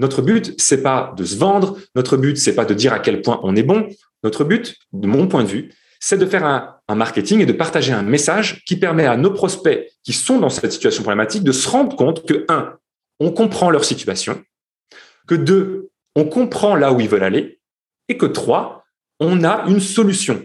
Notre 0.00 0.22
but, 0.22 0.54
c'est 0.58 0.82
pas 0.82 1.12
de 1.16 1.24
se 1.24 1.36
vendre. 1.36 1.78
Notre 1.94 2.16
but, 2.16 2.36
c'est 2.38 2.54
pas 2.54 2.64
de 2.64 2.74
dire 2.74 2.92
à 2.92 2.98
quel 2.98 3.20
point 3.22 3.40
on 3.42 3.54
est 3.54 3.62
bon. 3.62 3.88
Notre 4.24 4.44
but, 4.44 4.76
de 4.92 5.06
mon 5.06 5.28
point 5.28 5.44
de 5.44 5.48
vue, 5.48 5.72
c'est 6.00 6.18
de 6.18 6.26
faire 6.26 6.44
un, 6.44 6.78
marketing 6.94 7.40
et 7.40 7.46
de 7.46 7.52
partager 7.52 7.92
un 7.92 8.02
message 8.02 8.64
qui 8.66 8.76
permet 8.76 9.06
à 9.06 9.16
nos 9.16 9.30
prospects 9.30 9.88
qui 10.02 10.12
sont 10.12 10.38
dans 10.38 10.50
cette 10.50 10.72
situation 10.72 11.02
problématique 11.02 11.42
de 11.42 11.52
se 11.52 11.66
rendre 11.66 11.96
compte 11.96 12.26
que, 12.26 12.44
un, 12.50 12.74
on 13.22 13.32
comprend 13.32 13.70
leur 13.70 13.84
situation, 13.84 14.42
que 15.26 15.34
deux, 15.34 15.90
on 16.16 16.24
comprend 16.24 16.74
là 16.74 16.92
où 16.92 17.00
ils 17.00 17.08
veulent 17.08 17.24
aller, 17.24 17.60
et 18.08 18.18
que 18.18 18.26
trois, 18.26 18.84
on 19.20 19.44
a 19.44 19.64
une 19.68 19.80
solution 19.80 20.44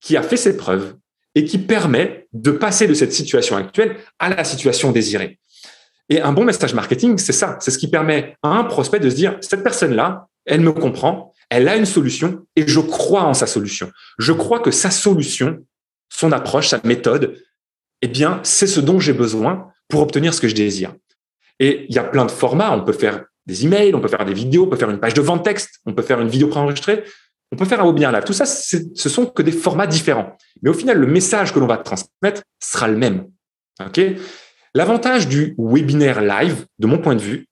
qui 0.00 0.16
a 0.16 0.22
fait 0.22 0.36
ses 0.36 0.56
preuves 0.56 0.96
et 1.34 1.44
qui 1.44 1.58
permet 1.58 2.28
de 2.32 2.50
passer 2.50 2.86
de 2.86 2.94
cette 2.94 3.12
situation 3.12 3.56
actuelle 3.56 3.96
à 4.18 4.28
la 4.28 4.44
situation 4.44 4.92
désirée. 4.92 5.40
Et 6.08 6.20
un 6.20 6.32
bon 6.32 6.44
message 6.44 6.74
marketing, 6.74 7.18
c'est 7.18 7.32
ça, 7.32 7.58
c'est 7.60 7.70
ce 7.70 7.78
qui 7.78 7.88
permet 7.88 8.36
à 8.42 8.50
un 8.50 8.64
prospect 8.64 9.00
de 9.00 9.10
se 9.10 9.14
dire, 9.14 9.38
cette 9.40 9.64
personne-là, 9.64 10.28
elle 10.44 10.60
me 10.60 10.72
comprend, 10.72 11.32
elle 11.50 11.68
a 11.68 11.76
une 11.76 11.86
solution 11.86 12.46
et 12.54 12.66
je 12.66 12.80
crois 12.80 13.22
en 13.22 13.34
sa 13.34 13.46
solution. 13.46 13.90
Je 14.18 14.32
crois 14.32 14.60
que 14.60 14.70
sa 14.70 14.90
solution, 14.90 15.64
son 16.08 16.32
approche, 16.32 16.68
sa 16.68 16.80
méthode, 16.84 17.36
eh 18.02 18.08
bien, 18.08 18.40
c'est 18.42 18.66
ce 18.66 18.80
dont 18.80 19.00
j'ai 19.00 19.12
besoin 19.12 19.72
pour 19.88 20.02
obtenir 20.02 20.34
ce 20.34 20.40
que 20.40 20.48
je 20.48 20.54
désire. 20.54 20.94
Et 21.58 21.86
il 21.88 21.94
y 21.94 21.98
a 21.98 22.04
plein 22.04 22.24
de 22.24 22.30
formats. 22.30 22.72
On 22.72 22.84
peut 22.84 22.92
faire 22.92 23.24
des 23.46 23.64
emails, 23.64 23.94
on 23.94 24.00
peut 24.00 24.08
faire 24.08 24.24
des 24.24 24.34
vidéos, 24.34 24.64
on 24.64 24.68
peut 24.68 24.76
faire 24.76 24.90
une 24.90 25.00
page 25.00 25.14
de 25.14 25.20
vente 25.20 25.44
texte, 25.44 25.80
on 25.86 25.94
peut 25.94 26.02
faire 26.02 26.20
une 26.20 26.28
vidéo 26.28 26.48
préenregistrée, 26.48 27.04
on 27.50 27.56
peut 27.56 27.64
faire 27.64 27.80
un 27.80 27.86
webinaire 27.86 28.12
live. 28.12 28.24
Tout 28.24 28.32
ça, 28.32 28.46
ce 28.46 29.08
sont 29.08 29.26
que 29.26 29.42
des 29.42 29.52
formats 29.52 29.86
différents. 29.86 30.36
Mais 30.62 30.70
au 30.70 30.74
final, 30.74 30.98
le 30.98 31.06
message 31.06 31.52
que 31.52 31.58
l'on 31.58 31.66
va 31.66 31.78
transmettre 31.78 32.42
sera 32.60 32.88
le 32.88 32.96
même. 32.96 33.28
Ok? 33.84 34.00
L'avantage 34.74 35.28
du 35.28 35.54
webinaire 35.58 36.22
live, 36.22 36.66
de 36.78 36.86
mon 36.86 36.98
point 36.98 37.14
de 37.14 37.20
vue, 37.20 37.46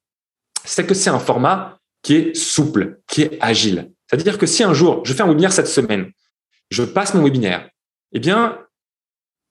c'est 0.64 0.86
que 0.86 0.94
c'est 0.94 1.10
un 1.10 1.18
format 1.18 1.78
qui 2.02 2.14
est 2.16 2.34
souple, 2.34 3.00
qui 3.06 3.22
est 3.22 3.38
agile. 3.40 3.90
C'est-à-dire 4.08 4.38
que 4.38 4.46
si 4.46 4.62
un 4.62 4.72
jour, 4.72 5.02
je 5.04 5.12
fais 5.12 5.22
un 5.22 5.28
webinaire 5.28 5.52
cette 5.52 5.66
semaine, 5.66 6.10
je 6.70 6.82
passe 6.82 7.14
mon 7.14 7.22
webinaire, 7.22 7.68
eh 8.12 8.20
bien, 8.20 8.58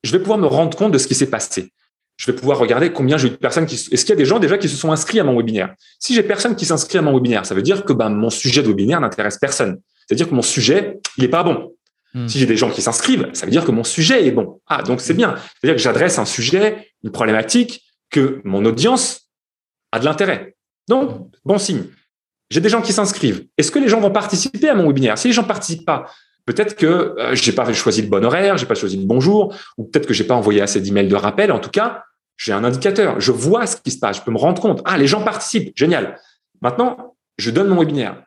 je 0.04 0.12
vais 0.12 0.20
pouvoir 0.20 0.40
me 0.40 0.48
rendre 0.48 0.76
compte 0.76 0.92
de 0.92 0.98
ce 0.98 1.08
qui 1.08 1.16
s'est 1.16 1.30
passé 1.30 1.72
je 2.20 2.30
vais 2.30 2.34
pouvoir 2.34 2.60
regarder 2.60 2.92
combien 2.92 3.18
j'ai 3.18 3.30
eu 3.30 3.32
de 3.32 3.38
personnes 3.38 3.66
qui. 3.66 3.76
Est-ce 3.76 4.04
qu'il 4.04 4.10
y 4.10 4.12
a 4.12 4.18
des 4.18 4.26
gens 4.26 4.40
déjà 4.40 4.58
qui 4.58 4.68
se 4.68 4.76
sont 4.76 4.92
inscrits 4.92 5.22
à 5.22 5.24
mon 5.24 5.38
webinaire? 5.38 5.74
Si 6.00 6.14
j'ai 6.14 6.22
personne 6.22 6.58
qui 6.58 6.66
s'inscrit 6.66 6.98
à 6.98 7.02
mon 7.02 7.14
webinaire, 7.14 7.46
ça 7.46 7.56
veut 7.56 7.62
dire 7.62 7.86
que 7.86 7.94
ben, 7.94 8.10
mon 8.10 8.30
sujet 8.30 8.62
de 8.62 8.68
webinaire 8.68 9.00
n'intéresse 9.00 9.38
personne. 9.38 9.80
C'est-à-dire 10.06 10.28
que 10.28 10.36
mon 10.36 10.42
sujet, 10.42 11.00
il 11.18 11.22
n'est 11.22 11.30
pas 11.30 11.44
bon. 11.44 11.74
Hmm. 12.14 12.28
Si 12.28 12.38
j'ai 12.38 12.46
des 12.46 12.58
gens 12.58 12.72
qui 12.72 12.82
s'inscrivent, 12.82 13.30
ça 13.32 13.46
veut 13.46 13.54
dire 13.54 13.64
que 13.64 13.72
mon 13.72 13.86
sujet 13.86 14.28
est 14.28 14.32
bon. 14.32 14.60
Ah, 14.68 14.84
donc 14.84 15.00
c'est 15.00 15.14
bien. 15.14 15.36
C'est-à-dire 15.38 15.78
que 15.78 15.82
j'adresse 15.82 16.20
un 16.20 16.26
sujet, 16.26 16.92
une 17.06 17.12
problématique 17.12 17.86
que 18.10 18.42
mon 18.44 18.66
audience 18.66 19.30
a 19.94 20.00
de 20.00 20.04
l'intérêt. 20.04 20.58
Donc, 20.90 21.32
bon 21.46 21.58
signe. 21.58 21.86
J'ai 22.50 22.60
des 22.60 22.70
gens 22.70 22.82
qui 22.82 22.92
s'inscrivent. 22.92 23.46
Est-ce 23.58 23.72
que 23.72 23.80
les 23.80 23.88
gens 23.88 24.02
vont 24.02 24.12
participer 24.12 24.68
à 24.68 24.76
mon 24.76 24.88
webinaire? 24.88 25.18
Si 25.18 25.30
les 25.30 25.34
gens 25.34 25.46
participent 25.46 25.86
pas, 25.86 26.12
peut-être 26.46 26.76
que 26.76 26.86
euh, 26.86 27.34
j'ai 27.34 27.54
pas 27.54 27.72
choisi 27.72 28.02
le 28.02 28.10
bon 28.10 28.26
horaire, 28.26 28.58
j'ai 28.58 28.66
pas 28.66 28.76
choisi 28.76 28.98
le 28.98 29.06
bon 29.06 29.22
jour, 29.22 29.56
ou 29.78 29.86
peut-être 29.86 30.06
que 30.06 30.14
j'ai 30.14 30.26
pas 30.26 30.36
envoyé 30.36 30.60
assez 30.60 30.82
d'emails 30.82 31.08
de 31.08 31.16
rappel. 31.16 31.54
En 31.54 31.60
tout 31.60 31.70
cas, 31.70 32.04
j'ai 32.40 32.54
un 32.54 32.64
indicateur. 32.64 33.20
Je 33.20 33.34
vois 33.34 33.68
ce 33.68 33.76
qui 33.76 33.92
se 33.92 34.00
passe. 34.00 34.18
Je 34.18 34.22
peux 34.22 34.32
me 34.32 34.38
rendre 34.38 34.62
compte. 34.62 34.82
Ah, 34.86 34.98
les 34.98 35.08
gens 35.08 35.22
participent. 35.22 35.74
Génial. 35.76 36.18
Maintenant, 36.62 37.16
je 37.38 37.52
donne 37.52 37.68
mon 37.68 37.78
webinaire. 37.80 38.24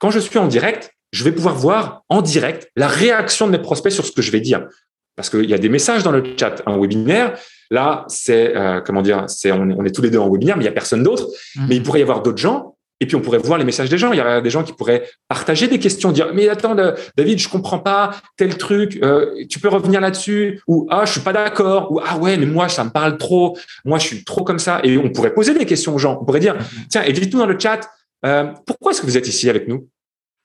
Quand 0.00 0.10
je 0.10 0.18
suis 0.18 0.38
en 0.38 0.48
direct, 0.48 0.92
je 1.12 1.22
vais 1.22 1.30
pouvoir 1.30 1.54
voir 1.54 2.02
en 2.08 2.22
direct 2.22 2.68
la 2.74 2.88
réaction 2.88 3.46
de 3.46 3.52
mes 3.52 3.60
prospects 3.60 3.92
sur 3.92 4.04
ce 4.04 4.10
que 4.10 4.20
je 4.20 4.32
vais 4.32 4.40
dire. 4.40 4.66
Parce 5.14 5.30
qu'il 5.30 5.48
y 5.48 5.54
a 5.54 5.58
des 5.58 5.68
messages 5.68 6.02
dans 6.02 6.10
le 6.10 6.24
chat. 6.36 6.60
Un 6.66 6.76
webinaire, 6.76 7.38
là, 7.70 8.04
c'est 8.08 8.54
euh, 8.56 8.80
comment 8.80 9.00
dire, 9.00 9.24
c'est 9.28 9.52
on, 9.52 9.84
est 9.84 9.94
tous 9.94 10.02
les 10.02 10.10
deux 10.10 10.18
en 10.18 10.28
webinaire, 10.28 10.56
mais 10.56 10.64
il 10.64 10.66
y 10.66 10.70
a 10.70 10.72
personne 10.72 11.04
d'autre. 11.04 11.28
Mmh. 11.54 11.66
Mais 11.68 11.76
il 11.76 11.84
pourrait 11.84 12.00
y 12.00 12.02
avoir 12.02 12.22
d'autres 12.22 12.38
gens. 12.38 12.75
Et 13.00 13.06
puis 13.06 13.14
on 13.14 13.20
pourrait 13.20 13.38
voir 13.38 13.58
les 13.58 13.64
messages 13.64 13.90
des 13.90 13.98
gens. 13.98 14.12
Il 14.12 14.16
y 14.16 14.20
a 14.20 14.40
des 14.40 14.50
gens 14.50 14.62
qui 14.62 14.72
pourraient 14.72 15.06
partager 15.28 15.68
des 15.68 15.78
questions, 15.78 16.12
dire 16.12 16.30
mais 16.34 16.48
attends 16.48 16.74
David, 17.16 17.38
je 17.38 17.48
comprends 17.48 17.78
pas 17.78 18.12
tel 18.36 18.56
truc. 18.56 18.98
Euh, 19.02 19.44
tu 19.50 19.58
peux 19.58 19.68
revenir 19.68 20.00
là-dessus? 20.00 20.62
Ou 20.66 20.86
ah 20.90 21.04
je 21.04 21.12
suis 21.12 21.20
pas 21.20 21.32
d'accord 21.32 21.92
Ou 21.92 22.00
ah 22.04 22.16
ouais 22.16 22.36
mais 22.36 22.46
moi 22.46 22.68
ça 22.68 22.84
me 22.84 22.90
parle 22.90 23.18
trop. 23.18 23.58
Moi 23.84 23.98
je 23.98 24.06
suis 24.06 24.24
trop 24.24 24.44
comme 24.44 24.58
ça. 24.58 24.80
Et 24.82 24.96
on 24.96 25.10
pourrait 25.10 25.34
poser 25.34 25.52
des 25.52 25.66
questions 25.66 25.94
aux 25.94 25.98
gens. 25.98 26.18
On 26.20 26.24
pourrait 26.24 26.40
dire 26.40 26.54
mmh. 26.54 26.86
tiens 26.90 27.02
et 27.02 27.12
dites-nous 27.12 27.38
dans 27.38 27.46
le 27.46 27.58
chat 27.58 27.80
euh, 28.24 28.52
pourquoi 28.66 28.92
est-ce 28.92 29.00
que 29.00 29.06
vous 29.06 29.16
êtes 29.16 29.28
ici 29.28 29.48
avec 29.50 29.68
nous? 29.68 29.88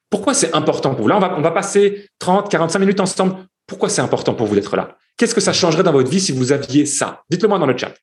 Pourquoi 0.09 0.33
c'est 0.33 0.53
important 0.53 0.93
pour 0.93 1.03
vous? 1.03 1.07
Là, 1.07 1.17
on 1.17 1.19
va, 1.19 1.35
on 1.37 1.41
va 1.41 1.51
passer 1.51 2.09
30, 2.19 2.49
45 2.51 2.79
minutes 2.79 2.99
ensemble. 2.99 3.35
Pourquoi 3.65 3.89
c'est 3.89 4.01
important 4.01 4.33
pour 4.33 4.47
vous 4.47 4.55
d'être 4.55 4.75
là? 4.75 4.97
Qu'est-ce 5.17 5.33
que 5.33 5.41
ça 5.41 5.53
changerait 5.53 5.83
dans 5.83 5.91
votre 5.91 6.09
vie 6.09 6.19
si 6.19 6.31
vous 6.31 6.51
aviez 6.51 6.85
ça? 6.85 7.23
Dites-le 7.29 7.47
moi 7.47 7.59
dans 7.59 7.65
le 7.65 7.77
chat. 7.77 7.93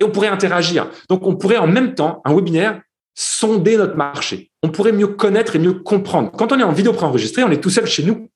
Et 0.00 0.04
on 0.04 0.10
pourrait 0.10 0.28
interagir. 0.28 0.90
Donc, 1.08 1.26
on 1.26 1.36
pourrait 1.36 1.56
en 1.56 1.66
même 1.66 1.94
temps, 1.94 2.20
un 2.24 2.34
webinaire, 2.34 2.80
sonder 3.16 3.76
notre 3.76 3.96
marché. 3.96 4.52
On 4.62 4.68
pourrait 4.68 4.92
mieux 4.92 5.08
connaître 5.08 5.56
et 5.56 5.58
mieux 5.58 5.72
comprendre. 5.72 6.30
Quand 6.30 6.52
on 6.52 6.60
est 6.60 6.62
en 6.62 6.72
vidéo 6.72 6.92
préenregistrée, 6.92 7.42
on 7.42 7.50
est 7.50 7.60
tout 7.60 7.70
seul 7.70 7.86
chez 7.86 8.04
nous. 8.04 8.28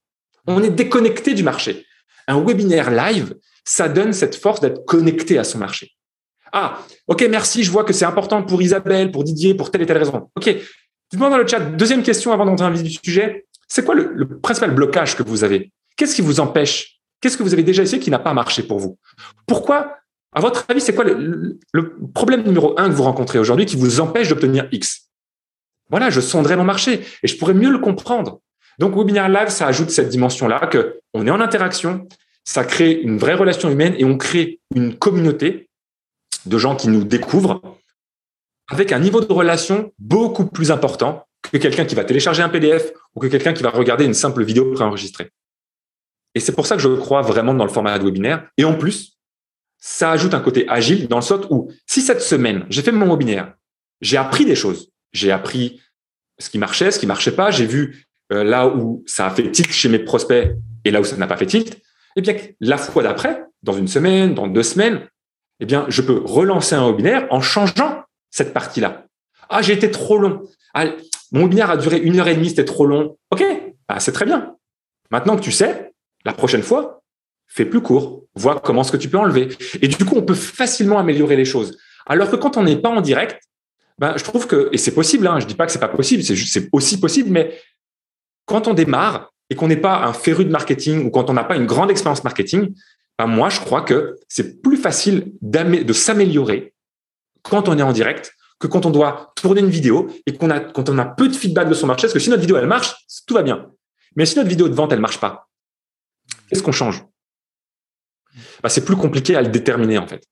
On 0.49 0.63
est 0.63 0.71
déconnecté 0.71 1.35
du 1.35 1.45
marché. 1.45 1.87
Un 2.27 2.43
webinaire 2.43 2.91
live, 2.91 3.37
ça 3.65 3.89
donne 3.89 4.13
cette 4.13 4.35
force 4.35 4.61
d'être 4.61 4.85
connecté 4.85 5.39
à 5.39 5.45
son 5.45 5.59
marché. 5.59 5.93
Ah, 6.53 6.81
ok, 7.07 7.25
merci, 7.31 7.63
je 7.63 7.71
vois 7.71 7.85
que 7.85 7.93
c'est 7.93 8.05
important 8.05 8.43
pour 8.43 8.61
Isabelle, 8.61 9.13
pour 9.13 9.23
Didier, 9.23 9.55
pour 9.55 9.71
telle 9.71 9.83
et 9.83 9.87
telle 9.87 9.99
raison. 9.99 10.29
Ok, 10.35 10.57
Dites-moi 11.11 11.29
dans 11.29 11.39
le 11.39 11.47
chat, 11.47 11.59
deuxième 11.59 12.03
question 12.03 12.33
avant 12.33 12.47
d'entrer 12.47 12.67
dans 12.67 12.71
le 12.71 12.83
du 12.83 12.91
sujet. 12.91 13.47
C'est 13.67 13.85
quoi 13.85 13.95
le, 13.95 14.39
principal 14.41 14.73
blocage 14.75 15.17
que 15.17 15.23
vous 15.23 15.43
avez? 15.43 15.73
Qu'est-ce 15.97 16.15
qui 16.15 16.23
vous 16.23 16.39
empêche? 16.39 17.01
Qu'est-ce 17.21 17.37
que 17.37 17.43
vous 17.43 17.53
avez 17.53 17.65
déjà 17.65 17.83
essayé 17.83 18.01
qui 18.01 18.11
n'a 18.11 18.19
pas 18.19 18.33
marché 18.33 18.63
pour 18.63 18.79
vous? 18.79 18.97
Pourquoi 19.47 19.97
À 20.33 20.41
votre 20.41 20.65
avis, 20.69 20.81
c'est 20.81 20.95
quoi 20.95 21.05
le, 21.05 21.59
problème 22.15 22.45
numéro 22.45 22.75
un 22.79 22.89
que 22.89 22.95
vous 22.95 23.03
rencontrez 23.03 23.39
aujourd'hui 23.39 23.67
qui 23.67 23.77
vous 23.77 24.01
empêche 24.01 24.29
d'obtenir 24.29 24.69
X? 24.71 25.09
Voilà, 25.89 26.11
je 26.11 26.21
sonderai 26.21 26.57
mon 26.57 26.65
marché 26.65 27.05
et 27.23 27.27
je 27.27 27.37
pourrais 27.37 27.55
mieux 27.55 27.71
le 27.71 27.79
comprendre. 27.79 28.41
Donc, 28.79 28.97
Webinaire 28.97 29.29
Live, 29.29 29.49
ça 29.49 29.67
ajoute 29.67 29.91
cette 29.91 30.09
dimension-là 30.09 30.67
que 30.69 31.01
on 31.15 31.27
est 31.27 31.31
en 31.31 31.41
interaction, 31.41 32.07
ça 32.45 32.65
crée 32.65 32.93
une 32.93 33.19
vraie 33.19 33.35
relation 33.35 33.71
humaine 33.71 33.95
et 33.99 34.05
on 34.05 34.17
crée 34.17 34.61
une 34.75 34.97
communauté 34.97 35.69
de 36.47 36.59
gens 36.59 36.77
qui 36.77 36.89
nous 36.89 37.05
découvrent 37.05 37.61
avec 38.71 38.93
un 38.93 39.01
niveau 39.01 39.21
de 39.21 39.33
relation 39.33 39.93
beaucoup 39.99 40.47
plus 40.47 40.71
important 40.71 41.27
que 41.43 41.59
quelqu'un 41.59 41.85
qui 41.85 41.97
va 41.97 42.05
télécharger 42.05 42.43
un 42.43 42.49
PDF 42.49 42.93
ou 43.15 43.21
que 43.21 43.27
quelqu'un 43.27 43.53
qui 43.53 43.65
va 43.65 43.71
regarder 43.71 44.05
une 44.05 44.15
simple 44.15 44.45
vidéo 44.45 44.73
préenregistrée. 44.73 45.31
Et 46.37 46.41
c'est 46.41 46.53
pour 46.53 46.67
ça 46.67 46.77
que 46.77 46.83
je 46.83 46.89
crois 46.89 47.23
vraiment 47.23 47.53
dans 47.53 47.65
le 47.65 47.71
format 47.71 47.99
de 47.99 48.05
webinaire. 48.05 48.49
Et 48.57 48.65
en 48.65 48.75
plus, 48.75 49.20
ça 49.81 50.13
ajoute 50.13 50.35
un 50.35 50.41
côté 50.41 50.69
agile 50.69 51.09
dans 51.09 51.17
le 51.17 51.23
sens 51.23 51.47
où 51.51 51.71
si 51.87 52.03
cette 52.03 52.21
semaine, 52.21 52.67
j'ai 52.69 52.83
fait 52.83 52.93
mon 52.93 53.11
webinaire, 53.11 53.55
j'ai 54.01 54.19
appris 54.19 54.45
des 54.45 54.55
choses, 54.55 54.91
j'ai 55.13 55.33
appris 55.33 55.81
ce 56.39 56.51
qui 56.51 56.59
marchait, 56.59 56.91
ce 56.91 56.99
qui 56.99 57.07
marchait 57.07 57.35
pas, 57.35 57.51
j'ai 57.51 57.67
vu 57.67 58.07
euh, 58.33 58.45
là 58.45 58.69
où 58.69 59.03
ça 59.07 59.27
a 59.27 59.31
fait 59.31 59.51
tilt 59.51 59.73
chez 59.73 59.89
mes 59.89 59.99
prospects 59.99 60.55
et 60.85 60.91
là 60.91 61.01
où 61.01 61.05
ça 61.05 61.17
n'a 61.17 61.27
pas 61.27 61.37
fait 61.37 61.47
tilt, 61.47 61.81
eh 62.17 62.21
bien 62.21 62.37
la 62.61 62.77
fois 62.77 63.03
d'après, 63.03 63.45
dans 63.63 63.73
une 63.73 63.89
semaine, 63.89 64.35
dans 64.35 64.47
deux 64.47 64.63
semaines, 64.63 65.09
eh 65.61 65.67
bien 65.67 65.87
je 65.89 66.03
peux 66.03 66.21
relancer 66.25 66.75
un 66.75 66.87
webinaire 66.87 67.27
en 67.31 67.41
changeant 67.41 68.05
cette 68.31 68.53
partie-là. 68.53 69.07
Ah, 69.49 69.63
j'ai 69.63 69.73
été 69.73 69.91
trop 69.91 70.19
long. 70.19 70.43
Ah, 70.75 70.87
mon 71.33 71.43
webinaire 71.43 71.71
a 71.71 71.77
duré 71.77 71.99
une 71.99 72.21
heure 72.21 72.29
et 72.29 72.35
demie, 72.35 72.51
c'était 72.51 72.65
trop 72.65 72.87
long. 72.87 73.17
OK, 73.31 73.45
bah, 73.89 73.99
c'est 73.99 74.13
très 74.13 74.25
bien. 74.25 74.55
Maintenant 75.11 75.37
que 75.37 75.43
tu 75.43 75.53
sais, 75.53 75.93
la 76.25 76.33
prochaine 76.33 76.63
fois, 76.63 77.00
fais 77.51 77.67
plus 77.67 77.83
court, 77.83 78.25
vois 78.35 78.61
comment 78.61 78.85
ce 78.85 78.93
que 78.93 78.97
tu 78.97 79.09
peux 79.09 79.19
enlever. 79.19 79.49
Et 79.83 79.89
du 79.89 80.05
coup, 80.05 80.15
on 80.17 80.23
peut 80.23 80.35
facilement 80.35 80.99
améliorer 80.99 81.37
les 81.37 81.45
choses. 81.45 81.77
Alors 82.07 82.31
que 82.31 82.37
quand 82.37 82.57
on 82.57 82.63
n'est 82.63 82.77
pas 82.77 82.89
en 82.89 83.01
direct, 83.01 83.43
ben, 83.99 84.15
je 84.17 84.25
trouve 84.25 84.47
que, 84.47 84.71
et 84.73 84.79
c'est 84.79 84.95
possible, 84.95 85.27
hein, 85.27 85.41
je 85.41 85.47
dis 85.47 85.55
pas 85.55 85.67
que 85.67 85.73
c'est 85.73 85.79
pas 85.79 85.89
possible, 85.89 86.23
c'est 86.23 86.69
aussi 86.73 86.99
possible, 86.99 87.31
mais 87.31 87.61
quand 88.47 88.67
on 88.67 88.73
démarre 88.73 89.33
et 89.51 89.55
qu'on 89.55 89.69
n'est 89.69 89.77
pas 89.77 90.05
un 90.05 90.13
féru 90.13 90.45
de 90.45 90.51
marketing 90.51 91.05
ou 91.05 91.11
quand 91.11 91.29
on 91.29 91.35
n'a 91.35 91.45
pas 91.45 91.57
une 91.57 91.67
grande 91.67 91.91
expérience 91.91 92.25
marketing, 92.25 92.75
ben 93.19 93.27
moi, 93.27 93.51
je 93.51 93.61
crois 93.61 93.83
que 93.83 94.17
c'est 94.29 94.63
plus 94.63 94.77
facile 94.77 95.33
de 95.43 95.93
s'améliorer 95.93 96.73
quand 97.43 97.69
on 97.69 97.79
est 97.79 97.83
en 97.83 97.93
direct 97.93 98.33
que 98.59 98.67
quand 98.67 98.87
on 98.87 98.91
doit 98.91 99.33
tourner 99.37 99.61
une 99.61 99.71
vidéo 99.71 100.09
et 100.27 100.37
qu'on 100.37 100.51
a, 100.51 100.61
quand 100.61 100.89
on 100.89 100.99
a 100.99 101.05
peu 101.05 101.29
de 101.29 101.35
feedback 101.35 101.69
de 101.69 101.75
son 101.75 101.87
marché. 101.87 102.03
Parce 102.03 102.13
que 102.13 102.19
si 102.19 102.31
notre 102.31 102.43
vidéo, 102.43 102.57
elle 102.59 102.67
marche, 102.67 102.95
tout 103.27 103.35
va 103.35 103.43
bien. 103.43 103.71
Mais 104.17 104.27
si 104.27 104.37
notre 104.37 104.49
vidéo 104.49 104.69
de 104.69 104.75
vente, 104.75 104.93
elle 104.93 105.01
marche 105.01 105.19
pas, 105.19 105.49
qu'est-ce 106.49 106.63
qu'on 106.63 106.73
change? 106.73 107.05
Bah, 108.63 108.69
c'est 108.69 108.85
plus 108.85 108.97
compliqué 108.97 109.37
à 109.37 109.43
le 109.43 109.49
déterminer, 109.49 109.99
en 109.99 110.07
fait. 110.07 110.23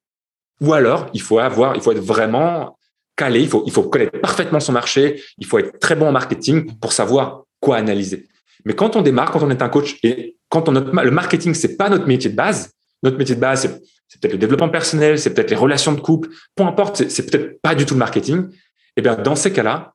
Ou 0.61 0.72
alors, 0.72 1.06
il 1.14 1.20
faut 1.20 1.38
avoir, 1.38 1.76
il 1.76 1.82
faut 1.82 1.92
être 1.92 1.98
vraiment 1.98 2.76
calé, 3.16 3.40
il 3.40 3.48
faut, 3.48 3.62
il 3.66 3.72
faut 3.72 3.84
connaître 3.84 4.20
parfaitement 4.20 4.61
son 4.61 4.72
marché, 4.72 5.22
il 5.38 5.46
faut 5.46 5.58
être 5.58 5.78
très 5.78 5.96
bon 5.96 6.08
en 6.08 6.12
marketing 6.12 6.78
pour 6.78 6.92
savoir 6.92 7.44
quoi 7.61 7.76
analyser. 7.76 8.28
Mais 8.64 8.74
quand 8.74 8.96
on 8.96 9.02
démarre, 9.02 9.30
quand 9.30 9.42
on 9.42 9.50
est 9.50 9.62
un 9.62 9.68
coach 9.68 9.98
et 10.02 10.37
quand 10.48 10.68
le 10.68 11.11
marketing, 11.11 11.54
c'est 11.54 11.76
pas 11.76 11.88
notre 11.88 12.06
métier 12.06 12.30
de 12.30 12.37
base, 12.37 12.72
notre 13.02 13.18
métier 13.18 13.34
de 13.34 13.40
base, 13.40 13.62
c'est 13.62 13.82
c'est 14.08 14.20
peut-être 14.20 14.32
le 14.32 14.38
développement 14.38 14.70
personnel, 14.70 15.18
c'est 15.18 15.34
peut-être 15.34 15.50
les 15.50 15.56
relations 15.56 15.92
de 15.92 16.00
couple, 16.00 16.30
peu 16.54 16.64
importe, 16.64 17.08
c'est 17.08 17.30
peut-être 17.30 17.61
pas 17.61 17.74
du 17.74 17.84
tout 17.84 17.94
le 17.94 17.98
marketing. 17.98 18.48
Eh 18.96 19.02
bien, 19.02 19.14
dans 19.14 19.37
ces 19.37 19.52
cas-là, 19.52 19.94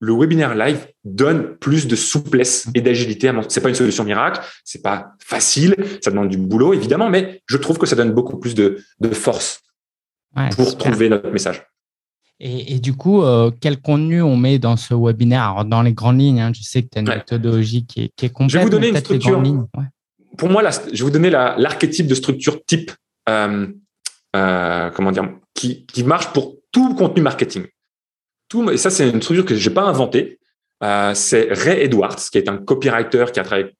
le 0.00 0.12
webinaire 0.12 0.54
live 0.54 0.86
donne 1.04 1.56
plus 1.56 1.86
de 1.86 1.96
souplesse 1.96 2.68
et 2.74 2.80
d'agilité. 2.80 3.30
C'est 3.48 3.60
pas 3.60 3.68
une 3.68 3.74
solution 3.74 4.04
miracle, 4.04 4.40
c'est 4.64 4.82
pas 4.82 5.12
facile, 5.18 5.76
ça 6.02 6.10
demande 6.10 6.28
du 6.28 6.36
boulot 6.36 6.74
évidemment, 6.74 7.08
mais 7.08 7.42
je 7.46 7.56
trouve 7.56 7.78
que 7.78 7.86
ça 7.86 7.96
donne 7.96 8.12
beaucoup 8.12 8.38
plus 8.38 8.54
de, 8.54 8.78
force 9.12 9.60
pour 10.56 10.76
trouver 10.76 11.08
notre 11.08 11.30
message. 11.30 11.62
Et, 12.40 12.80
du 12.80 12.94
coup, 12.94 13.22
euh, 13.22 13.52
quel 13.60 13.80
contenu 13.80 14.20
on 14.20 14.36
met 14.36 14.58
dans 14.58 14.76
ce 14.76 14.92
webinaire 14.92 15.64
Dans 15.64 15.82
les 15.82 15.92
grandes 15.92 16.20
lignes, 16.20 16.40
hein, 16.40 16.52
je 16.54 16.62
sais 16.62 16.82
que 16.82 16.88
tu 16.90 16.98
as 16.98 17.00
une 17.00 17.08
méthodologie 17.08 17.86
qui 17.86 18.02
est, 18.02 18.10
qui 18.16 18.26
est 18.26 18.28
complète. 18.28 18.50
Je 18.50 18.58
vais 18.58 18.64
vous 18.64 18.70
donner 18.70 18.88
une 18.88 18.96
structure. 18.96 19.42
Pour 20.36 20.50
moi, 20.50 20.68
je 20.68 20.98
vais 20.98 21.04
vous 21.04 21.10
donner 21.10 21.30
l'archétype 21.30 22.08
de 22.08 22.14
structure 22.14 22.62
type 22.66 22.90
euh, 23.28 23.68
euh, 24.34 24.90
comment 24.90 25.12
dire, 25.12 25.30
qui, 25.54 25.86
qui 25.86 26.02
marche 26.02 26.32
pour 26.32 26.56
tout 26.72 26.94
contenu 26.94 27.22
marketing. 27.22 27.66
Tout, 28.48 28.70
et 28.70 28.76
ça, 28.76 28.90
c'est 28.90 29.08
une 29.08 29.22
structure 29.22 29.44
que 29.44 29.54
j'ai 29.54 29.70
pas 29.70 29.82
inventée. 29.82 30.38
Euh, 30.82 31.14
c'est 31.14 31.48
Ray 31.50 31.82
Edwards, 31.82 32.16
qui 32.16 32.38
est 32.38 32.48
un 32.48 32.58
copywriter 32.58 33.26
qui 33.32 33.40
a 33.40 33.44
travaillé 33.44 33.74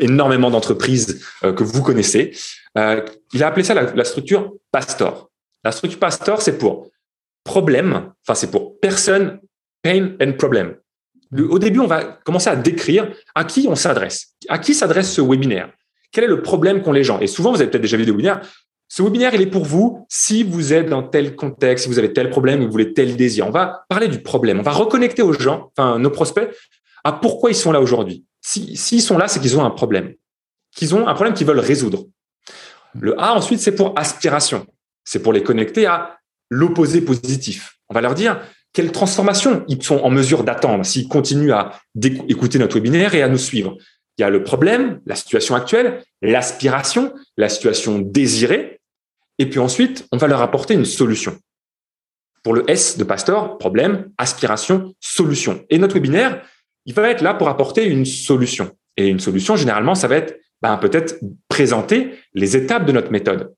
énormément 0.00 0.50
d'entreprises 0.50 1.26
euh, 1.44 1.52
que 1.52 1.64
vous 1.64 1.82
connaissez. 1.82 2.36
Euh, 2.78 3.02
il 3.32 3.42
a 3.42 3.48
appelé 3.48 3.64
ça 3.64 3.74
la, 3.74 3.92
la, 3.92 4.04
structure 4.04 4.52
Pastor. 4.70 5.30
La 5.64 5.72
structure 5.72 5.98
Pastor, 5.98 6.40
c'est 6.42 6.58
pour 6.58 6.90
problème, 7.42 8.12
enfin 8.22 8.34
c'est 8.34 8.50
pour 8.50 8.78
personne, 8.80 9.40
pain 9.82 10.16
and 10.20 10.32
problem. 10.32 10.76
au 11.38 11.58
début, 11.58 11.80
on 11.80 11.86
va 11.86 12.02
commencer 12.24 12.50
à 12.50 12.56
décrire 12.56 13.12
à 13.34 13.44
qui 13.44 13.66
on 13.68 13.74
s'adresse, 13.74 14.34
à 14.48 14.58
qui 14.58 14.74
s'adresse 14.74 15.12
ce 15.12 15.20
webinaire? 15.20 15.72
Quel 16.12 16.24
est 16.24 16.28
le 16.28 16.42
problème 16.42 16.82
qu'ont 16.82 16.92
les 16.92 17.04
gens? 17.04 17.20
Et 17.20 17.26
souvent, 17.26 17.50
vous 17.52 17.60
avez 17.60 17.70
peut-être 17.70 17.82
déjà 17.82 17.96
vu 17.96 18.04
des 18.04 18.10
webinaires. 18.10 18.40
Ce 18.88 19.02
webinaire, 19.02 19.34
il 19.34 19.42
est 19.42 19.50
pour 19.50 19.64
vous 19.64 20.06
si 20.08 20.42
vous 20.42 20.72
êtes 20.72 20.88
dans 20.88 21.02
tel 21.02 21.34
contexte, 21.34 21.84
si 21.84 21.88
vous 21.90 21.98
avez 21.98 22.12
tel 22.12 22.30
problème, 22.30 22.64
vous 22.64 22.70
voulez 22.70 22.92
tel 22.92 23.16
désir. 23.16 23.46
On 23.46 23.50
va 23.50 23.84
parler 23.88 24.08
du 24.08 24.22
problème. 24.22 24.60
On 24.60 24.62
va 24.62 24.72
reconnecter 24.72 25.22
aux 25.22 25.32
gens, 25.32 25.72
enfin 25.76 25.98
nos 25.98 26.10
prospects, 26.10 26.48
à 27.02 27.12
pourquoi 27.12 27.50
ils 27.50 27.56
sont 27.56 27.72
là 27.72 27.80
aujourd'hui. 27.80 28.24
S'ils 28.40 28.78
si, 28.78 29.00
sont 29.00 29.18
là, 29.18 29.26
c'est 29.26 29.40
qu'ils 29.40 29.58
ont 29.58 29.64
un 29.64 29.70
problème, 29.70 30.14
qu'ils 30.74 30.94
ont 30.94 31.08
un 31.08 31.14
problème 31.14 31.34
qu'ils 31.34 31.46
veulent 31.46 31.58
résoudre. 31.58 32.04
Le 32.98 33.20
A 33.20 33.34
ensuite, 33.34 33.60
c'est 33.60 33.74
pour 33.74 33.98
aspiration. 33.98 34.66
C'est 35.04 35.20
pour 35.20 35.32
les 35.32 35.42
connecter 35.42 35.86
à 35.86 36.18
l'opposé 36.48 37.00
positif. 37.00 37.78
On 37.88 37.94
va 37.94 38.00
leur 38.00 38.14
dire 38.14 38.40
quelle 38.72 38.92
transformation 38.92 39.64
ils 39.68 39.82
sont 39.82 39.98
en 39.98 40.10
mesure 40.10 40.44
d'attendre 40.44 40.84
s'ils 40.84 41.08
continuent 41.08 41.52
à 41.52 41.72
écouter 42.28 42.58
notre 42.58 42.76
webinaire 42.76 43.14
et 43.14 43.22
à 43.22 43.28
nous 43.28 43.38
suivre. 43.38 43.76
Il 44.18 44.22
y 44.22 44.24
a 44.24 44.30
le 44.30 44.42
problème, 44.42 45.00
la 45.06 45.14
situation 45.14 45.54
actuelle, 45.54 46.02
l'aspiration, 46.22 47.12
la 47.36 47.48
situation 47.48 47.98
désirée, 47.98 48.75
et 49.38 49.48
puis 49.48 49.58
ensuite, 49.58 50.06
on 50.12 50.16
va 50.16 50.26
leur 50.26 50.42
apporter 50.42 50.74
une 50.74 50.84
solution. 50.84 51.36
Pour 52.42 52.54
le 52.54 52.68
S 52.70 52.96
de 52.96 53.04
Pastor, 53.04 53.58
problème, 53.58 54.10
aspiration, 54.18 54.94
solution. 55.00 55.64
Et 55.68 55.78
notre 55.78 55.94
webinaire, 55.94 56.42
il 56.84 56.94
va 56.94 57.10
être 57.10 57.20
là 57.20 57.34
pour 57.34 57.48
apporter 57.48 57.84
une 57.86 58.04
solution. 58.04 58.70
Et 58.96 59.08
une 59.08 59.20
solution, 59.20 59.56
généralement, 59.56 59.94
ça 59.94 60.08
va 60.08 60.16
être 60.16 60.38
ben, 60.62 60.76
peut-être 60.78 61.18
présenter 61.48 62.14
les 62.34 62.56
étapes 62.56 62.86
de 62.86 62.92
notre 62.92 63.10
méthode. 63.10 63.52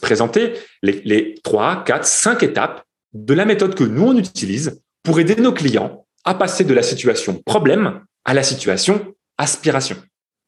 Présenter 0.00 0.54
les, 0.82 1.00
les 1.04 1.34
3, 1.42 1.84
4, 1.84 2.04
5 2.04 2.42
étapes 2.42 2.84
de 3.14 3.32
la 3.32 3.44
méthode 3.44 3.74
que 3.74 3.84
nous, 3.84 4.08
on 4.08 4.16
utilise 4.16 4.82
pour 5.02 5.18
aider 5.20 5.36
nos 5.36 5.52
clients 5.52 6.04
à 6.24 6.34
passer 6.34 6.64
de 6.64 6.74
la 6.74 6.82
situation 6.82 7.40
problème 7.46 8.00
à 8.24 8.34
la 8.34 8.42
situation 8.42 9.14
aspiration. 9.38 9.96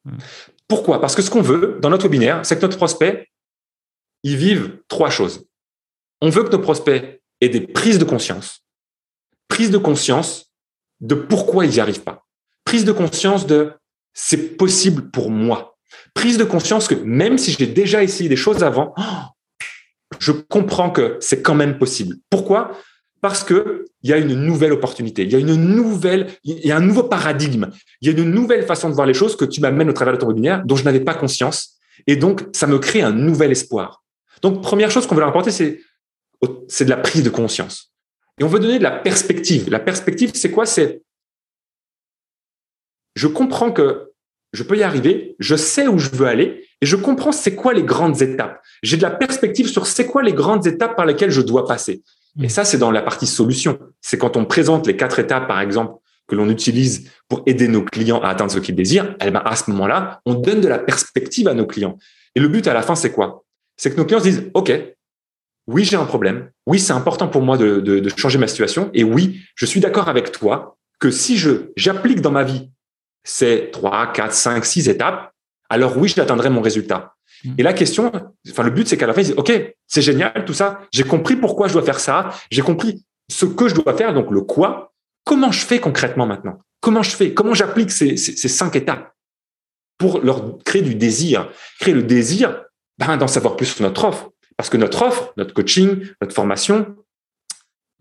Hmm. 0.05 0.17
Pourquoi? 0.67 1.01
Parce 1.01 1.15
que 1.15 1.21
ce 1.21 1.31
qu'on 1.31 1.41
veut 1.41 1.79
dans 1.81 1.89
notre 1.89 2.03
webinaire, 2.03 2.45
c'est 2.45 2.57
que 2.57 2.61
notre 2.61 2.77
prospect, 2.77 3.27
il 4.23 4.37
vive 4.37 4.79
trois 4.87 5.09
choses. 5.09 5.45
On 6.21 6.29
veut 6.29 6.43
que 6.43 6.51
nos 6.51 6.59
prospects 6.59 7.21
aient 7.41 7.49
des 7.49 7.61
prises 7.61 7.99
de 7.99 8.05
conscience. 8.05 8.65
Prise 9.47 9.71
de 9.71 9.77
conscience 9.77 10.51
de 10.99 11.15
pourquoi 11.15 11.65
ils 11.65 11.71
n'y 11.71 11.79
arrivent 11.79 12.03
pas. 12.03 12.25
Prise 12.65 12.85
de 12.85 12.91
conscience 12.91 13.47
de 13.47 13.73
c'est 14.13 14.57
possible 14.57 15.09
pour 15.11 15.31
moi. 15.31 15.77
Prise 16.13 16.37
de 16.37 16.43
conscience 16.43 16.87
que 16.87 16.95
même 16.95 17.37
si 17.37 17.51
j'ai 17.51 17.67
déjà 17.67 18.03
essayé 18.03 18.29
des 18.29 18.35
choses 18.35 18.63
avant, 18.63 18.93
je 20.19 20.31
comprends 20.31 20.89
que 20.89 21.17
c'est 21.21 21.41
quand 21.41 21.55
même 21.55 21.77
possible. 21.77 22.17
Pourquoi? 22.29 22.77
Parce 23.21 23.43
que 23.43 23.85
il 24.01 24.09
y 24.09 24.13
a 24.13 24.17
une 24.17 24.33
nouvelle 24.33 24.71
opportunité, 24.71 25.23
il 25.23 25.31
y 25.31 25.35
a 25.35 25.39
une 25.39 25.55
nouvelle, 25.55 26.27
il 26.43 26.65
y 26.65 26.71
a 26.71 26.77
un 26.77 26.81
nouveau 26.81 27.03
paradigme, 27.03 27.69
il 28.01 28.07
y 28.07 28.15
a 28.15 28.17
une 28.17 28.31
nouvelle 28.31 28.65
façon 28.65 28.89
de 28.89 28.93
voir 28.93 29.07
les 29.07 29.13
choses 29.13 29.35
que 29.35 29.45
tu 29.45 29.59
m'amènes 29.59 29.89
au 29.89 29.93
travers 29.93 30.13
de 30.13 30.19
ton 30.19 30.27
webinaire 30.27 30.63
dont 30.65 30.75
je 30.75 30.85
n'avais 30.85 31.01
pas 31.01 31.13
conscience. 31.13 31.77
Et 32.07 32.15
donc, 32.15 32.43
ça 32.53 32.65
me 32.65 32.79
crée 32.79 33.01
un 33.01 33.11
nouvel 33.11 33.51
espoir. 33.51 34.03
Donc, 34.41 34.61
première 34.61 34.91
chose 34.91 35.07
qu'on 35.07 35.15
veut 35.15 35.21
leur 35.21 35.29
apporter, 35.29 35.51
c'est, 35.51 35.81
c'est 36.67 36.85
de 36.85 36.89
la 36.89 36.97
prise 36.97 37.23
de 37.23 37.29
conscience. 37.29 37.93
Et 38.39 38.43
on 38.43 38.47
veut 38.47 38.59
donner 38.59 38.77
de 38.77 38.83
la 38.83 38.91
perspective. 38.91 39.69
La 39.69 39.79
perspective, 39.79 40.31
c'est 40.33 40.51
quoi? 40.51 40.65
C'est, 40.65 41.01
je 43.15 43.27
comprends 43.27 43.71
que 43.71 44.11
je 44.53 44.63
peux 44.63 44.77
y 44.77 44.83
arriver, 44.83 45.35
je 45.39 45.55
sais 45.55 45.87
où 45.87 45.99
je 45.99 46.09
veux 46.09 46.25
aller 46.25 46.65
et 46.81 46.85
je 46.85 46.95
comprends 46.95 47.31
c'est 47.31 47.55
quoi 47.55 47.73
les 47.73 47.83
grandes 47.83 48.21
étapes. 48.21 48.61
J'ai 48.81 48.97
de 48.97 49.01
la 49.01 49.11
perspective 49.11 49.67
sur 49.67 49.85
c'est 49.85 50.05
quoi 50.05 50.23
les 50.23 50.33
grandes 50.33 50.65
étapes 50.65 50.95
par 50.95 51.05
lesquelles 51.05 51.31
je 51.31 51.41
dois 51.41 51.67
passer. 51.67 52.01
Et 52.39 52.45
mm. 52.45 52.49
ça, 52.49 52.63
c'est 52.63 52.77
dans 52.77 52.91
la 52.91 53.01
partie 53.01 53.27
solution. 53.27 53.77
C'est 54.01 54.17
quand 54.17 54.37
on 54.37 54.45
présente 54.45 54.87
les 54.87 54.95
quatre 54.95 55.19
étapes, 55.19 55.47
par 55.47 55.59
exemple, 55.59 55.99
que 56.27 56.35
l'on 56.35 56.49
utilise 56.49 57.09
pour 57.27 57.43
aider 57.45 57.67
nos 57.67 57.83
clients 57.83 58.21
à 58.21 58.29
atteindre 58.29 58.51
ce 58.51 58.59
qu'ils 58.59 58.75
désirent. 58.75 59.15
Eh 59.23 59.31
ben, 59.31 59.41
à 59.43 59.55
ce 59.55 59.69
moment-là, 59.71 60.21
on 60.25 60.35
donne 60.35 60.61
de 60.61 60.67
la 60.67 60.79
perspective 60.79 61.47
à 61.47 61.53
nos 61.53 61.65
clients. 61.65 61.97
Et 62.35 62.39
le 62.39 62.47
but 62.47 62.65
à 62.67 62.73
la 62.73 62.81
fin, 62.81 62.95
c'est 62.95 63.11
quoi? 63.11 63.43
C'est 63.79 63.91
que 63.91 63.95
nos 63.95 64.05
clients 64.05 64.19
se 64.19 64.25
disent, 64.25 64.51
OK, 64.53 64.73
oui, 65.67 65.85
j'ai 65.85 65.95
un 65.95 66.05
problème. 66.05 66.49
Oui, 66.67 66.79
c'est 66.79 66.91
important 66.91 67.29
pour 67.29 67.41
moi 67.41 67.57
de, 67.57 67.79
de, 67.79 67.99
de 67.99 68.09
changer 68.09 68.37
ma 68.37 68.47
situation. 68.47 68.89
Et 68.93 69.05
oui, 69.05 69.39
je 69.55 69.65
suis 69.65 69.79
d'accord 69.79 70.09
avec 70.09 70.33
toi 70.33 70.77
que 70.99 71.09
si 71.09 71.37
je 71.37 71.71
j'applique 71.77 72.19
dans 72.19 72.31
ma 72.31 72.43
vie 72.43 72.69
ces 73.23 73.69
trois, 73.71 74.11
quatre, 74.11 74.33
cinq, 74.33 74.65
six 74.65 74.89
étapes, 74.89 75.31
alors 75.69 75.97
oui, 75.97 76.11
j'atteindrai 76.13 76.49
mon 76.49 76.59
résultat. 76.59 77.15
Mm. 77.45 77.53
Et 77.57 77.63
la 77.63 77.71
question, 77.71 78.11
enfin, 78.49 78.63
le 78.63 78.71
but, 78.71 78.85
c'est 78.85 78.97
qu'à 78.97 79.07
la 79.07 79.13
fin, 79.13 79.21
ils 79.21 79.27
disent, 79.27 79.37
OK, 79.37 79.53
c'est 79.87 80.01
génial, 80.01 80.43
tout 80.45 80.53
ça. 80.53 80.81
J'ai 80.91 81.03
compris 81.03 81.37
pourquoi 81.37 81.69
je 81.69 81.73
dois 81.73 81.83
faire 81.83 82.01
ça. 82.01 82.33
J'ai 82.51 82.61
compris 82.61 83.05
ce 83.31 83.45
que 83.45 83.69
je 83.69 83.75
dois 83.75 83.95
faire, 83.95 84.13
donc 84.13 84.29
le 84.29 84.41
quoi. 84.41 84.91
Comment 85.23 85.53
je 85.53 85.65
fais 85.65 85.79
concrètement 85.79 86.25
maintenant? 86.25 86.59
Comment 86.81 87.03
je 87.03 87.11
fais? 87.11 87.33
Comment 87.33 87.53
j'applique 87.53 87.91
ces, 87.91 88.17
ces, 88.17 88.47
cinq 88.49 88.75
étapes 88.75 89.13
pour 89.97 90.19
leur 90.19 90.57
créer 90.65 90.81
du 90.81 90.95
désir? 90.95 91.49
Créer 91.79 91.93
le 91.93 92.03
désir, 92.03 92.65
ben, 92.99 93.17
d'en 93.17 93.27
savoir 93.27 93.55
plus 93.55 93.67
sur 93.67 93.81
notre 93.81 94.03
offre. 94.03 94.29
Parce 94.57 94.69
que 94.69 94.77
notre 94.77 95.01
offre, 95.01 95.33
notre 95.37 95.53
coaching, 95.53 96.05
notre 96.21 96.35
formation, 96.35 96.95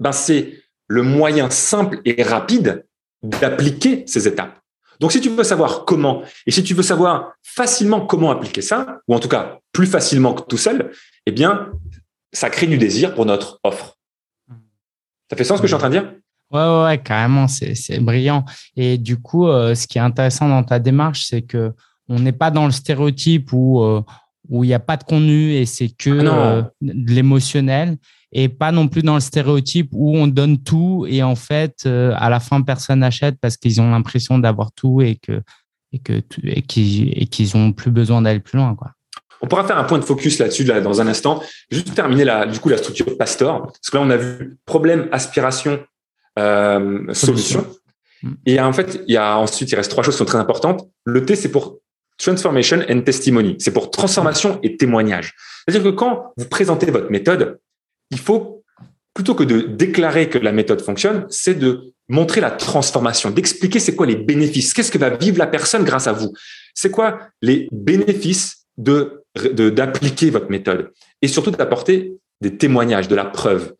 ben, 0.01 0.13
c'est 0.13 0.61
le 0.89 1.03
moyen 1.03 1.51
simple 1.51 2.01
et 2.05 2.23
rapide 2.23 2.85
d'appliquer 3.23 4.05
ces 4.07 4.27
étapes. 4.27 4.59
Donc, 5.01 5.13
si 5.13 5.21
tu 5.21 5.29
veux 5.29 5.45
savoir 5.45 5.85
comment, 5.85 6.23
et 6.47 6.51
si 6.51 6.65
tu 6.65 6.75
veux 6.75 6.83
savoir 6.83 7.35
facilement 7.43 8.05
comment 8.05 8.33
appliquer 8.33 8.63
ça, 8.63 9.01
ou 9.07 9.15
en 9.15 9.21
tout 9.21 9.29
cas 9.29 9.61
plus 9.73 9.87
facilement 9.87 10.35
que 10.35 10.43
tout 10.43 10.57
seul, 10.57 10.91
eh 11.27 11.31
bien, 11.31 11.71
ça 12.33 12.51
crée 12.51 12.67
du 12.67 12.79
désir 12.79 13.15
pour 13.15 13.25
notre 13.25 13.61
offre. 13.63 13.97
Ça 15.31 15.37
fait 15.37 15.45
sens 15.45 15.59
ce 15.59 15.63
que 15.63 15.69
je 15.69 15.75
suis 15.75 15.77
en 15.77 15.79
train 15.79 15.91
de 15.91 16.01
dire? 16.01 16.13
Ouais, 16.51 16.83
ouais, 16.83 16.99
carrément, 17.01 17.47
c'est 17.47 18.01
brillant. 18.01 18.45
Et 18.75 18.99
du 18.99 19.21
coup, 19.21 19.47
euh, 19.47 19.77
ce 19.77 19.87
qui 19.87 19.99
est 19.99 20.01
intéressant 20.01 20.49
dans 20.49 20.65
ta 20.65 20.81
démarche, 20.81 21.27
c'est 21.27 21.43
que 21.43 21.73
on 22.09 22.19
n'est 22.19 22.33
pas 22.33 22.51
dans 22.51 22.65
le 22.65 22.73
stéréotype 22.73 23.53
où 23.53 23.83
euh, 23.83 24.03
où 24.49 24.65
il 24.65 24.69
n'y 24.69 24.75
a 24.75 24.81
pas 24.81 24.97
de 24.97 25.05
contenu 25.05 25.53
et 25.53 25.67
c'est 25.67 25.89
que 25.91 26.27
ah 26.27 26.53
euh, 26.53 26.63
de 26.81 27.13
l'émotionnel 27.13 27.97
et 28.33 28.49
pas 28.49 28.73
non 28.73 28.89
plus 28.89 29.03
dans 29.03 29.15
le 29.15 29.21
stéréotype 29.21 29.91
où 29.93 30.17
on 30.17 30.27
donne 30.27 30.63
tout 30.63 31.07
et 31.09 31.23
en 31.23 31.37
fait 31.37 31.85
euh, 31.87 32.13
à 32.17 32.31
la 32.31 32.41
fin 32.41 32.63
personne 32.63 33.01
n'achète 33.01 33.37
parce 33.41 33.57
qu'ils 33.57 33.81
ont 33.81 33.91
l'impression 33.91 34.39
d'avoir 34.39 34.73
tout 34.73 35.01
et 35.01 35.17
que 35.17 35.43
et 35.93 35.99
que 35.99 36.21
et 36.45 36.63
qu'ils 36.63 37.29
qu'ils 37.29 37.57
ont 37.57 37.73
plus 37.73 37.91
besoin 37.91 38.23
d'aller 38.23 38.41
plus 38.41 38.59
loin 38.59 38.75
quoi. 38.75 38.93
On 39.41 39.47
pourra 39.47 39.65
faire 39.65 39.79
un 39.79 39.85
point 39.85 39.99
de 39.99 40.05
focus 40.05 40.41
là-dessus 40.41 40.65
là, 40.65 40.81
dans 40.81 41.01
un 41.01 41.07
instant. 41.07 41.41
Juste 41.71 41.95
terminer 41.95 42.25
la, 42.25 42.45
du 42.45 42.59
coup 42.59 42.69
la 42.69 42.77
structure 42.77 43.17
Pastor 43.17 43.63
parce 43.63 43.91
que 43.91 43.97
là 43.97 44.03
on 44.03 44.11
a 44.11 44.17
vu 44.17 44.59
problème, 44.67 45.09
aspiration, 45.13 45.79
euh, 46.39 47.13
solution. 47.15 47.65
Mm. 48.23 48.33
Et 48.47 48.61
en 48.61 48.73
fait, 48.73 49.01
il 49.07 49.15
y 49.15 49.17
a 49.17 49.39
ensuite 49.39 49.71
il 49.71 49.77
reste 49.77 49.91
trois 49.91 50.03
choses 50.03 50.15
qui 50.15 50.19
sont 50.19 50.25
très 50.25 50.39
importantes. 50.39 50.89
Le 51.05 51.25
T 51.25 51.37
c'est 51.37 51.51
pour 51.51 51.79
transformation 52.19 52.81
and 52.91 53.01
testimony. 53.03 53.57
C'est 53.59 53.73
pour 53.73 53.91
transformation 53.91 54.59
et 54.63 54.77
témoignage. 54.77 55.35
C'est-à-dire 55.67 55.91
que 55.91 55.97
quand 55.97 56.33
vous 56.37 56.47
présentez 56.47 56.91
votre 56.91 57.11
méthode, 57.11 57.59
il 58.11 58.19
faut, 58.19 58.65
plutôt 59.15 59.35
que 59.35 59.45
de 59.45 59.61
déclarer 59.61 60.29
que 60.29 60.39
la 60.39 60.53
méthode 60.53 60.81
fonctionne, 60.81 61.27
c'est 61.31 61.55
de 61.55 61.93
montrer 62.09 62.41
la 62.41 62.51
transformation, 62.51 63.31
d'expliquer 63.31 63.79
c'est 63.79 63.95
quoi 63.95 64.07
les 64.07 64.17
bénéfices, 64.17 64.73
qu'est-ce 64.73 64.91
que 64.91 64.99
va 64.99 65.11
vivre 65.11 65.39
la 65.39 65.47
personne 65.47 65.85
grâce 65.85 66.07
à 66.07 66.13
vous, 66.13 66.33
c'est 66.75 66.91
quoi 66.91 67.19
les 67.43 67.69
bénéfices 67.73 68.67
de 68.77 69.15
d'appliquer 69.35 70.31
votre 70.31 70.51
méthode 70.51 70.91
et 71.23 71.29
surtout 71.29 71.53
d'apporter 71.53 72.13
des 72.41 72.57
témoignages, 72.57 73.07
de 73.07 73.15
la 73.15 73.25
preuve. 73.25 73.75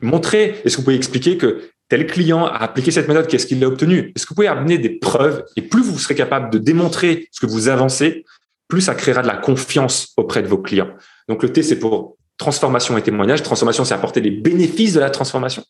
Montrer, 0.00 0.60
est-ce 0.64 0.76
que 0.76 0.80
vous 0.80 0.84
pouvez 0.86 0.96
expliquer 0.96 1.36
que 1.36 1.70
tel 1.88 2.06
client 2.06 2.46
a 2.46 2.58
appliqué 2.58 2.90
cette 2.90 3.08
méthode, 3.08 3.26
qu'est-ce 3.26 3.46
qu'il 3.46 3.62
a 3.64 3.68
obtenu? 3.68 4.12
Est-ce 4.14 4.24
que 4.24 4.30
vous 4.30 4.34
pouvez 4.36 4.48
amener 4.48 4.78
des 4.78 4.90
preuves? 4.90 5.44
Et 5.56 5.62
plus 5.62 5.82
vous 5.82 5.98
serez 5.98 6.14
capable 6.14 6.50
de 6.50 6.58
démontrer 6.58 7.28
ce 7.32 7.40
que 7.40 7.46
vous 7.46 7.68
avancez, 7.68 8.24
plus 8.68 8.82
ça 8.82 8.94
créera 8.94 9.22
de 9.22 9.26
la 9.26 9.36
confiance 9.36 10.12
auprès 10.16 10.42
de 10.42 10.48
vos 10.48 10.58
clients. 10.58 10.90
Donc 11.28 11.42
le 11.42 11.50
T, 11.50 11.62
c'est 11.62 11.78
pour 11.78 12.16
transformation 12.36 12.96
et 12.96 13.02
témoignage. 13.02 13.42
Transformation, 13.42 13.84
c'est 13.84 13.94
apporter 13.94 14.20
les 14.20 14.30
bénéfices 14.30 14.92
de 14.92 15.00
la 15.00 15.10
transformation. 15.10 15.64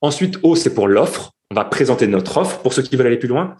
Ensuite, 0.00 0.38
O, 0.42 0.56
c'est 0.56 0.74
pour 0.74 0.88
l'offre. 0.88 1.32
On 1.50 1.54
va 1.54 1.64
présenter 1.64 2.06
notre 2.06 2.38
offre 2.38 2.58
pour 2.58 2.72
ceux 2.72 2.82
qui 2.82 2.96
veulent 2.96 3.06
aller 3.06 3.18
plus 3.18 3.28
loin. 3.28 3.56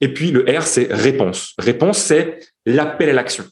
Et 0.00 0.12
puis, 0.12 0.30
le 0.30 0.44
R, 0.58 0.62
c'est 0.62 0.88
réponse. 0.90 1.54
Réponse, 1.58 1.98
c'est 1.98 2.40
l'appel 2.64 3.10
à 3.10 3.12
l'action. 3.12 3.44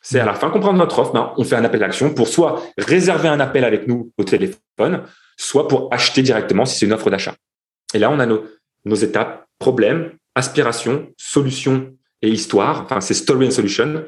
C'est 0.00 0.20
à 0.20 0.24
la 0.24 0.34
fin 0.34 0.50
comprendre 0.50 0.78
notre 0.78 0.98
offre, 0.98 1.12
ben, 1.12 1.32
on 1.36 1.44
fait 1.44 1.56
un 1.56 1.64
appel 1.64 1.82
à 1.82 1.86
l'action 1.86 2.12
pour 2.12 2.28
soit 2.28 2.62
réserver 2.76 3.28
un 3.28 3.40
appel 3.40 3.64
avec 3.64 3.86
nous 3.86 4.12
au 4.18 4.24
téléphone, 4.24 5.02
soit 5.36 5.68
pour 5.68 5.92
acheter 5.92 6.22
directement 6.22 6.64
si 6.64 6.78
c'est 6.78 6.86
une 6.86 6.92
offre 6.92 7.10
d'achat. 7.10 7.36
Et 7.94 7.98
là, 7.98 8.10
on 8.10 8.18
a 8.18 8.26
nos, 8.26 8.44
nos 8.84 8.96
étapes, 8.96 9.46
problème, 9.58 10.16
aspiration, 10.34 11.12
solution 11.16 11.94
et 12.22 12.28
histoire. 12.28 12.82
Enfin, 12.82 13.00
c'est 13.00 13.14
story 13.14 13.46
and 13.46 13.50
solution, 13.50 14.04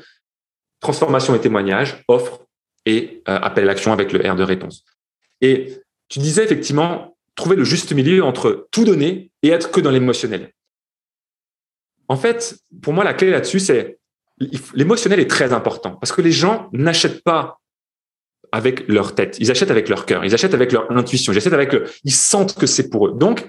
transformation 0.81 1.35
et 1.35 1.41
témoignage, 1.41 2.03
offre, 2.09 2.45
et 2.87 3.23
euh, 3.29 3.39
appel 3.39 3.65
à 3.65 3.67
l'action 3.69 3.93
avec 3.93 4.13
le 4.13 4.21
R 4.31 4.37
de 4.37 4.43
réponse. 4.43 4.85
Et 5.41 5.79
tu 6.09 6.19
disais 6.19 6.45
effectivement 6.45 7.17
trouver 7.35 7.57
le 7.57 7.65
juste 7.65 7.93
milieu 7.93 8.23
entre 8.23 8.69
tout 8.71 8.85
donner 8.85 9.31
et 9.43 9.49
être 9.49 9.71
que 9.71 9.81
dans 9.81 9.91
l'émotionnel. 9.91 10.53
En 12.09 12.17
fait, 12.17 12.59
pour 12.83 12.93
moi, 12.93 13.05
la 13.05 13.15
clé 13.15 13.31
là-dessus, 13.31 13.61
c'est 13.61 13.99
l'émotionnel 14.75 15.21
est 15.21 15.31
très 15.31 15.53
important 15.53 15.93
parce 15.93 16.13
que 16.13 16.21
les 16.21 16.33
gens 16.33 16.69
n'achètent 16.73 17.23
pas 17.23 17.61
avec 18.55 18.87
leur 18.87 19.17
tête, 19.17 19.37
ils 19.41 19.51
achètent 19.51 19.73
avec 19.73 19.89
leur 19.89 20.07
cœur, 20.07 20.25
ils 20.25 20.33
achètent 20.33 20.55
avec 20.55 20.71
leur 20.71 20.89
intuition, 20.93 21.33
ils 21.33 21.39
achètent 21.39 21.53
avec 21.53 21.73
le, 21.73 21.87
ils 22.05 22.15
sentent 22.15 22.55
que 22.55 22.67
c'est 22.67 22.89
pour 22.89 23.09
eux. 23.09 23.13
Donc, 23.13 23.49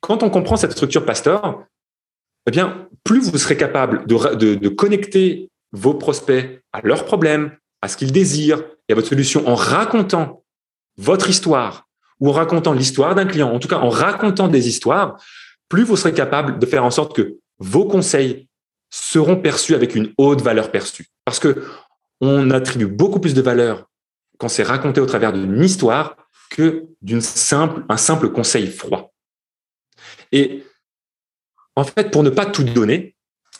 quand 0.00 0.22
on 0.22 0.28
comprend 0.28 0.58
cette 0.58 0.72
structure 0.72 1.06
pasteur, 1.06 1.64
eh 2.46 2.50
bien, 2.50 2.86
plus 3.02 3.30
vous 3.30 3.38
serez 3.38 3.56
capable 3.56 4.06
de, 4.06 4.34
de, 4.34 4.68
connecter 4.68 5.48
vos 5.72 5.94
prospects 5.94 6.62
à 6.74 6.82
leurs 6.82 7.06
problèmes, 7.06 7.56
à 7.80 7.88
ce 7.88 7.96
qu'il 7.96 8.12
désire 8.12 8.62
et 8.90 8.92
à 8.92 8.94
votre 8.94 9.08
solution 9.08 9.48
en 9.48 9.54
racontant 9.54 10.44
votre 10.98 11.30
histoire 11.30 11.88
ou 12.20 12.28
en 12.28 12.32
racontant 12.32 12.74
l'histoire 12.74 13.14
d'un 13.14 13.24
client, 13.24 13.50
en 13.50 13.58
tout 13.58 13.68
cas 13.68 13.78
en 13.78 13.88
racontant 13.88 14.48
des 14.48 14.68
histoires, 14.68 15.16
plus 15.70 15.82
vous 15.82 15.96
serez 15.96 16.12
capable 16.12 16.58
de 16.58 16.66
faire 16.66 16.84
en 16.84 16.90
sorte 16.90 17.16
que 17.16 17.38
vos 17.58 17.86
conseils 17.86 18.48
seront 18.90 19.36
perçus 19.36 19.74
avec 19.74 19.94
une 19.94 20.12
haute 20.18 20.42
valeur 20.42 20.70
perçue. 20.70 21.06
Parce 21.24 21.38
que 21.38 21.64
on 22.20 22.50
attribue 22.50 22.86
beaucoup 22.86 23.18
plus 23.18 23.32
de 23.32 23.40
valeur 23.40 23.89
quand 24.40 24.48
c'est 24.48 24.62
raconté 24.62 25.00
au 25.00 25.06
travers 25.06 25.32
d'une 25.32 25.62
histoire 25.62 26.16
que 26.48 26.86
d'une 27.02 27.20
simple, 27.20 27.84
un 27.88 27.98
simple 27.98 28.30
conseil 28.30 28.66
froid. 28.66 29.12
Et 30.32 30.64
en 31.76 31.84
fait, 31.84 32.10
pour 32.10 32.22
ne 32.22 32.30
pas 32.30 32.46
tout 32.46 32.64
donner, 32.64 33.14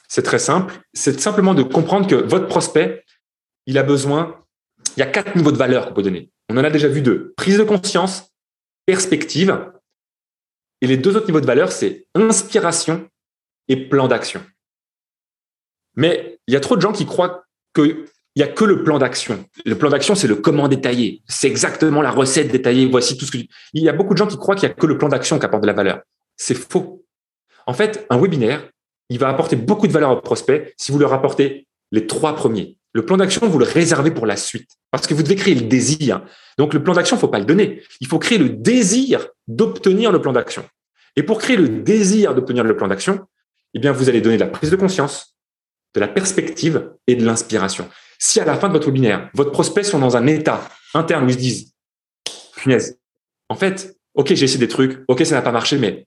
c'est 0.09 0.23
très 0.23 0.39
simple. 0.39 0.81
C'est 0.95 1.21
simplement 1.21 1.55
de 1.55 1.63
comprendre 1.63 2.09
que 2.09 2.17
votre 2.17 2.49
prospect 2.49 3.05
il 3.67 3.79
a 3.79 3.83
besoin, 3.83 4.45
il 4.97 5.01
y 5.01 5.03
a 5.03 5.07
quatre 5.07 5.37
niveaux 5.37 5.53
de 5.53 5.57
valeur 5.57 5.87
qu'on 5.87 5.95
peut 5.95 6.03
donner. 6.03 6.33
On 6.49 6.57
en 6.57 6.65
a 6.65 6.71
déjà 6.71 6.89
vu 6.89 7.03
deux. 7.03 7.35
Prise 7.37 7.59
de 7.59 7.63
conscience, 7.63 8.33
perspective. 8.87 9.71
Et 10.81 10.87
les 10.87 10.97
deux 10.97 11.15
autres 11.15 11.27
niveaux 11.27 11.43
de 11.43 11.47
valeur, 11.47 11.71
c'est 11.71 12.07
inspiration 12.15 13.09
et 13.69 13.77
plan 13.89 14.09
d'action. 14.09 14.45
Mais 15.95 16.41
il 16.47 16.55
y 16.55 16.57
a 16.57 16.61
trop 16.61 16.75
de 16.75 16.81
gens 16.81 16.93
qui 16.93 17.07
croient 17.07 17.45
qu'il 18.35 18.45
n'y 18.45 18.51
a 18.51 18.53
que 18.53 18.65
le 18.65 18.85
plan 18.85 18.99
d'action. 18.99 19.45
Le 19.65 19.77
plan 19.77 19.91
d'action, 19.91 20.15
c'est 20.15 20.29
le 20.29 20.37
comment 20.37 20.69
détaillé. 20.69 21.23
C'est 21.29 21.49
exactement 21.49 22.03
la 22.03 22.11
recette 22.11 22.51
détaillée. 22.51 22.87
Voici 22.87 23.17
tout 23.17 23.25
ce 23.25 23.33
que. 23.33 23.39
Il 23.73 23.83
y 23.83 23.89
a 23.89 23.93
beaucoup 23.93 24.15
de 24.15 24.19
gens 24.19 24.27
qui 24.27 24.37
croient 24.37 24.55
qu'il 24.55 24.69
n'y 24.69 24.73
a 24.73 24.77
que 24.77 24.87
le 24.87 24.99
plan 24.99 25.09
d'action 25.09 25.39
qui 25.39 25.45
apporte 25.45 25.63
de 25.63 25.67
la 25.67 25.73
valeur. 25.73 26.01
C'est 26.37 26.55
faux. 26.55 27.05
En 27.67 27.75
fait, 27.75 28.07
un 28.11 28.19
webinaire, 28.19 28.69
il 29.09 29.19
va 29.19 29.29
apporter 29.29 29.57
beaucoup 29.57 29.87
de 29.87 29.93
valeur 29.93 30.11
aux 30.11 30.21
prospects 30.21 30.73
si 30.77 30.93
vous 30.93 30.99
leur 30.99 31.13
apportez 31.13 31.67
les 31.91 32.07
trois 32.07 32.35
premiers. 32.35 32.77
Le 32.93 33.05
plan 33.05 33.17
d'action, 33.17 33.49
vous 33.49 33.59
le 33.59 33.65
réservez 33.65 34.11
pour 34.11 34.27
la 34.27 34.37
suite 34.37 34.71
parce 34.91 35.07
que 35.07 35.15
vous 35.15 35.23
devez 35.23 35.37
créer 35.37 35.55
le 35.55 35.63
désir. 35.63 36.25
Donc, 36.59 36.75
le 36.75 36.83
plan 36.83 36.95
d'action, 36.95 37.17
il 37.17 37.19
ne 37.19 37.21
faut 37.21 37.29
pas 37.29 37.39
le 37.39 37.45
donner. 37.45 37.83
Il 38.01 38.07
faut 38.07 38.19
créer 38.19 38.39
le 38.39 38.49
désir 38.49 39.29
d'obtenir 39.47 40.11
le 40.13 40.21
plan 40.21 40.33
d'action. 40.33 40.65
Et 41.17 41.23
pour 41.23 41.39
créer 41.39 41.57
le 41.57 41.69
désir 41.69 42.35
d'obtenir 42.35 42.65
le 42.65 42.77
plan 42.77 42.89
d'action, 42.89 43.27
eh 43.75 43.79
bien, 43.79 43.93
vous 43.93 44.09
allez 44.09 44.21
donner 44.21 44.37
de 44.37 44.41
la 44.41 44.49
prise 44.49 44.71
de 44.71 44.77
conscience, 44.77 45.37
de 45.95 46.01
la 46.01 46.09
perspective 46.09 46.91
et 47.07 47.15
de 47.15 47.25
l'inspiration. 47.25 47.89
Si 48.23 48.39
à 48.39 48.45
la 48.45 48.55
fin 48.55 48.69
de 48.69 48.75
votre 48.75 48.87
webinaire, 48.87 49.31
votre 49.33 49.51
prospect 49.51 49.83
sont 49.83 49.99
dans 49.99 50.17
un 50.17 50.27
état 50.27 50.69
interne 50.93 51.25
où 51.25 51.29
ils 51.29 51.35
se 51.35 51.39
disent, 51.39 51.75
punaise, 52.55 52.99
en 53.49 53.55
fait, 53.55 53.97
ok, 54.15 54.35
j'ai 54.35 54.45
essayé 54.45 54.59
des 54.59 54.69
trucs, 54.69 55.03
ok, 55.09 55.25
ça 55.25 55.35
n'a 55.35 55.43
pas 55.43 55.53
marché, 55.53 55.79
mais 55.79 56.07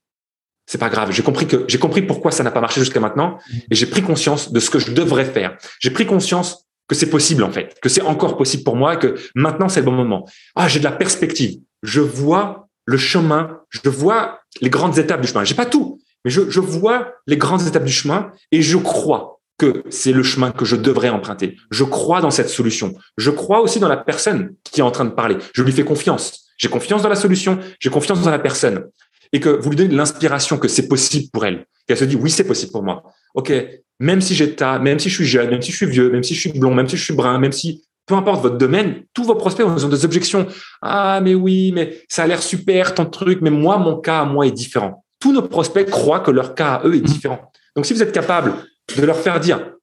c'est 0.67 0.77
pas 0.77 0.89
grave. 0.89 1.11
J'ai 1.11 1.23
compris 1.23 1.47
que 1.47 1.65
j'ai 1.67 1.79
compris 1.79 2.03
pourquoi 2.03 2.31
ça 2.31 2.43
n'a 2.43 2.51
pas 2.51 2.61
marché 2.61 2.79
jusqu'à 2.79 2.99
maintenant 2.99 3.39
et 3.69 3.75
j'ai 3.75 3.87
pris 3.87 4.03
conscience 4.03 4.53
de 4.53 4.59
ce 4.59 4.69
que 4.69 4.79
je 4.79 4.91
devrais 4.91 5.25
faire. 5.25 5.57
J'ai 5.79 5.89
pris 5.89 6.05
conscience 6.05 6.67
que 6.87 6.95
c'est 6.95 7.09
possible 7.09 7.43
en 7.43 7.51
fait, 7.51 7.79
que 7.81 7.89
c'est 7.89 8.01
encore 8.01 8.37
possible 8.37 8.63
pour 8.63 8.75
moi, 8.75 8.95
que 8.95 9.15
maintenant 9.35 9.67
c'est 9.67 9.79
le 9.79 9.85
bon 9.87 9.91
moment. 9.91 10.29
Ah, 10.55 10.67
j'ai 10.67 10.79
de 10.79 10.83
la 10.83 10.91
perspective. 10.91 11.59
Je 11.81 11.99
vois 11.99 12.69
le 12.85 12.97
chemin, 12.97 13.59
je 13.69 13.89
vois 13.89 14.39
les 14.61 14.69
grandes 14.69 14.99
étapes 14.99 15.21
du 15.21 15.27
chemin. 15.27 15.43
J'ai 15.43 15.55
pas 15.55 15.65
tout, 15.65 15.99
mais 16.23 16.31
je, 16.31 16.49
je 16.49 16.59
vois 16.59 17.13
les 17.27 17.37
grandes 17.37 17.65
étapes 17.67 17.85
du 17.85 17.91
chemin 17.91 18.31
et 18.51 18.61
je 18.61 18.77
crois 18.77 19.41
c'est 19.89 20.11
le 20.11 20.23
chemin 20.23 20.51
que 20.51 20.65
je 20.65 20.75
devrais 20.75 21.09
emprunter. 21.09 21.57
Je 21.71 21.83
crois 21.83 22.21
dans 22.21 22.31
cette 22.31 22.49
solution. 22.49 22.93
Je 23.17 23.31
crois 23.31 23.61
aussi 23.61 23.79
dans 23.79 23.87
la 23.87 23.97
personne 23.97 24.55
qui 24.63 24.81
est 24.81 24.83
en 24.83 24.91
train 24.91 25.05
de 25.05 25.11
parler. 25.11 25.37
Je 25.53 25.63
lui 25.63 25.71
fais 25.71 25.83
confiance. 25.83 26.45
J'ai 26.57 26.69
confiance 26.69 27.01
dans 27.01 27.09
la 27.09 27.15
solution. 27.15 27.59
J'ai 27.79 27.89
confiance 27.89 28.21
dans 28.21 28.31
la 28.31 28.39
personne 28.39 28.85
et 29.33 29.39
que 29.39 29.49
vous 29.49 29.71
lui 29.71 29.75
donnez 29.75 29.95
l'inspiration 29.95 30.57
que 30.57 30.67
c'est 30.67 30.87
possible 30.87 31.29
pour 31.33 31.45
elle, 31.45 31.65
qu'elle 31.87 31.97
se 31.97 32.05
dit 32.05 32.15
oui, 32.15 32.29
c'est 32.29 32.45
possible 32.45 32.71
pour 32.71 32.83
moi. 32.83 33.03
Ok, 33.33 33.51
même 33.99 34.21
si 34.21 34.35
j'ai 34.35 34.55
ta, 34.55 34.79
même 34.79 34.99
si 34.99 35.09
je 35.09 35.15
suis 35.15 35.25
jeune, 35.25 35.49
même 35.49 35.61
si 35.61 35.71
je 35.71 35.77
suis 35.77 35.85
vieux, 35.87 36.09
même 36.11 36.23
si 36.23 36.35
je 36.35 36.39
suis 36.39 36.57
blond, 36.57 36.73
même 36.73 36.87
si 36.87 36.95
je 36.95 37.03
suis 37.03 37.15
brun, 37.15 37.39
même 37.39 37.51
si 37.51 37.83
peu 38.05 38.15
importe 38.15 38.41
votre 38.41 38.57
domaine, 38.57 39.03
tous 39.13 39.23
vos 39.23 39.35
prospects 39.35 39.65
ont 39.65 39.89
des 39.89 40.05
objections. 40.05 40.47
Ah, 40.81 41.19
mais 41.21 41.35
oui, 41.35 41.71
mais 41.73 42.01
ça 42.09 42.23
a 42.23 42.27
l'air 42.27 42.43
super 42.43 42.93
ton 42.93 43.05
truc, 43.05 43.39
mais 43.41 43.49
moi, 43.49 43.77
mon 43.77 43.97
cas 43.97 44.21
à 44.21 44.25
moi 44.25 44.45
est 44.45 44.51
différent. 44.51 45.03
Tous 45.19 45.31
nos 45.31 45.41
prospects 45.41 45.89
croient 45.89 46.19
que 46.19 46.31
leur 46.31 46.53
cas 46.53 46.75
à 46.75 46.87
eux 46.87 46.95
est 46.95 47.01
différent. 47.01 47.51
Donc, 47.75 47.85
si 47.85 47.93
vous 47.93 48.03
êtes 48.03 48.11
capable 48.11 48.53
de 48.97 49.05
leur 49.05 49.17
faire 49.17 49.39
dire, 49.39 49.73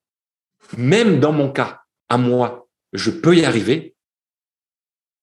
même 0.77 1.21
dans 1.21 1.33
mon 1.33 1.51
cas 1.51 1.83
à 2.09 2.19
moi, 2.19 2.69
je 2.93 3.11
peux 3.11 3.37
y 3.37 3.45
arriver, 3.45 3.95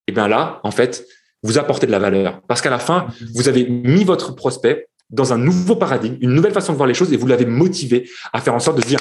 et 0.09 0.11
eh 0.11 0.13
bien 0.13 0.27
là, 0.27 0.61
en 0.63 0.71
fait, 0.71 1.05
vous 1.43 1.57
apportez 1.57 1.85
de 1.85 1.91
la 1.91 1.99
valeur. 1.99 2.41
Parce 2.47 2.61
qu'à 2.61 2.69
la 2.69 2.79
fin, 2.79 3.07
vous 3.33 3.49
avez 3.49 3.67
mis 3.67 4.05
votre 4.05 4.33
prospect 4.35 4.87
dans 5.09 5.33
un 5.33 5.37
nouveau 5.37 5.75
paradigme, 5.75 6.17
une 6.21 6.33
nouvelle 6.33 6.53
façon 6.53 6.71
de 6.71 6.77
voir 6.77 6.87
les 6.87 6.93
choses 6.93 7.11
et 7.11 7.17
vous 7.17 7.27
l'avez 7.27 7.45
motivé 7.45 8.09
à 8.33 8.41
faire 8.41 8.53
en 8.53 8.59
sorte 8.59 8.77
de 8.77 8.83
se 8.83 8.87
dire, 8.87 8.99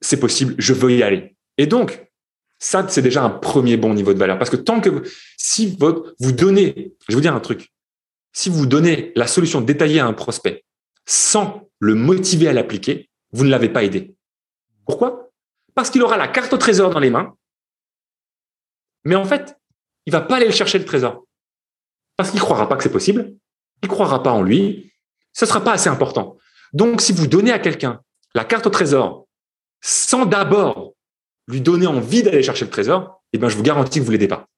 c'est 0.00 0.20
possible, 0.20 0.54
je 0.58 0.72
veux 0.74 0.92
y 0.92 1.02
aller. 1.02 1.34
Et 1.56 1.66
donc, 1.66 2.06
ça, 2.58 2.86
c'est 2.88 3.02
déjà 3.02 3.22
un 3.22 3.30
premier 3.30 3.76
bon 3.76 3.94
niveau 3.94 4.12
de 4.14 4.18
valeur. 4.18 4.38
Parce 4.38 4.50
que 4.50 4.56
tant 4.56 4.80
que 4.80 5.02
si 5.36 5.76
vous 5.78 6.32
donnez, 6.32 6.94
je 7.08 7.12
vais 7.12 7.14
vous 7.14 7.20
dire 7.20 7.34
un 7.34 7.40
truc, 7.40 7.72
si 8.32 8.50
vous 8.50 8.66
donnez 8.66 9.12
la 9.16 9.26
solution 9.26 9.60
détaillée 9.60 10.00
à 10.00 10.06
un 10.06 10.12
prospect 10.12 10.64
sans 11.06 11.68
le 11.78 11.94
motiver 11.94 12.48
à 12.48 12.52
l'appliquer, 12.52 13.08
vous 13.34 13.44
ne 13.44 13.50
l'avez 13.50 13.68
pas 13.68 13.82
aidé. 13.82 14.16
Pourquoi? 14.86 15.30
Parce 15.74 15.90
qu'il 15.90 16.02
aura 16.02 16.16
la 16.16 16.28
carte 16.28 16.52
au 16.52 16.56
trésor 16.56 16.90
dans 16.90 17.00
les 17.00 17.10
mains, 17.10 17.36
mais 19.04 19.16
en 19.16 19.24
fait, 19.24 19.58
il 20.06 20.12
va 20.12 20.20
pas 20.20 20.36
aller 20.36 20.50
chercher 20.52 20.78
le 20.78 20.84
trésor 20.84 21.26
parce 22.16 22.30
qu'il 22.30 22.38
ne 22.38 22.44
croira 22.44 22.68
pas 22.68 22.76
que 22.76 22.84
c'est 22.84 22.92
possible, 22.92 23.34
il 23.82 23.88
ne 23.88 23.88
croira 23.88 24.22
pas 24.22 24.30
en 24.30 24.42
lui, 24.42 24.92
ce 25.32 25.44
ne 25.44 25.48
sera 25.48 25.62
pas 25.62 25.72
assez 25.72 25.88
important. 25.88 26.38
Donc, 26.72 27.00
si 27.00 27.12
vous 27.12 27.26
donnez 27.26 27.50
à 27.50 27.58
quelqu'un 27.58 28.00
la 28.34 28.44
carte 28.44 28.66
au 28.66 28.70
trésor 28.70 29.26
sans 29.80 30.26
d'abord 30.26 30.94
lui 31.48 31.60
donner 31.60 31.86
envie 31.86 32.22
d'aller 32.22 32.42
chercher 32.42 32.64
le 32.64 32.70
trésor, 32.70 33.22
eh 33.32 33.38
bien, 33.38 33.48
je 33.48 33.56
vous 33.56 33.62
garantis 33.62 33.98
que 33.98 34.04
vous 34.04 34.12
ne 34.12 34.16
l'aidez 34.16 34.28
pas. 34.28 34.48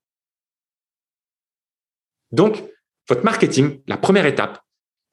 Donc, 2.30 2.62
votre 3.08 3.24
marketing, 3.24 3.82
la 3.86 3.96
première 3.96 4.26
étape, 4.26 4.62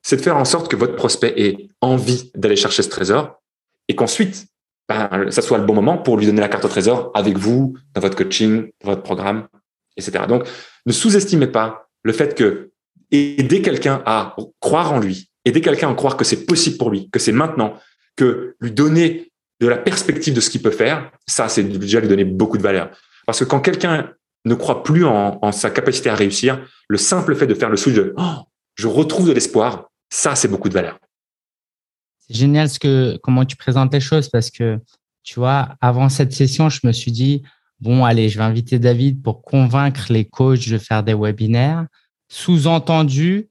c'est 0.02 0.18
de 0.18 0.22
faire 0.22 0.36
en 0.36 0.46
sorte 0.46 0.70
que 0.70 0.76
votre 0.76 0.96
prospect 0.96 1.34
ait 1.38 1.70
envie 1.80 2.30
d'aller 2.36 2.58
chercher 2.58 2.84
ce 2.84 2.90
trésor 2.90 3.42
et 3.88 3.96
qu'ensuite, 3.96 4.48
ben, 4.90 5.30
ça 5.30 5.42
soit 5.42 5.58
le 5.58 5.66
bon 5.66 5.74
moment 5.74 5.98
pour 5.98 6.18
lui 6.18 6.26
donner 6.26 6.42
la 6.42 6.50
carte 6.50 6.66
au 6.66 6.70
trésor 6.70 7.12
avec 7.14 7.38
vous, 7.38 7.76
dans 7.94 8.02
votre 8.02 8.18
coaching, 8.18 8.70
dans 8.84 8.92
votre 8.92 9.04
programme, 9.04 9.48
etc. 9.98 10.26
Donc, 10.28 10.48
ne 10.86 10.92
sous-estimez 10.92 11.48
pas 11.48 11.90
le 12.04 12.14
fait 12.14 12.36
que 12.36 12.72
aider 13.12 13.62
quelqu'un 13.62 14.02
à 14.06 14.36
croire 14.60 14.94
en 14.94 15.00
lui, 15.00 15.30
aider 15.46 15.62
quelqu'un 15.62 15.92
à 15.92 15.94
croire 15.94 16.18
que 16.18 16.24
c'est 16.24 16.46
possible 16.46 16.78
pour 16.78 16.90
lui, 16.90 17.10
que 17.12 17.20
c'est 17.20 17.32
maintenant, 17.32 17.76
que 18.16 18.56
lui 18.60 18.72
donner 18.72 19.32
de 19.60 19.68
la 19.68 19.78
perspective 19.78 20.34
de 20.34 20.42
ce 20.42 20.50
qu'il 20.50 20.62
peut 20.62 20.72
faire, 20.72 21.12
ça, 21.28 21.48
c'est 21.48 21.64
déjà 21.64 22.00
lui 22.00 22.08
donner 22.08 22.26
beaucoup 22.26 22.58
de 22.58 22.64
valeur. 22.64 22.90
Parce 23.26 23.40
que 23.40 23.46
quand 23.46 23.60
quelqu'un 23.62 24.12
ne 24.46 24.56
croit 24.56 24.84
plus 24.84 25.06
en, 25.06 25.52
sa 25.52 25.70
capacité 25.70 26.10
à 26.10 26.16
réussir, 26.16 26.60
le 26.90 26.98
simple 26.98 27.36
fait 27.36 27.48
de 27.48 27.54
faire 27.54 27.70
le 27.70 27.78
switch 27.78 27.96
de 27.96 28.14
oh, 28.18 28.44
je 28.76 28.88
retrouve 28.88 29.28
de 29.28 29.32
l'espoir, 29.32 29.90
ça, 30.10 30.36
c'est 30.36 30.48
beaucoup 30.48 30.70
de 30.70 30.74
valeur. 30.74 31.00
C'est 32.28 32.36
génial 32.36 32.70
ce 32.70 32.80
que, 32.80 33.18
comment 33.24 33.46
tu 33.46 33.56
présentes 33.56 33.94
les 33.94 34.00
choses 34.00 34.30
parce 34.30 34.50
que, 34.50 34.80
tu 35.24 35.40
vois, 35.40 35.76
avant 35.82 36.10
cette 36.10 36.34
session, 36.34 36.70
je 36.70 36.80
me 36.84 36.92
suis 36.92 37.12
dit, 37.12 37.44
bon, 37.80 38.06
allez, 38.06 38.30
je 38.30 38.38
vais 38.38 38.44
inviter 38.44 38.80
David 38.80 39.22
pour 39.22 39.42
convaincre 39.42 40.06
les 40.10 40.26
coachs 40.26 40.70
de 40.70 40.78
faire 40.78 41.04
des 41.04 41.14
webinaires. 41.14 41.86
Sous-entendu, 42.30 43.50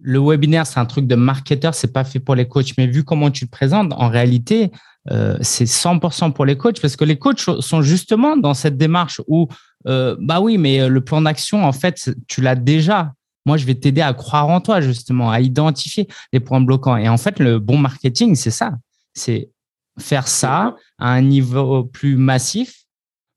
le 0.00 0.20
webinaire, 0.20 0.66
c'est 0.66 0.78
un 0.78 0.86
truc 0.86 1.06
de 1.06 1.14
marketeur, 1.14 1.74
c'est 1.74 1.92
pas 1.92 2.04
fait 2.04 2.20
pour 2.20 2.34
les 2.34 2.46
coachs. 2.46 2.76
Mais 2.78 2.86
vu 2.86 3.02
comment 3.02 3.30
tu 3.30 3.44
le 3.44 3.50
présentes, 3.50 3.92
en 3.92 4.08
réalité, 4.08 4.70
euh, 5.10 5.36
c'est 5.40 5.66
100% 5.66 6.32
pour 6.32 6.44
les 6.44 6.56
coachs 6.56 6.80
parce 6.80 6.96
que 6.96 7.04
les 7.04 7.18
coachs 7.18 7.40
sont 7.40 7.82
justement 7.82 8.36
dans 8.36 8.54
cette 8.54 8.76
démarche 8.76 9.20
où, 9.26 9.48
euh, 9.86 10.16
bah 10.20 10.40
oui, 10.40 10.58
mais 10.58 10.88
le 10.88 11.00
plan 11.00 11.22
d'action, 11.22 11.64
en 11.64 11.72
fait, 11.72 12.10
tu 12.28 12.40
l'as 12.40 12.56
déjà. 12.56 13.12
Moi, 13.46 13.56
je 13.56 13.64
vais 13.64 13.74
t'aider 13.74 14.02
à 14.02 14.12
croire 14.12 14.48
en 14.48 14.60
toi, 14.60 14.80
justement, 14.80 15.30
à 15.30 15.40
identifier 15.40 16.08
les 16.32 16.40
points 16.40 16.60
bloquants. 16.60 16.96
Et 16.96 17.08
en 17.08 17.16
fait, 17.16 17.38
le 17.38 17.58
bon 17.58 17.78
marketing, 17.78 18.34
c'est 18.34 18.50
ça. 18.50 18.72
C'est 19.14 19.50
faire 19.98 20.28
ça 20.28 20.76
à 20.98 21.08
un 21.10 21.22
niveau 21.22 21.84
plus 21.84 22.16
massif 22.16 22.82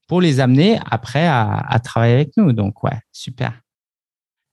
pour 0.07 0.19
les 0.19 0.39
amener 0.39 0.79
après 0.89 1.27
à, 1.27 1.79
travailler 1.83 2.15
avec 2.15 2.35
nous. 2.35 2.51
Donc, 2.51 2.83
ouais, 2.83 2.99
super. 3.13 3.53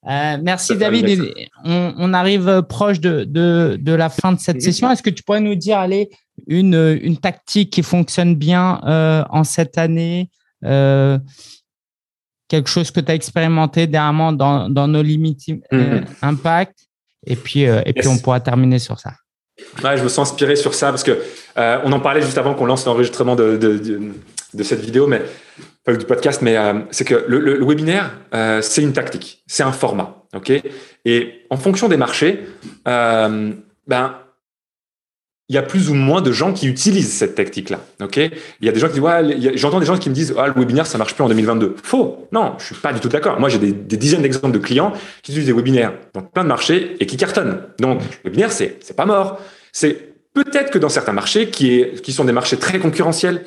Euh, 0.07 0.39
merci 0.41 0.77
David. 0.77 1.35
On, 1.65 2.13
arrive 2.13 2.63
proche 2.69 3.01
de, 3.01 3.25
de, 3.25 3.93
la 3.93 4.09
fin 4.09 4.33
de 4.33 4.39
cette 4.39 4.63
session. 4.63 4.89
Est-ce 4.91 5.03
que 5.03 5.11
tu 5.11 5.25
pourrais 5.25 5.41
nous 5.41 5.57
dire, 5.57 5.79
allez, 5.79 6.11
une, 6.47 6.99
une 7.03 7.17
tactique 7.17 7.73
qui 7.73 7.83
fonctionne 7.83 8.35
bien 8.37 8.81
euh, 8.85 9.25
en 9.31 9.43
cette 9.43 9.79
année 9.79 10.31
euh, 10.65 11.19
Quelque 12.49 12.69
chose 12.69 12.91
que 12.91 13.01
tu 13.01 13.11
as 13.11 13.15
expérimenté 13.15 13.87
dernièrement 13.87 14.33
dans, 14.33 14.69
dans 14.69 14.89
nos 14.89 15.03
limites 15.03 15.49
mm-hmm. 15.49 16.05
impact 16.23 16.79
Et 17.27 17.37
puis, 17.37 17.63
et 17.63 17.93
puis 17.93 18.09
on 18.09 18.19
pourra 18.19 18.41
terminer 18.41 18.79
sur 18.79 18.99
ça. 18.99 19.13
Ouais, 19.83 19.97
je 19.97 20.03
me 20.03 20.09
sens 20.09 20.31
inspiré 20.31 20.55
sur 20.55 20.75
ça 20.75 20.91
parce 20.91 21.03
que 21.03 21.23
on 21.57 21.93
en 21.93 22.01
parlait 22.01 22.23
juste 22.23 22.39
avant 22.39 22.55
qu'on 22.55 22.67
lance 22.67 22.87
l'enregistrement 22.87 23.37
de, 23.37 23.57
de, 23.57 24.13
de 24.55 24.63
cette 24.63 24.81
vidéo, 24.81 25.07
mais 25.07 25.23
pas 25.85 25.95
du 25.95 26.05
podcast, 26.05 26.43
mais 26.43 26.57
euh, 26.57 26.81
c'est 26.91 27.05
que 27.05 27.25
le, 27.29 27.65
webinaire, 27.65 28.11
euh, 28.35 28.61
c'est 28.61 28.83
une 28.83 28.93
tactique, 28.93 29.43
c'est 29.47 29.63
un 29.63 29.73
format, 29.73 30.25
ok? 30.35 30.53
Et 31.05 31.47
en 31.51 31.57
fonction 31.57 31.89
des 31.89 31.97
marchés, 31.97 32.45
euh, 32.89 33.53
ben 33.87 34.17
il 35.49 35.55
y 35.55 35.59
a 35.59 35.63
plus 35.63 35.91
ou 35.91 35.95
moins 35.95 36.23
de 36.23 36.33
gens 36.33 36.53
qui 36.53 36.67
utilisent 36.67 37.13
cette 37.13 37.37
tactique-là. 37.37 37.79
Ok, 38.03 38.17
il 38.17 38.67
y 38.67 38.69
a 38.69 38.73
des 38.73 38.81
gens 38.81 38.89
qui 38.89 38.95
disent, 38.95 39.03
ouais, 39.03 39.57
j'entends 39.57 39.79
des 39.79 39.87
gens 39.87 39.97
qui 39.97 40.11
me 40.11 40.15
disent, 40.15 40.35
ah, 40.37 40.49
le 40.49 40.55
webinaire, 40.55 40.87
ça 40.87 40.99
marche 40.99 41.15
plus 41.15 41.23
en 41.23 41.29
2022. 41.29 41.77
Faux. 41.83 42.29
Non, 42.33 42.55
je 42.59 42.65
suis 42.67 42.75
pas 42.75 42.93
du 42.93 43.01
tout 43.01 43.09
d'accord. 43.09 43.39
Moi, 43.39 43.49
j'ai 43.49 43.59
des, 43.59 43.97
dizaines 43.97 44.23
d'exemples 44.23 44.53
de 44.53 44.59
clients 44.59 44.93
qui 45.23 45.33
utilisent 45.33 45.47
des 45.47 45.53
webinaires 45.53 45.93
dans 46.15 46.23
plein 46.23 46.43
de 46.43 46.49
marchés 46.49 46.97
et 46.99 47.07
qui 47.07 47.17
cartonnent. 47.17 47.61
Donc, 47.79 48.01
le 48.25 48.31
webinaire, 48.31 48.51
c'est, 48.51 48.97
pas 48.97 49.07
mort. 49.07 49.41
C'est 49.73 50.15
peut-être 50.35 50.73
que 50.73 50.79
dans 50.79 50.89
certains 50.89 51.13
marchés 51.13 51.49
qui 51.49 52.13
sont 52.13 52.25
des 52.25 52.33
marchés 52.33 52.57
très 52.57 52.81
concurrentiels, 52.81 53.45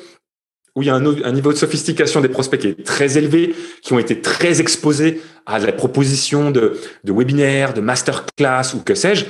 où 0.76 0.82
il 0.82 0.86
y 0.86 0.90
a 0.90 0.94
un, 0.94 1.32
niveau 1.32 1.52
de 1.52 1.58
sophistication 1.58 2.20
des 2.20 2.28
prospects 2.28 2.60
qui 2.60 2.68
est 2.68 2.84
très 2.84 3.18
élevé, 3.18 3.54
qui 3.82 3.92
ont 3.92 3.98
été 3.98 4.20
très 4.20 4.60
exposés 4.60 5.20
à 5.46 5.58
la 5.58 5.72
proposition 5.72 6.50
de, 6.50 6.78
de 7.02 7.12
webinaires, 7.12 7.74
de 7.74 7.80
masterclass 7.80 8.74
ou 8.74 8.78
que 8.78 8.94
sais-je, 8.94 9.24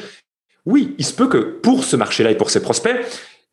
oui, 0.67 0.95
il 0.99 1.05
se 1.05 1.13
peut 1.13 1.29
que 1.29 1.39
pour 1.39 1.85
ce 1.85 1.97
marché-là 1.97 2.31
et 2.31 2.37
pour 2.37 2.51
ces 2.51 2.61
prospects, 2.61 2.97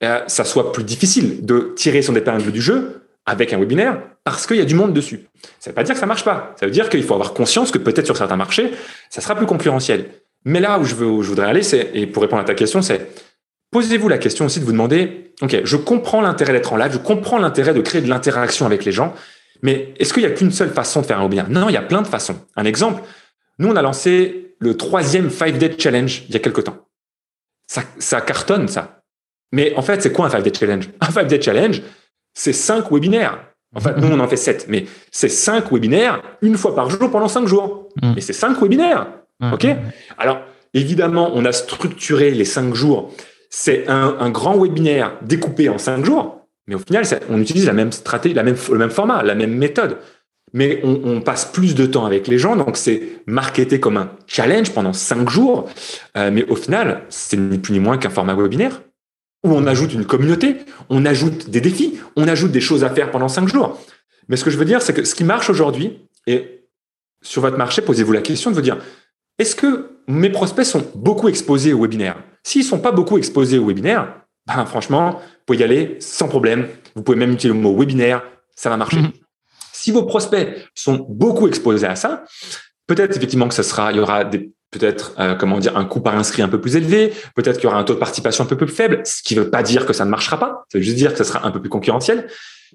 euh, 0.04 0.22
ça 0.28 0.44
soit 0.44 0.72
plus 0.72 0.84
difficile 0.84 1.46
de 1.46 1.74
tirer 1.76 2.02
son 2.02 2.16
épingle 2.16 2.52
du 2.52 2.62
jeu 2.62 3.02
avec 3.26 3.54
un 3.54 3.60
webinaire 3.60 4.00
parce 4.24 4.46
qu'il 4.46 4.58
y 4.58 4.62
a 4.62 4.66
du 4.66 4.76
monde 4.76 4.94
dessus. 4.94 5.28
Ça 5.60 5.70
ne 5.70 5.72
veut 5.72 5.76
pas 5.76 5.84
dire 5.84 5.94
que 5.94 6.00
ça 6.00 6.06
marche 6.06 6.24
pas. 6.24 6.54
Ça 6.60 6.66
veut 6.66 6.72
dire 6.72 6.90
qu'il 6.90 7.04
faut 7.04 7.14
avoir 7.14 7.34
conscience 7.34 7.72
que 7.72 7.78
peut-être 7.78 8.06
sur 8.06 8.18
certains 8.18 8.36
marchés, 8.36 8.72
ça 9.10 9.22
sera 9.22 9.36
plus 9.36 9.46
concurrentiel. 9.46 10.10
Mais 10.46 10.60
là 10.60 10.80
où 10.80 10.84
je, 10.84 10.96
voudrais 10.96 11.48
aller, 11.48 11.64
c'est, 11.64 11.92
et 11.94 12.08
pour 12.08 12.22
répondre 12.22 12.42
à 12.42 12.46
ta 12.46 12.54
question, 12.54 12.82
c'est 12.82 13.10
posez-vous 13.72 14.08
la 14.08 14.18
question 14.18 14.46
aussi 14.46 14.60
de 14.60 14.66
vous 14.66 14.72
demander, 14.72 15.34
OK, 15.42 15.58
je 15.64 15.78
comprends 15.78 16.22
l'intérêt 16.22 16.54
d'être 16.54 16.72
en 16.72 16.78
live, 16.78 16.92
je 16.94 16.98
comprends 16.98 17.38
l'intérêt 17.38 17.74
de 17.74 17.82
créer 17.82 18.02
de 18.02 18.08
l'interaction 18.08 18.66
avec 18.66 18.86
les 18.86 18.92
gens, 18.92 19.14
mais 19.62 19.94
est-ce 20.00 20.14
qu'il 20.14 20.24
n'y 20.24 20.30
a 20.30 20.32
qu'une 20.32 20.52
seule 20.52 20.70
façon 20.70 21.02
de 21.02 21.06
faire 21.06 21.20
un 21.20 21.24
webinaire 21.24 21.50
Non, 21.50 21.68
il 21.70 21.74
y 21.74 21.78
a 21.78 21.82
plein 21.82 22.02
de 22.02 22.08
façons. 22.08 22.38
Un 22.56 22.66
exemple, 22.66 23.04
nous, 23.60 23.70
on 23.70 23.76
a 23.76 23.82
lancé 23.82 24.54
le 24.60 24.78
troisième 24.78 25.28
5-Day 25.28 25.76
Challenge 25.78 26.24
il 26.30 26.34
y 26.34 26.38
a 26.38 26.40
quelque 26.40 26.62
temps. 26.62 26.87
Ça, 27.68 27.84
ça 28.00 28.22
cartonne, 28.22 28.68
ça. 28.68 29.02
Mais 29.52 29.74
en 29.76 29.82
fait, 29.82 30.02
c'est 30.02 30.12
quoi 30.12 30.28
un 30.28 30.30
5-Day 30.30 30.54
Challenge? 30.58 30.90
Un 31.02 31.08
5-Day 31.08 31.42
Challenge, 31.42 31.82
c'est 32.34 32.54
cinq 32.54 32.92
webinaires. 32.92 33.40
En 33.76 33.80
fait, 33.80 33.98
nous, 33.98 34.08
on 34.08 34.20
en 34.20 34.28
fait 34.28 34.38
sept, 34.38 34.66
mais 34.70 34.86
c'est 35.12 35.30
cinq 35.30 35.72
webinaires 35.72 36.22
une 36.42 36.58
fois 36.58 36.74
par 36.74 36.90
jour 36.90 37.12
pendant 37.12 37.28
cinq 37.28 37.48
jours. 37.48 37.90
Mm. 38.02 38.14
Et 38.18 38.22
c'est 38.22 38.34
cinq 38.34 38.62
webinaires. 38.62 39.08
OK? 39.52 39.68
Alors, 40.18 40.40
évidemment, 40.74 41.32
on 41.34 41.46
a 41.46 41.52
structuré 41.52 42.32
les 42.32 42.46
cinq 42.46 42.74
jours. 42.74 43.14
C'est 43.50 43.88
un, 43.88 44.30
grand 44.30 44.58
webinaire 44.58 45.14
découpé 45.22 45.70
en 45.70 45.78
cinq 45.78 46.04
jours, 46.04 46.42
mais 46.68 46.76
au 46.76 46.80
final, 46.80 47.06
on 47.30 47.40
utilise 47.40 47.66
la 47.66 47.74
même 47.74 47.92
stratégie, 47.92 48.36
la 48.36 48.44
même, 48.44 48.58
le 48.72 48.78
même 48.78 48.90
format, 48.90 49.24
la 49.24 49.36
même 49.36 49.54
méthode. 49.54 49.98
Mais 50.54 50.80
on, 50.84 51.20
passe 51.20 51.46
plus 51.46 51.76
de 51.76 51.86
temps 51.86 52.06
avec 52.06 52.28
les 52.28 52.38
gens, 52.38 52.56
donc 52.56 52.78
c'est 52.78 53.22
marketé 53.28 53.82
comme 53.82 53.98
un 53.98 54.12
challenge 54.28 54.72
pendant 54.72 54.94
cinq 54.94 55.30
jours. 55.30 55.70
Euh, 56.16 56.32
mais 56.32 56.46
au 56.46 56.56
final, 56.56 57.04
c'est 57.10 57.38
ni 57.38 57.58
plus 57.58 57.74
ni 57.74 57.80
moins 57.80 57.98
qu'un 57.98 58.10
format 58.10 58.34
webinaire 58.34 58.82
où 59.44 59.52
on 59.52 59.68
ajoute 59.68 59.94
une 59.94 60.06
communauté, 60.06 60.58
on 60.90 61.06
ajoute 61.06 61.50
des 61.50 61.62
défis, 61.62 62.00
on 62.16 62.28
ajoute 62.28 62.52
des 62.52 62.62
choses 62.62 62.84
à 62.84 62.90
faire 62.90 63.12
pendant 63.12 63.28
cinq 63.28 63.48
jours. 63.48 63.80
Mais 64.30 64.38
ce 64.38 64.44
que 64.44 64.50
je 64.50 64.58
veux 64.58 64.66
dire, 64.66 64.82
c'est 64.82 64.94
que 64.94 65.04
ce 65.04 65.16
qui 65.16 65.24
marche 65.24 65.50
aujourd'hui, 65.50 66.00
et 66.26 66.64
sur 67.22 67.42
votre 67.42 67.58
marché, 67.58 67.82
posez-vous 67.82 68.12
la 68.12 68.22
question 68.22 68.50
de 68.50 68.56
vous 68.56 68.62
dire, 68.62 68.78
est-ce 69.40 69.56
que 69.56 69.92
mes 70.08 70.30
prospects 70.30 70.66
sont 70.66 70.86
beaucoup 70.96 71.28
exposés 71.28 71.74
au 71.74 71.82
webinaire? 71.82 72.18
S'ils 72.44 72.64
sont 72.64 72.80
pas 72.80 72.92
beaucoup 72.92 73.18
exposés 73.18 73.60
au 73.60 73.68
webinaire, 73.68 74.22
ben 74.48 74.66
franchement, 74.66 75.12
vous 75.12 75.20
pouvez 75.46 75.60
y 75.60 75.64
aller 75.64 75.98
sans 76.00 76.28
problème. 76.28 76.68
Vous 76.96 77.04
pouvez 77.04 77.18
même 77.18 77.34
utiliser 77.34 77.54
le 77.54 77.62
mot 77.62 77.78
webinaire, 77.78 78.24
ça 78.56 78.70
va 78.70 78.78
marcher. 78.78 79.02
Mhm. 79.02 79.12
Si 79.88 79.94
vos 79.94 80.04
prospects 80.04 80.50
sont 80.76 81.06
beaucoup 81.08 81.48
exposés 81.48 81.88
à 81.88 81.96
ça, 81.96 82.26
peut-être 82.88 83.16
effectivement 83.16 83.48
que 83.48 83.54
ça 83.54 83.64
sera, 83.64 83.94
il 83.94 83.96
y 83.96 84.00
aura 84.02 84.26
des 84.26 84.52
peut-être 84.70 85.16
euh, 85.18 85.34
comment 85.34 85.60
dire 85.60 85.78
un 85.78 85.86
coût 85.86 86.02
par 86.02 86.14
inscrit 86.18 86.42
un 86.42 86.50
peu 86.50 86.60
plus 86.60 86.76
élevé, 86.76 87.14
peut-être 87.38 87.56
qu'il 87.56 87.64
y 87.64 87.68
aura 87.68 87.80
un 87.80 87.86
taux 87.86 87.94
de 87.94 88.00
participation 88.00 88.44
un 88.44 88.48
peu 88.48 88.58
plus 88.58 88.68
faible, 88.68 89.00
ce 89.06 89.24
qui 89.24 89.34
ne 89.38 89.44
veut 89.44 89.50
pas 89.50 89.64
dire 89.64 89.86
que 89.86 89.94
ça 89.94 90.04
ne 90.04 90.10
marchera 90.10 90.38
pas, 90.38 90.66
ça 90.70 90.78
veut 90.78 90.84
juste 90.84 90.98
dire 90.98 91.14
que 91.14 91.18
ça 91.20 91.24
sera 91.24 91.48
un 91.48 91.52
peu 91.52 91.62
plus 91.62 91.70
concurrentiel, 91.70 92.28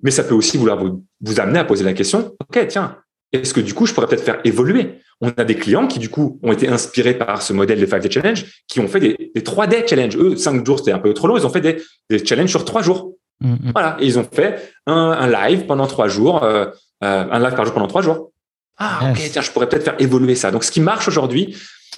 mais 0.02 0.10
ça 0.10 0.24
peut 0.24 0.34
aussi 0.34 0.56
vouloir 0.56 0.82
vous, 0.82 1.04
vous 1.20 1.38
amener 1.38 1.58
à 1.58 1.64
poser 1.64 1.84
la 1.84 1.92
question, 1.92 2.34
ok 2.40 2.66
tiens, 2.66 2.96
est-ce 3.34 3.52
que 3.52 3.60
du 3.60 3.74
coup 3.74 3.84
je 3.84 3.92
pourrais 3.92 4.06
peut-être 4.06 4.24
faire 4.24 4.40
évoluer? 4.44 5.00
On 5.20 5.28
a 5.36 5.44
des 5.44 5.56
clients 5.56 5.86
qui 5.86 5.98
du 5.98 6.08
coup 6.08 6.40
ont 6.42 6.52
été 6.52 6.66
inspirés 6.66 7.12
par 7.12 7.42
ce 7.42 7.52
modèle 7.52 7.78
des 7.78 7.86
5 7.86 8.00
day 8.00 8.10
challenge, 8.10 8.46
qui 8.68 8.80
ont 8.80 8.88
fait 8.88 9.00
des, 9.00 9.32
des 9.34 9.42
3 9.42 9.66
day 9.66 9.84
challenge. 9.86 10.16
Eux, 10.16 10.34
5 10.34 10.64
jours 10.64 10.78
c'était 10.78 10.92
un 10.92 10.98
peu 10.98 11.12
trop 11.12 11.28
long, 11.28 11.36
ils 11.36 11.44
ont 11.44 11.50
fait 11.50 11.60
des, 11.60 11.76
des 12.08 12.24
challenges 12.24 12.48
sur 12.48 12.64
3 12.64 12.80
jours. 12.80 13.12
Mm-hmm. 13.42 13.72
Voilà, 13.72 13.96
et 14.00 14.06
ils 14.06 14.18
ont 14.18 14.26
fait 14.30 14.72
un, 14.86 14.94
un 14.94 15.28
live 15.28 15.66
pendant 15.66 15.86
3 15.86 16.08
jours, 16.08 16.42
euh, 16.44 16.66
euh, 17.02 17.26
un 17.30 17.38
live 17.40 17.54
par 17.54 17.64
jour 17.64 17.74
pendant 17.74 17.86
3 17.86 18.02
jours. 18.02 18.32
Ah, 18.78 19.10
ok, 19.10 19.20
tiens, 19.30 19.42
je 19.42 19.50
pourrais 19.50 19.68
peut-être 19.68 19.84
faire 19.84 20.00
évoluer 20.00 20.34
ça. 20.34 20.50
Donc, 20.50 20.64
ce 20.64 20.70
qui 20.70 20.80
marche 20.80 21.08
aujourd'hui, 21.08 21.56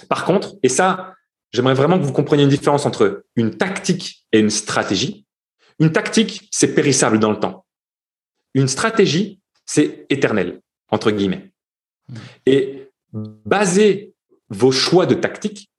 par 0.09 0.25
contre, 0.25 0.55
et 0.63 0.69
ça, 0.69 1.15
j'aimerais 1.53 1.75
vraiment 1.75 1.99
que 1.99 2.05
vous 2.05 2.13
compreniez 2.13 2.45
une 2.45 2.51
différence 2.51 2.87
entre 2.87 3.25
une 3.37 3.57
tactique 3.57 4.27
et 4.33 4.41
une 4.41 4.51
stratégie. 4.51 5.27
Une 5.79 5.93
tactique, 5.93 6.49
c'est 6.51 6.75
périssable 6.75 7.19
dans 7.19 7.31
le 7.31 7.39
temps. 7.39 7.65
Une 8.55 8.69
stratégie, 8.69 9.41
c'est 9.67 10.07
éternel, 10.11 10.61
entre 10.91 11.11
guillemets. 11.11 11.53
Hmm. 12.09 12.17
Et 12.47 12.91
basez 13.13 14.15
vos 14.49 14.73
choix 14.73 15.07
de 15.07 15.15
tactique 15.15 15.71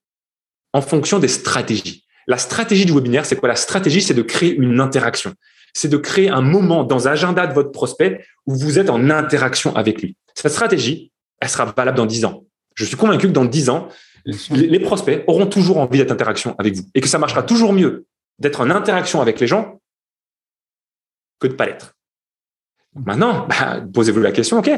en 0.74 0.82
fonction 0.82 1.20
des 1.20 1.28
stratégies. 1.28 2.06
La 2.28 2.38
stratégie 2.38 2.86
du 2.86 2.94
webinaire, 2.94 3.26
c'est 3.26 3.36
quoi? 3.36 3.48
La 3.48 3.56
stratégie, 3.56 4.02
c'est 4.02 4.14
de 4.14 4.22
créer 4.22 4.56
une 4.56 4.80
interaction. 4.80 5.34
C'est 5.76 5.90
de 5.90 5.98
créer 5.98 6.30
un 6.30 6.42
moment 6.42 6.86
dans 6.86 7.00
l'agenda 7.00 7.46
de 7.48 7.54
votre 7.54 7.72
prospect 7.72 8.26
où 8.46 8.56
vous 8.56 8.80
êtes 8.80 8.90
en 8.90 9.10
interaction 9.10 9.76
avec 9.76 10.02
lui. 10.02 10.16
Cette 10.34 10.52
stratégie, 10.52 11.12
elle 11.42 11.50
sera 11.50 11.66
valable 11.66 11.98
dans 11.98 12.06
10 12.06 12.26
ans. 12.26 12.46
Je 12.76 12.86
suis 12.86 12.96
convaincu 12.96 13.28
que 13.28 13.34
dans 13.34 13.44
10 13.44 13.70
ans, 13.70 13.90
les, 14.52 14.80
prospects 14.80 15.24
auront 15.28 15.48
toujours 15.48 15.78
envie 15.78 15.98
d'être 16.00 16.12
interaction 16.12 16.56
avec 16.58 16.76
vous 16.76 16.84
et 16.96 17.02
que 17.02 17.08
ça 17.10 17.20
marchera 17.20 17.44
toujours 17.44 17.74
mieux 17.74 18.06
d'être 18.40 18.62
en 18.62 18.70
interaction 18.70 19.22
avec 19.22 19.40
les 19.40 19.48
gens 19.48 19.82
que 21.40 21.48
de 21.48 21.54
pas 21.54 21.66
l'être. 21.66 21.96
Maintenant, 22.96 23.46
bah, 23.48 23.82
posez-vous 23.94 24.22
la 24.22 24.32
question, 24.32 24.60
OK, 24.60 24.70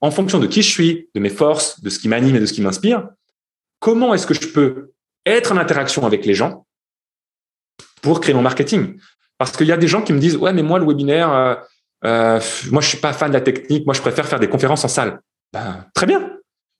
en 0.00 0.10
fonction 0.10 0.40
de 0.40 0.46
qui 0.46 0.62
je 0.62 0.70
suis, 0.70 1.08
de 1.14 1.20
mes 1.20 1.30
forces, 1.30 1.80
de 1.80 1.90
ce 1.90 1.98
qui 1.98 2.08
m'anime 2.08 2.36
et 2.36 2.40
de 2.40 2.46
ce 2.46 2.52
qui 2.52 2.60
m'inspire, 2.60 3.08
comment 3.78 4.14
est-ce 4.14 4.26
que 4.26 4.34
je 4.34 4.48
peux 4.48 4.92
être 5.24 5.52
en 5.52 5.56
interaction 5.56 6.04
avec 6.04 6.26
les 6.26 6.34
gens 6.34 6.66
pour 8.02 8.20
créer 8.20 8.34
mon 8.34 8.42
marketing? 8.42 8.98
Parce 9.38 9.56
qu'il 9.56 9.66
y 9.66 9.72
a 9.72 9.76
des 9.76 9.88
gens 9.88 10.02
qui 10.02 10.12
me 10.12 10.18
disent, 10.18 10.36
ouais, 10.36 10.52
mais 10.52 10.62
moi, 10.62 10.78
le 10.78 10.86
webinaire, 10.86 11.32
euh, 11.32 11.54
euh, 12.04 12.40
moi, 12.70 12.82
je 12.82 12.88
suis 12.88 12.98
pas 12.98 13.12
fan 13.12 13.28
de 13.28 13.34
la 13.34 13.40
technique, 13.40 13.86
moi, 13.86 13.94
je 13.94 14.00
préfère 14.00 14.26
faire 14.26 14.40
des 14.40 14.48
conférences 14.48 14.84
en 14.84 14.88
salle. 14.88 15.20
Ben, 15.52 15.86
très 15.94 16.06
bien, 16.06 16.30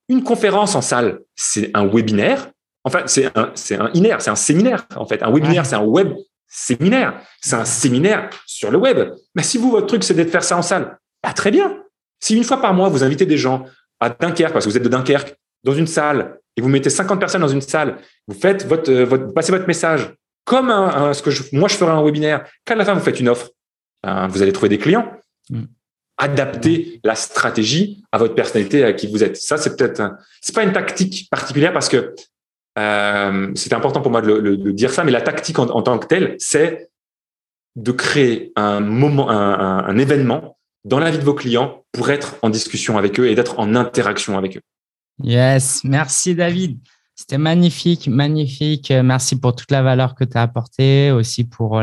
une 0.08 0.22
conférence 0.22 0.74
en 0.74 0.82
salle, 0.82 1.20
c'est 1.36 1.70
un 1.74 1.86
webinaire. 1.86 2.48
Enfin, 2.84 3.02
c'est 3.06 3.36
un, 3.36 3.50
c'est 3.54 3.76
un 3.76 3.90
inaire, 3.94 4.20
c'est 4.20 4.30
un 4.30 4.36
séminaire. 4.36 4.86
En 4.96 5.06
fait, 5.06 5.22
un 5.22 5.30
webinaire, 5.30 5.66
c'est 5.66 5.76
un 5.76 5.84
web 5.84 6.12
séminaire. 6.46 7.20
C'est 7.40 7.56
un 7.56 7.64
séminaire 7.64 8.30
sur 8.46 8.70
le 8.70 8.78
web. 8.78 9.12
Mais 9.34 9.42
si 9.42 9.58
vous, 9.58 9.70
votre 9.70 9.86
truc, 9.86 10.02
c'est 10.02 10.14
de 10.14 10.24
faire 10.24 10.42
ça 10.42 10.56
en 10.56 10.62
salle, 10.62 10.98
bah, 11.22 11.32
très 11.32 11.50
bien. 11.50 11.82
Si 12.20 12.36
une 12.36 12.44
fois 12.44 12.60
par 12.60 12.74
mois, 12.74 12.88
vous 12.88 13.04
invitez 13.04 13.26
des 13.26 13.38
gens 13.38 13.64
à 14.00 14.10
Dunkerque, 14.10 14.52
parce 14.52 14.64
que 14.64 14.70
vous 14.70 14.76
êtes 14.76 14.82
de 14.82 14.88
Dunkerque, 14.88 15.34
dans 15.64 15.74
une 15.74 15.86
salle, 15.86 16.38
et 16.56 16.60
vous 16.60 16.68
mettez 16.68 16.90
50 16.90 17.20
personnes 17.20 17.40
dans 17.40 17.48
une 17.48 17.60
salle, 17.60 17.98
vous 18.26 18.34
faites 18.34 18.66
votre, 18.66 18.90
euh, 18.90 19.04
votre 19.04 19.32
passez 19.32 19.52
votre 19.52 19.66
message 19.66 20.12
comme 20.48 20.70
un, 20.70 21.12
ce 21.12 21.22
que 21.22 21.30
moi 21.54 21.68
je 21.68 21.76
ferais 21.76 21.92
un 21.92 22.02
webinaire. 22.02 22.44
Qu'à 22.64 22.74
la 22.74 22.84
fin, 22.84 22.94
vous 22.94 23.00
faites 23.00 23.20
une 23.20 23.28
offre, 23.28 23.50
ben, 24.02 24.26
vous 24.28 24.42
allez 24.42 24.52
trouver 24.52 24.70
des 24.70 24.78
clients. 24.78 25.12
Mm 25.50 25.64
adapter 26.18 27.00
la 27.04 27.14
stratégie 27.14 28.04
à 28.12 28.18
votre 28.18 28.34
personnalité 28.34 28.84
à 28.84 28.92
qui 28.92 29.06
vous 29.06 29.22
êtes. 29.22 29.36
Ça, 29.36 29.56
c'est 29.56 29.76
peut-être, 29.76 30.02
c'est 30.42 30.54
pas 30.54 30.64
une 30.64 30.72
tactique 30.72 31.28
particulière 31.30 31.72
parce 31.72 31.88
que 31.88 32.14
euh, 32.78 33.50
c'est 33.54 33.72
important 33.72 34.02
pour 34.02 34.10
moi 34.10 34.20
de, 34.20 34.40
de, 34.40 34.70
dire 34.72 34.92
ça, 34.92 35.04
mais 35.04 35.12
la 35.12 35.22
tactique 35.22 35.58
en, 35.58 35.82
tant 35.82 35.98
que 35.98 36.06
telle, 36.06 36.34
c'est 36.38 36.90
de 37.76 37.92
créer 37.92 38.52
un 38.56 38.80
moment, 38.80 39.30
un, 39.30 39.84
un, 39.84 39.98
événement 39.98 40.58
dans 40.84 40.98
la 40.98 41.10
vie 41.10 41.18
de 41.18 41.24
vos 41.24 41.34
clients 41.34 41.84
pour 41.92 42.10
être 42.10 42.36
en 42.42 42.50
discussion 42.50 42.98
avec 42.98 43.18
eux 43.20 43.28
et 43.28 43.34
d'être 43.34 43.58
en 43.58 43.74
interaction 43.74 44.36
avec 44.36 44.56
eux. 44.56 44.62
Yes, 45.22 45.82
merci 45.84 46.34
David. 46.34 46.78
C'était 47.18 47.36
magnifique, 47.36 48.06
magnifique. 48.06 48.92
Merci 48.92 49.40
pour 49.40 49.56
toute 49.56 49.72
la 49.72 49.82
valeur 49.82 50.14
que 50.14 50.22
tu 50.22 50.38
as 50.38 50.42
apportée, 50.42 51.10
aussi 51.10 51.42
pour 51.42 51.82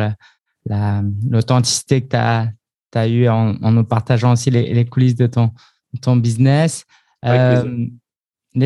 l'authenticité 1.29 2.01
que 2.01 2.07
tu 2.07 2.97
as, 2.97 3.07
eu 3.09 3.27
en, 3.27 3.53
nous 3.69 3.83
partageant 3.83 4.31
aussi 4.31 4.49
les, 4.49 4.85
coulisses 4.85 5.15
de 5.15 5.27
ton, 5.27 5.51
ton 6.01 6.15
business. 6.15 6.85
Euh, 7.25 7.85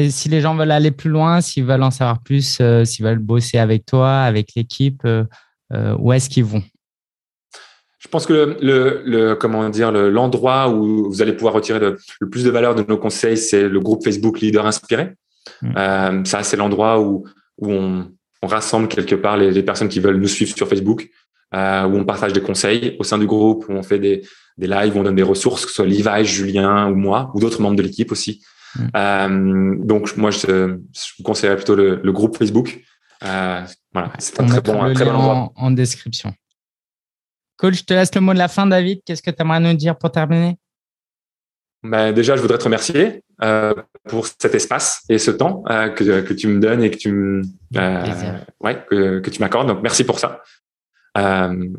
si 0.10 0.30
les 0.30 0.42
gens 0.42 0.56
veulent 0.56 0.70
aller 0.70 0.92
plus 0.92 1.10
loin, 1.10 1.42
s'ils 1.42 1.66
veulent 1.66 1.82
en 1.82 1.90
savoir 1.90 2.22
plus, 2.22 2.60
euh, 2.62 2.86
s'ils 2.86 3.04
veulent 3.04 3.18
bosser 3.18 3.58
avec 3.58 3.88
toi, 3.88 4.20
avec 4.22 4.54
l'équipe, 4.56 5.02
euh, 5.06 5.26
où 5.98 6.14
est-ce 6.14 6.30
qu'ils 6.30 6.46
vont? 6.46 6.62
Je 7.98 8.08
pense 8.10 8.28
que 8.28 8.58
le, 8.62 9.02
le, 9.06 9.34
comment 9.34 9.68
dire 9.70 9.92
l'endroit 9.92 10.70
où 10.70 11.10
vous 11.10 11.22
allez 11.24 11.34
pouvoir 11.34 11.56
retirer 11.56 11.80
le, 11.80 11.98
plus 12.30 12.44
de 12.44 12.52
valeur 12.52 12.76
de 12.76 12.84
nos 12.84 12.98
conseils, 12.98 13.38
c'est 13.38 13.68
le 13.68 13.80
groupe 13.80 14.04
Facebook 14.04 14.40
Leader 14.40 14.68
Inspiré. 14.68 15.16
Mmh. 15.62 16.26
ça, 16.26 16.44
c'est 16.44 16.58
l'endroit 16.58 17.00
où, 17.02 17.26
où 17.58 17.72
on, 17.72 18.12
on, 18.42 18.48
rassemble 18.48 18.88
quelque 18.88 19.16
part 19.16 19.38
les, 19.38 19.52
les, 19.52 19.64
personnes 19.64 19.90
qui 19.90 20.00
veulent 20.00 20.20
nous 20.20 20.28
suivre 20.28 20.56
sur 20.56 20.68
Facebook, 20.68 21.10
euh, 21.54 21.84
où 21.86 21.98
on 21.98 22.06
partage 22.06 22.34
des 22.34 22.42
conseils 22.42 22.96
au 23.00 23.04
sein 23.04 23.18
du 23.18 23.26
groupe, 23.26 23.66
où 23.70 23.74
on 23.74 23.84
fait 23.84 24.00
des, 24.00 24.22
des 24.58 24.68
lives, 24.68 24.96
où 24.96 25.00
on 25.00 25.04
donne 25.04 25.16
des 25.16 25.24
ressources, 25.24 25.66
que 25.66 25.72
ce 25.72 25.76
soit 25.78 25.86
Levi, 25.86 26.26
Julien 26.26 26.88
ou 26.90 26.96
moi, 26.96 27.32
ou 27.34 27.40
d'autres 27.40 27.62
membres 27.62 27.76
de 27.76 27.82
l'équipe 27.82 28.12
aussi. 28.12 28.44
Mm. 28.76 28.88
Euh, 28.96 29.76
donc 29.80 30.16
moi, 30.16 30.32
je, 30.32 30.40
je 30.40 31.14
vous 31.18 31.24
conseillerais 31.24 31.56
plutôt 31.56 31.76
le, 31.76 32.00
le 32.04 32.12
groupe 32.12 32.38
Facebook. 32.38 32.80
Euh, 33.24 33.62
voilà, 33.92 34.14
c'est 34.20 34.40
un 34.40 34.46
très 34.46 34.62
bon, 34.62 34.82
un 34.82 34.94
très 34.94 35.06
bon 35.06 35.12
endroit. 35.12 35.36
En, 35.36 35.54
en, 35.56 35.72
description. 35.72 36.34
Coach, 37.58 37.80
je 37.80 37.84
te 37.84 37.94
laisse 37.94 38.14
le 38.14 38.22
mot 38.22 38.34
de 38.34 38.38
la 38.38 38.48
fin, 38.48 38.68
David. 38.68 39.02
Qu'est-ce 39.06 39.24
que 39.24 39.32
tu 39.32 39.42
aimerais 39.42 39.60
nous 39.60 39.74
dire 39.74 39.98
pour 39.98 40.12
terminer? 40.12 40.56
Ben, 41.84 42.12
déjà, 42.12 42.36
je 42.36 42.42
voudrais 42.42 42.58
te 42.58 42.66
remercier 42.66 43.24
euh, 43.42 43.74
pour 44.08 44.28
cet 44.28 44.54
espace 44.54 45.04
et 45.08 45.18
ce 45.18 45.32
temps 45.32 45.64
euh, 45.70 45.90
que, 45.90 46.22
que, 46.22 46.34
tu 46.34 46.48
me 46.48 46.60
donnes 46.60 46.84
et 46.84 46.92
que 46.92 46.98
tu 46.98 47.42
euh, 47.78 48.38
ouais, 48.60 48.84
que, 48.90 49.20
que 49.20 49.30
tu 49.30 49.40
m'accordes. 49.40 49.68
Donc, 49.68 49.82
merci 49.82 50.04
pour 50.04 50.20
ça. 50.20 50.44
Euh, 51.18 51.70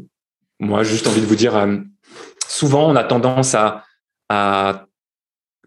moi, 0.59 0.83
juste 0.83 1.07
envie 1.07 1.21
de 1.21 1.27
vous 1.27 1.37
dire, 1.37 1.57
euh, 1.57 1.77
souvent, 2.49 2.91
on 2.91 2.97
a 2.97 3.05
tendance 3.05 3.55
à, 3.55 3.85
à, 4.29 4.87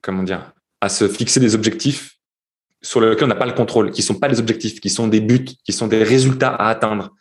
comment 0.01 0.23
dire, 0.23 0.53
à 0.81 0.89
se 0.89 1.07
fixer 1.07 1.39
des 1.39 1.53
objectifs 1.53 2.17
sur 2.81 2.99
lesquels 2.99 3.25
on 3.25 3.27
n'a 3.27 3.36
pas 3.36 3.45
le 3.45 3.53
contrôle, 3.53 3.91
qui 3.91 4.01
sont 4.01 4.15
pas 4.15 4.27
des 4.27 4.39
objectifs, 4.39 4.81
qui 4.81 4.89
sont 4.89 5.07
des 5.07 5.21
buts, 5.21 5.45
qui 5.63 5.71
sont 5.73 5.88
des 5.88 6.03
résultats 6.03 6.53
à 6.53 6.69
atteindre, 6.69 7.13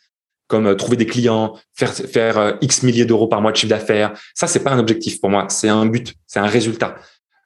comme 0.52 0.66
euh, 0.66 0.74
trouver 0.74 0.98
des 0.98 1.06
clients, 1.06 1.58
faire, 1.72 1.94
faire 1.94 2.58
X 2.60 2.82
milliers 2.82 3.06
d'euros 3.06 3.26
par 3.26 3.40
mois 3.40 3.52
de 3.52 3.56
chiffre 3.56 3.70
d'affaires. 3.70 4.12
Ça, 4.34 4.46
c'est 4.46 4.62
pas 4.62 4.70
un 4.70 4.78
objectif 4.78 5.18
pour 5.18 5.30
moi, 5.30 5.46
c'est 5.48 5.70
un 5.70 5.86
but, 5.86 6.12
c'est 6.26 6.40
un 6.40 6.46
résultat. 6.46 6.96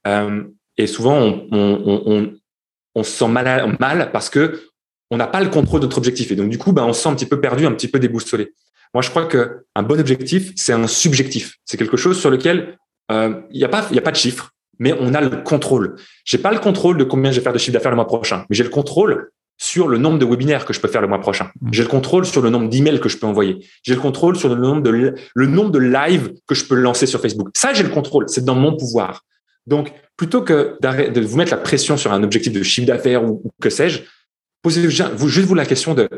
Euh, 0.08 0.42
et 0.76 0.88
souvent, 0.88 1.16
on, 1.16 1.46
on, 1.52 2.32
on, 2.96 3.02
se 3.04 3.10
sent 3.12 3.28
mal, 3.28 3.76
mal 3.78 4.10
parce 4.10 4.28
que 4.28 4.60
on 5.12 5.18
n'a 5.18 5.28
pas 5.28 5.40
le 5.40 5.50
contrôle 5.50 5.78
de 5.78 5.86
notre 5.86 5.98
objectif. 5.98 6.32
Et 6.32 6.34
donc, 6.34 6.48
du 6.48 6.58
coup, 6.58 6.72
ben, 6.72 6.82
on 6.82 6.92
se 6.92 7.00
sent 7.00 7.08
un 7.08 7.14
petit 7.14 7.26
peu 7.26 7.40
perdu, 7.40 7.64
un 7.64 7.72
petit 7.72 7.86
peu 7.86 8.00
déboussolé. 8.00 8.52
Moi, 8.92 9.02
je 9.02 9.10
crois 9.10 9.26
qu'un 9.26 9.82
bon 9.84 10.00
objectif, 10.00 10.50
c'est 10.56 10.72
un 10.72 10.88
subjectif. 10.88 11.58
C'est 11.64 11.76
quelque 11.76 11.96
chose 11.96 12.18
sur 12.18 12.28
lequel 12.30 12.76
euh, 13.12 13.40
il 13.52 13.58
n'y 13.58 13.64
a, 13.64 13.68
pas, 13.68 13.86
a 13.88 14.00
pas 14.00 14.10
de 14.10 14.16
chiffre, 14.16 14.50
mais 14.80 14.92
on 14.98 15.14
a 15.14 15.20
le 15.20 15.30
contrôle. 15.44 15.94
J'ai 16.24 16.38
pas 16.38 16.50
le 16.50 16.58
contrôle 16.58 16.96
de 16.96 17.04
combien 17.04 17.30
je 17.30 17.36
vais 17.36 17.44
faire 17.44 17.52
de 17.52 17.58
chiffre 17.58 17.72
d'affaires 17.72 17.92
le 17.92 17.96
mois 17.96 18.08
prochain, 18.08 18.44
mais 18.50 18.56
j'ai 18.56 18.64
le 18.64 18.70
contrôle 18.70 19.30
sur 19.58 19.88
le 19.88 19.98
nombre 19.98 20.18
de 20.18 20.26
webinaires 20.26 20.64
que 20.64 20.72
je 20.72 20.80
peux 20.80 20.88
faire 20.88 21.00
le 21.00 21.08
mois 21.08 21.20
prochain. 21.20 21.50
Mmh. 21.60 21.68
J'ai 21.72 21.82
le 21.82 21.88
contrôle 21.88 22.26
sur 22.26 22.42
le 22.42 22.50
nombre 22.50 22.68
d'emails 22.68 23.00
que 23.00 23.08
je 23.08 23.16
peux 23.16 23.26
envoyer. 23.26 23.66
J'ai 23.82 23.94
le 23.94 24.00
contrôle 24.00 24.36
sur 24.36 24.54
le 24.54 24.60
nombre 24.60 24.82
de 24.82 25.14
le 25.34 25.46
nombre 25.46 25.70
de 25.70 25.78
lives 25.78 26.34
que 26.46 26.54
je 26.54 26.64
peux 26.64 26.74
lancer 26.74 27.06
sur 27.06 27.20
Facebook. 27.20 27.48
Ça, 27.54 27.72
j'ai 27.72 27.82
le 27.82 27.88
contrôle. 27.88 28.28
C'est 28.28 28.44
dans 28.44 28.54
mon 28.54 28.76
pouvoir. 28.76 29.24
Donc, 29.66 29.92
plutôt 30.16 30.42
que 30.42 30.76
de 30.80 31.20
vous 31.20 31.36
mettre 31.36 31.50
la 31.50 31.56
pression 31.56 31.96
sur 31.96 32.12
un 32.12 32.22
objectif 32.22 32.52
de 32.52 32.62
chiffre 32.62 32.86
d'affaires 32.86 33.24
ou, 33.24 33.42
que 33.60 33.70
sais-je, 33.70 34.02
posez 34.62 34.86
vous 35.14 35.28
juste 35.28 35.46
vous 35.46 35.54
la 35.54 35.66
question 35.66 35.94
de 35.94 36.08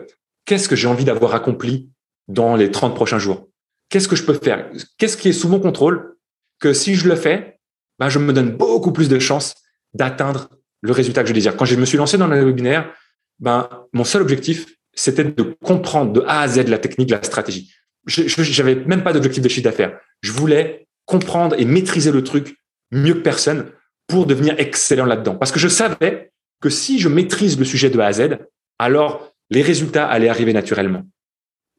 qu'est-ce 0.45 0.69
que 0.69 0.77
j'ai 0.77 0.89
envie 0.89 1.05
d'avoir 1.05 1.35
accompli 1.35 1.89
dans 2.27 2.57
les 2.57 2.71
30 2.71 2.95
prochains 2.95 3.19
jours? 3.19 3.49
Qu'est-ce 3.89 4.09
que 4.09 4.17
je 4.17 4.25
peux 4.25 4.35
faire? 4.35 4.69
Qu'est-ce 4.99 5.17
qui 5.17 5.29
est 5.29 5.33
sous 5.33 5.49
mon 5.49 5.61
contrôle 5.61 6.17
que 6.61 6.73
si 6.73 6.95
je 6.95 7.09
le 7.09 7.17
fais, 7.17 7.59
ben, 7.99 8.09
je 8.09 8.19
me 8.19 8.33
donne 8.33 8.51
beaucoup 8.51 8.93
plus 8.93 9.09
de 9.09 9.19
chances 9.19 9.55
d'atteindre 9.95 10.51
le 10.81 10.93
résultat 10.93 11.23
que 11.23 11.29
je 11.29 11.35
désire. 11.35 11.57
Quand 11.57 11.65
je 11.65 11.77
me 11.77 11.85
suis 11.85 11.99
lancé 11.99 12.19
dans 12.19 12.27
le 12.27 12.45
webinaire, 12.45 12.93
ben, 13.39 13.69
mon 13.93 14.05
seul 14.05 14.23
objectif, 14.23 14.67
c'était 14.95 15.25
de 15.25 15.43
comprendre 15.63 16.13
de 16.13 16.21
A 16.23 16.41
à 16.41 16.49
Z 16.49 16.69
la 16.69 16.79
technique, 16.79 17.11
la 17.11 17.23
stratégie. 17.23 17.73
Je 18.07 18.63
n'avais 18.63 18.75
même 18.75 19.03
pas 19.03 19.13
d'objectif 19.13 19.43
de 19.43 19.49
chiffre 19.49 19.65
d'affaires. 19.65 19.99
Je 20.23 20.33
voulais 20.33 20.89
comprendre 21.05 21.55
et 21.59 21.65
maîtriser 21.65 22.11
le 22.11 22.25
truc 22.25 22.57
mieux 22.91 23.15
que 23.15 23.21
personne 23.21 23.71
pour 24.07 24.27
devenir 24.27 24.55
excellent 24.59 25.05
là-dedans. 25.05 25.37
Parce 25.37 25.53
que 25.53 25.59
je 25.59 25.69
savais 25.69 26.33
que 26.61 26.71
si 26.71 26.99
je 26.99 27.09
maîtrise 27.09 27.59
le 27.59 27.65
sujet 27.65 27.91
de 27.91 27.99
A 27.99 28.07
à 28.07 28.13
Z, 28.13 28.39
alors 28.79 29.33
les 29.51 29.63
résultats 29.63 30.09
allaient 30.09 30.29
arriver 30.29 30.53
naturellement. 30.53 31.05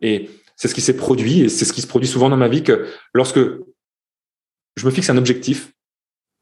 Et 0.01 0.29
c'est 0.55 0.67
ce 0.67 0.75
qui 0.75 0.81
s'est 0.81 0.95
produit 0.95 1.41
et 1.41 1.49
c'est 1.49 1.65
ce 1.65 1.73
qui 1.73 1.81
se 1.81 1.87
produit 1.87 2.07
souvent 2.07 2.29
dans 2.29 2.37
ma 2.37 2.47
vie 2.47 2.63
que 2.63 2.87
lorsque 3.13 3.39
je 3.39 4.85
me 4.85 4.91
fixe 4.91 5.09
un 5.09 5.17
objectif, 5.17 5.71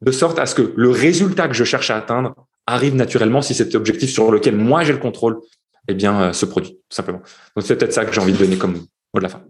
de 0.02 0.12
sorte 0.12 0.38
à 0.38 0.46
ce 0.46 0.56
que 0.56 0.74
le 0.76 0.90
résultat 0.90 1.48
que 1.48 1.56
je 1.56 1.64
cherche 1.64 1.90
à 1.90 1.98
atteindre 1.98 2.36
arrive 2.68 2.96
naturellement 2.96 3.42
si 3.42 3.54
cet 3.54 3.74
objectif 3.76 4.12
sur 4.12 4.32
lequel 4.32 4.56
moi 4.56 4.84
j'ai 4.84 4.94
le 4.94 5.00
contrôle, 5.00 5.40
eh 5.88 5.94
bien, 5.94 6.22
euh, 6.22 6.34
se 6.34 6.46
produit, 6.46 6.72
tout 6.72 6.96
simplement. 6.96 7.22
Donc, 7.56 7.66
c'est 7.66 7.76
peut-être 7.78 7.94
ça 7.94 8.06
que 8.06 8.14
j'ai 8.14 8.22
envie 8.22 8.34
de 8.34 8.38
donner 8.38 8.58
comme 8.58 8.74
mot 8.74 8.86
de 9.16 9.24
la 9.24 9.30
fin. 9.30 9.42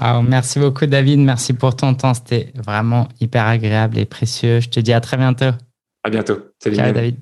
Wow, 0.00 0.22
merci 0.22 0.58
beaucoup, 0.58 0.86
David. 0.86 1.20
Merci 1.20 1.52
pour 1.52 1.76
ton 1.76 1.94
temps. 1.94 2.12
C'était 2.12 2.52
vraiment 2.54 3.08
hyper 3.20 3.46
agréable 3.46 3.98
et 3.98 4.04
précieux. 4.04 4.60
Je 4.60 4.68
te 4.68 4.80
dis 4.80 4.92
à 4.92 5.00
très 5.00 5.16
bientôt. 5.16 5.52
À 6.02 6.10
bientôt. 6.10 6.38
Salut, 6.60 6.76
David. 6.76 7.16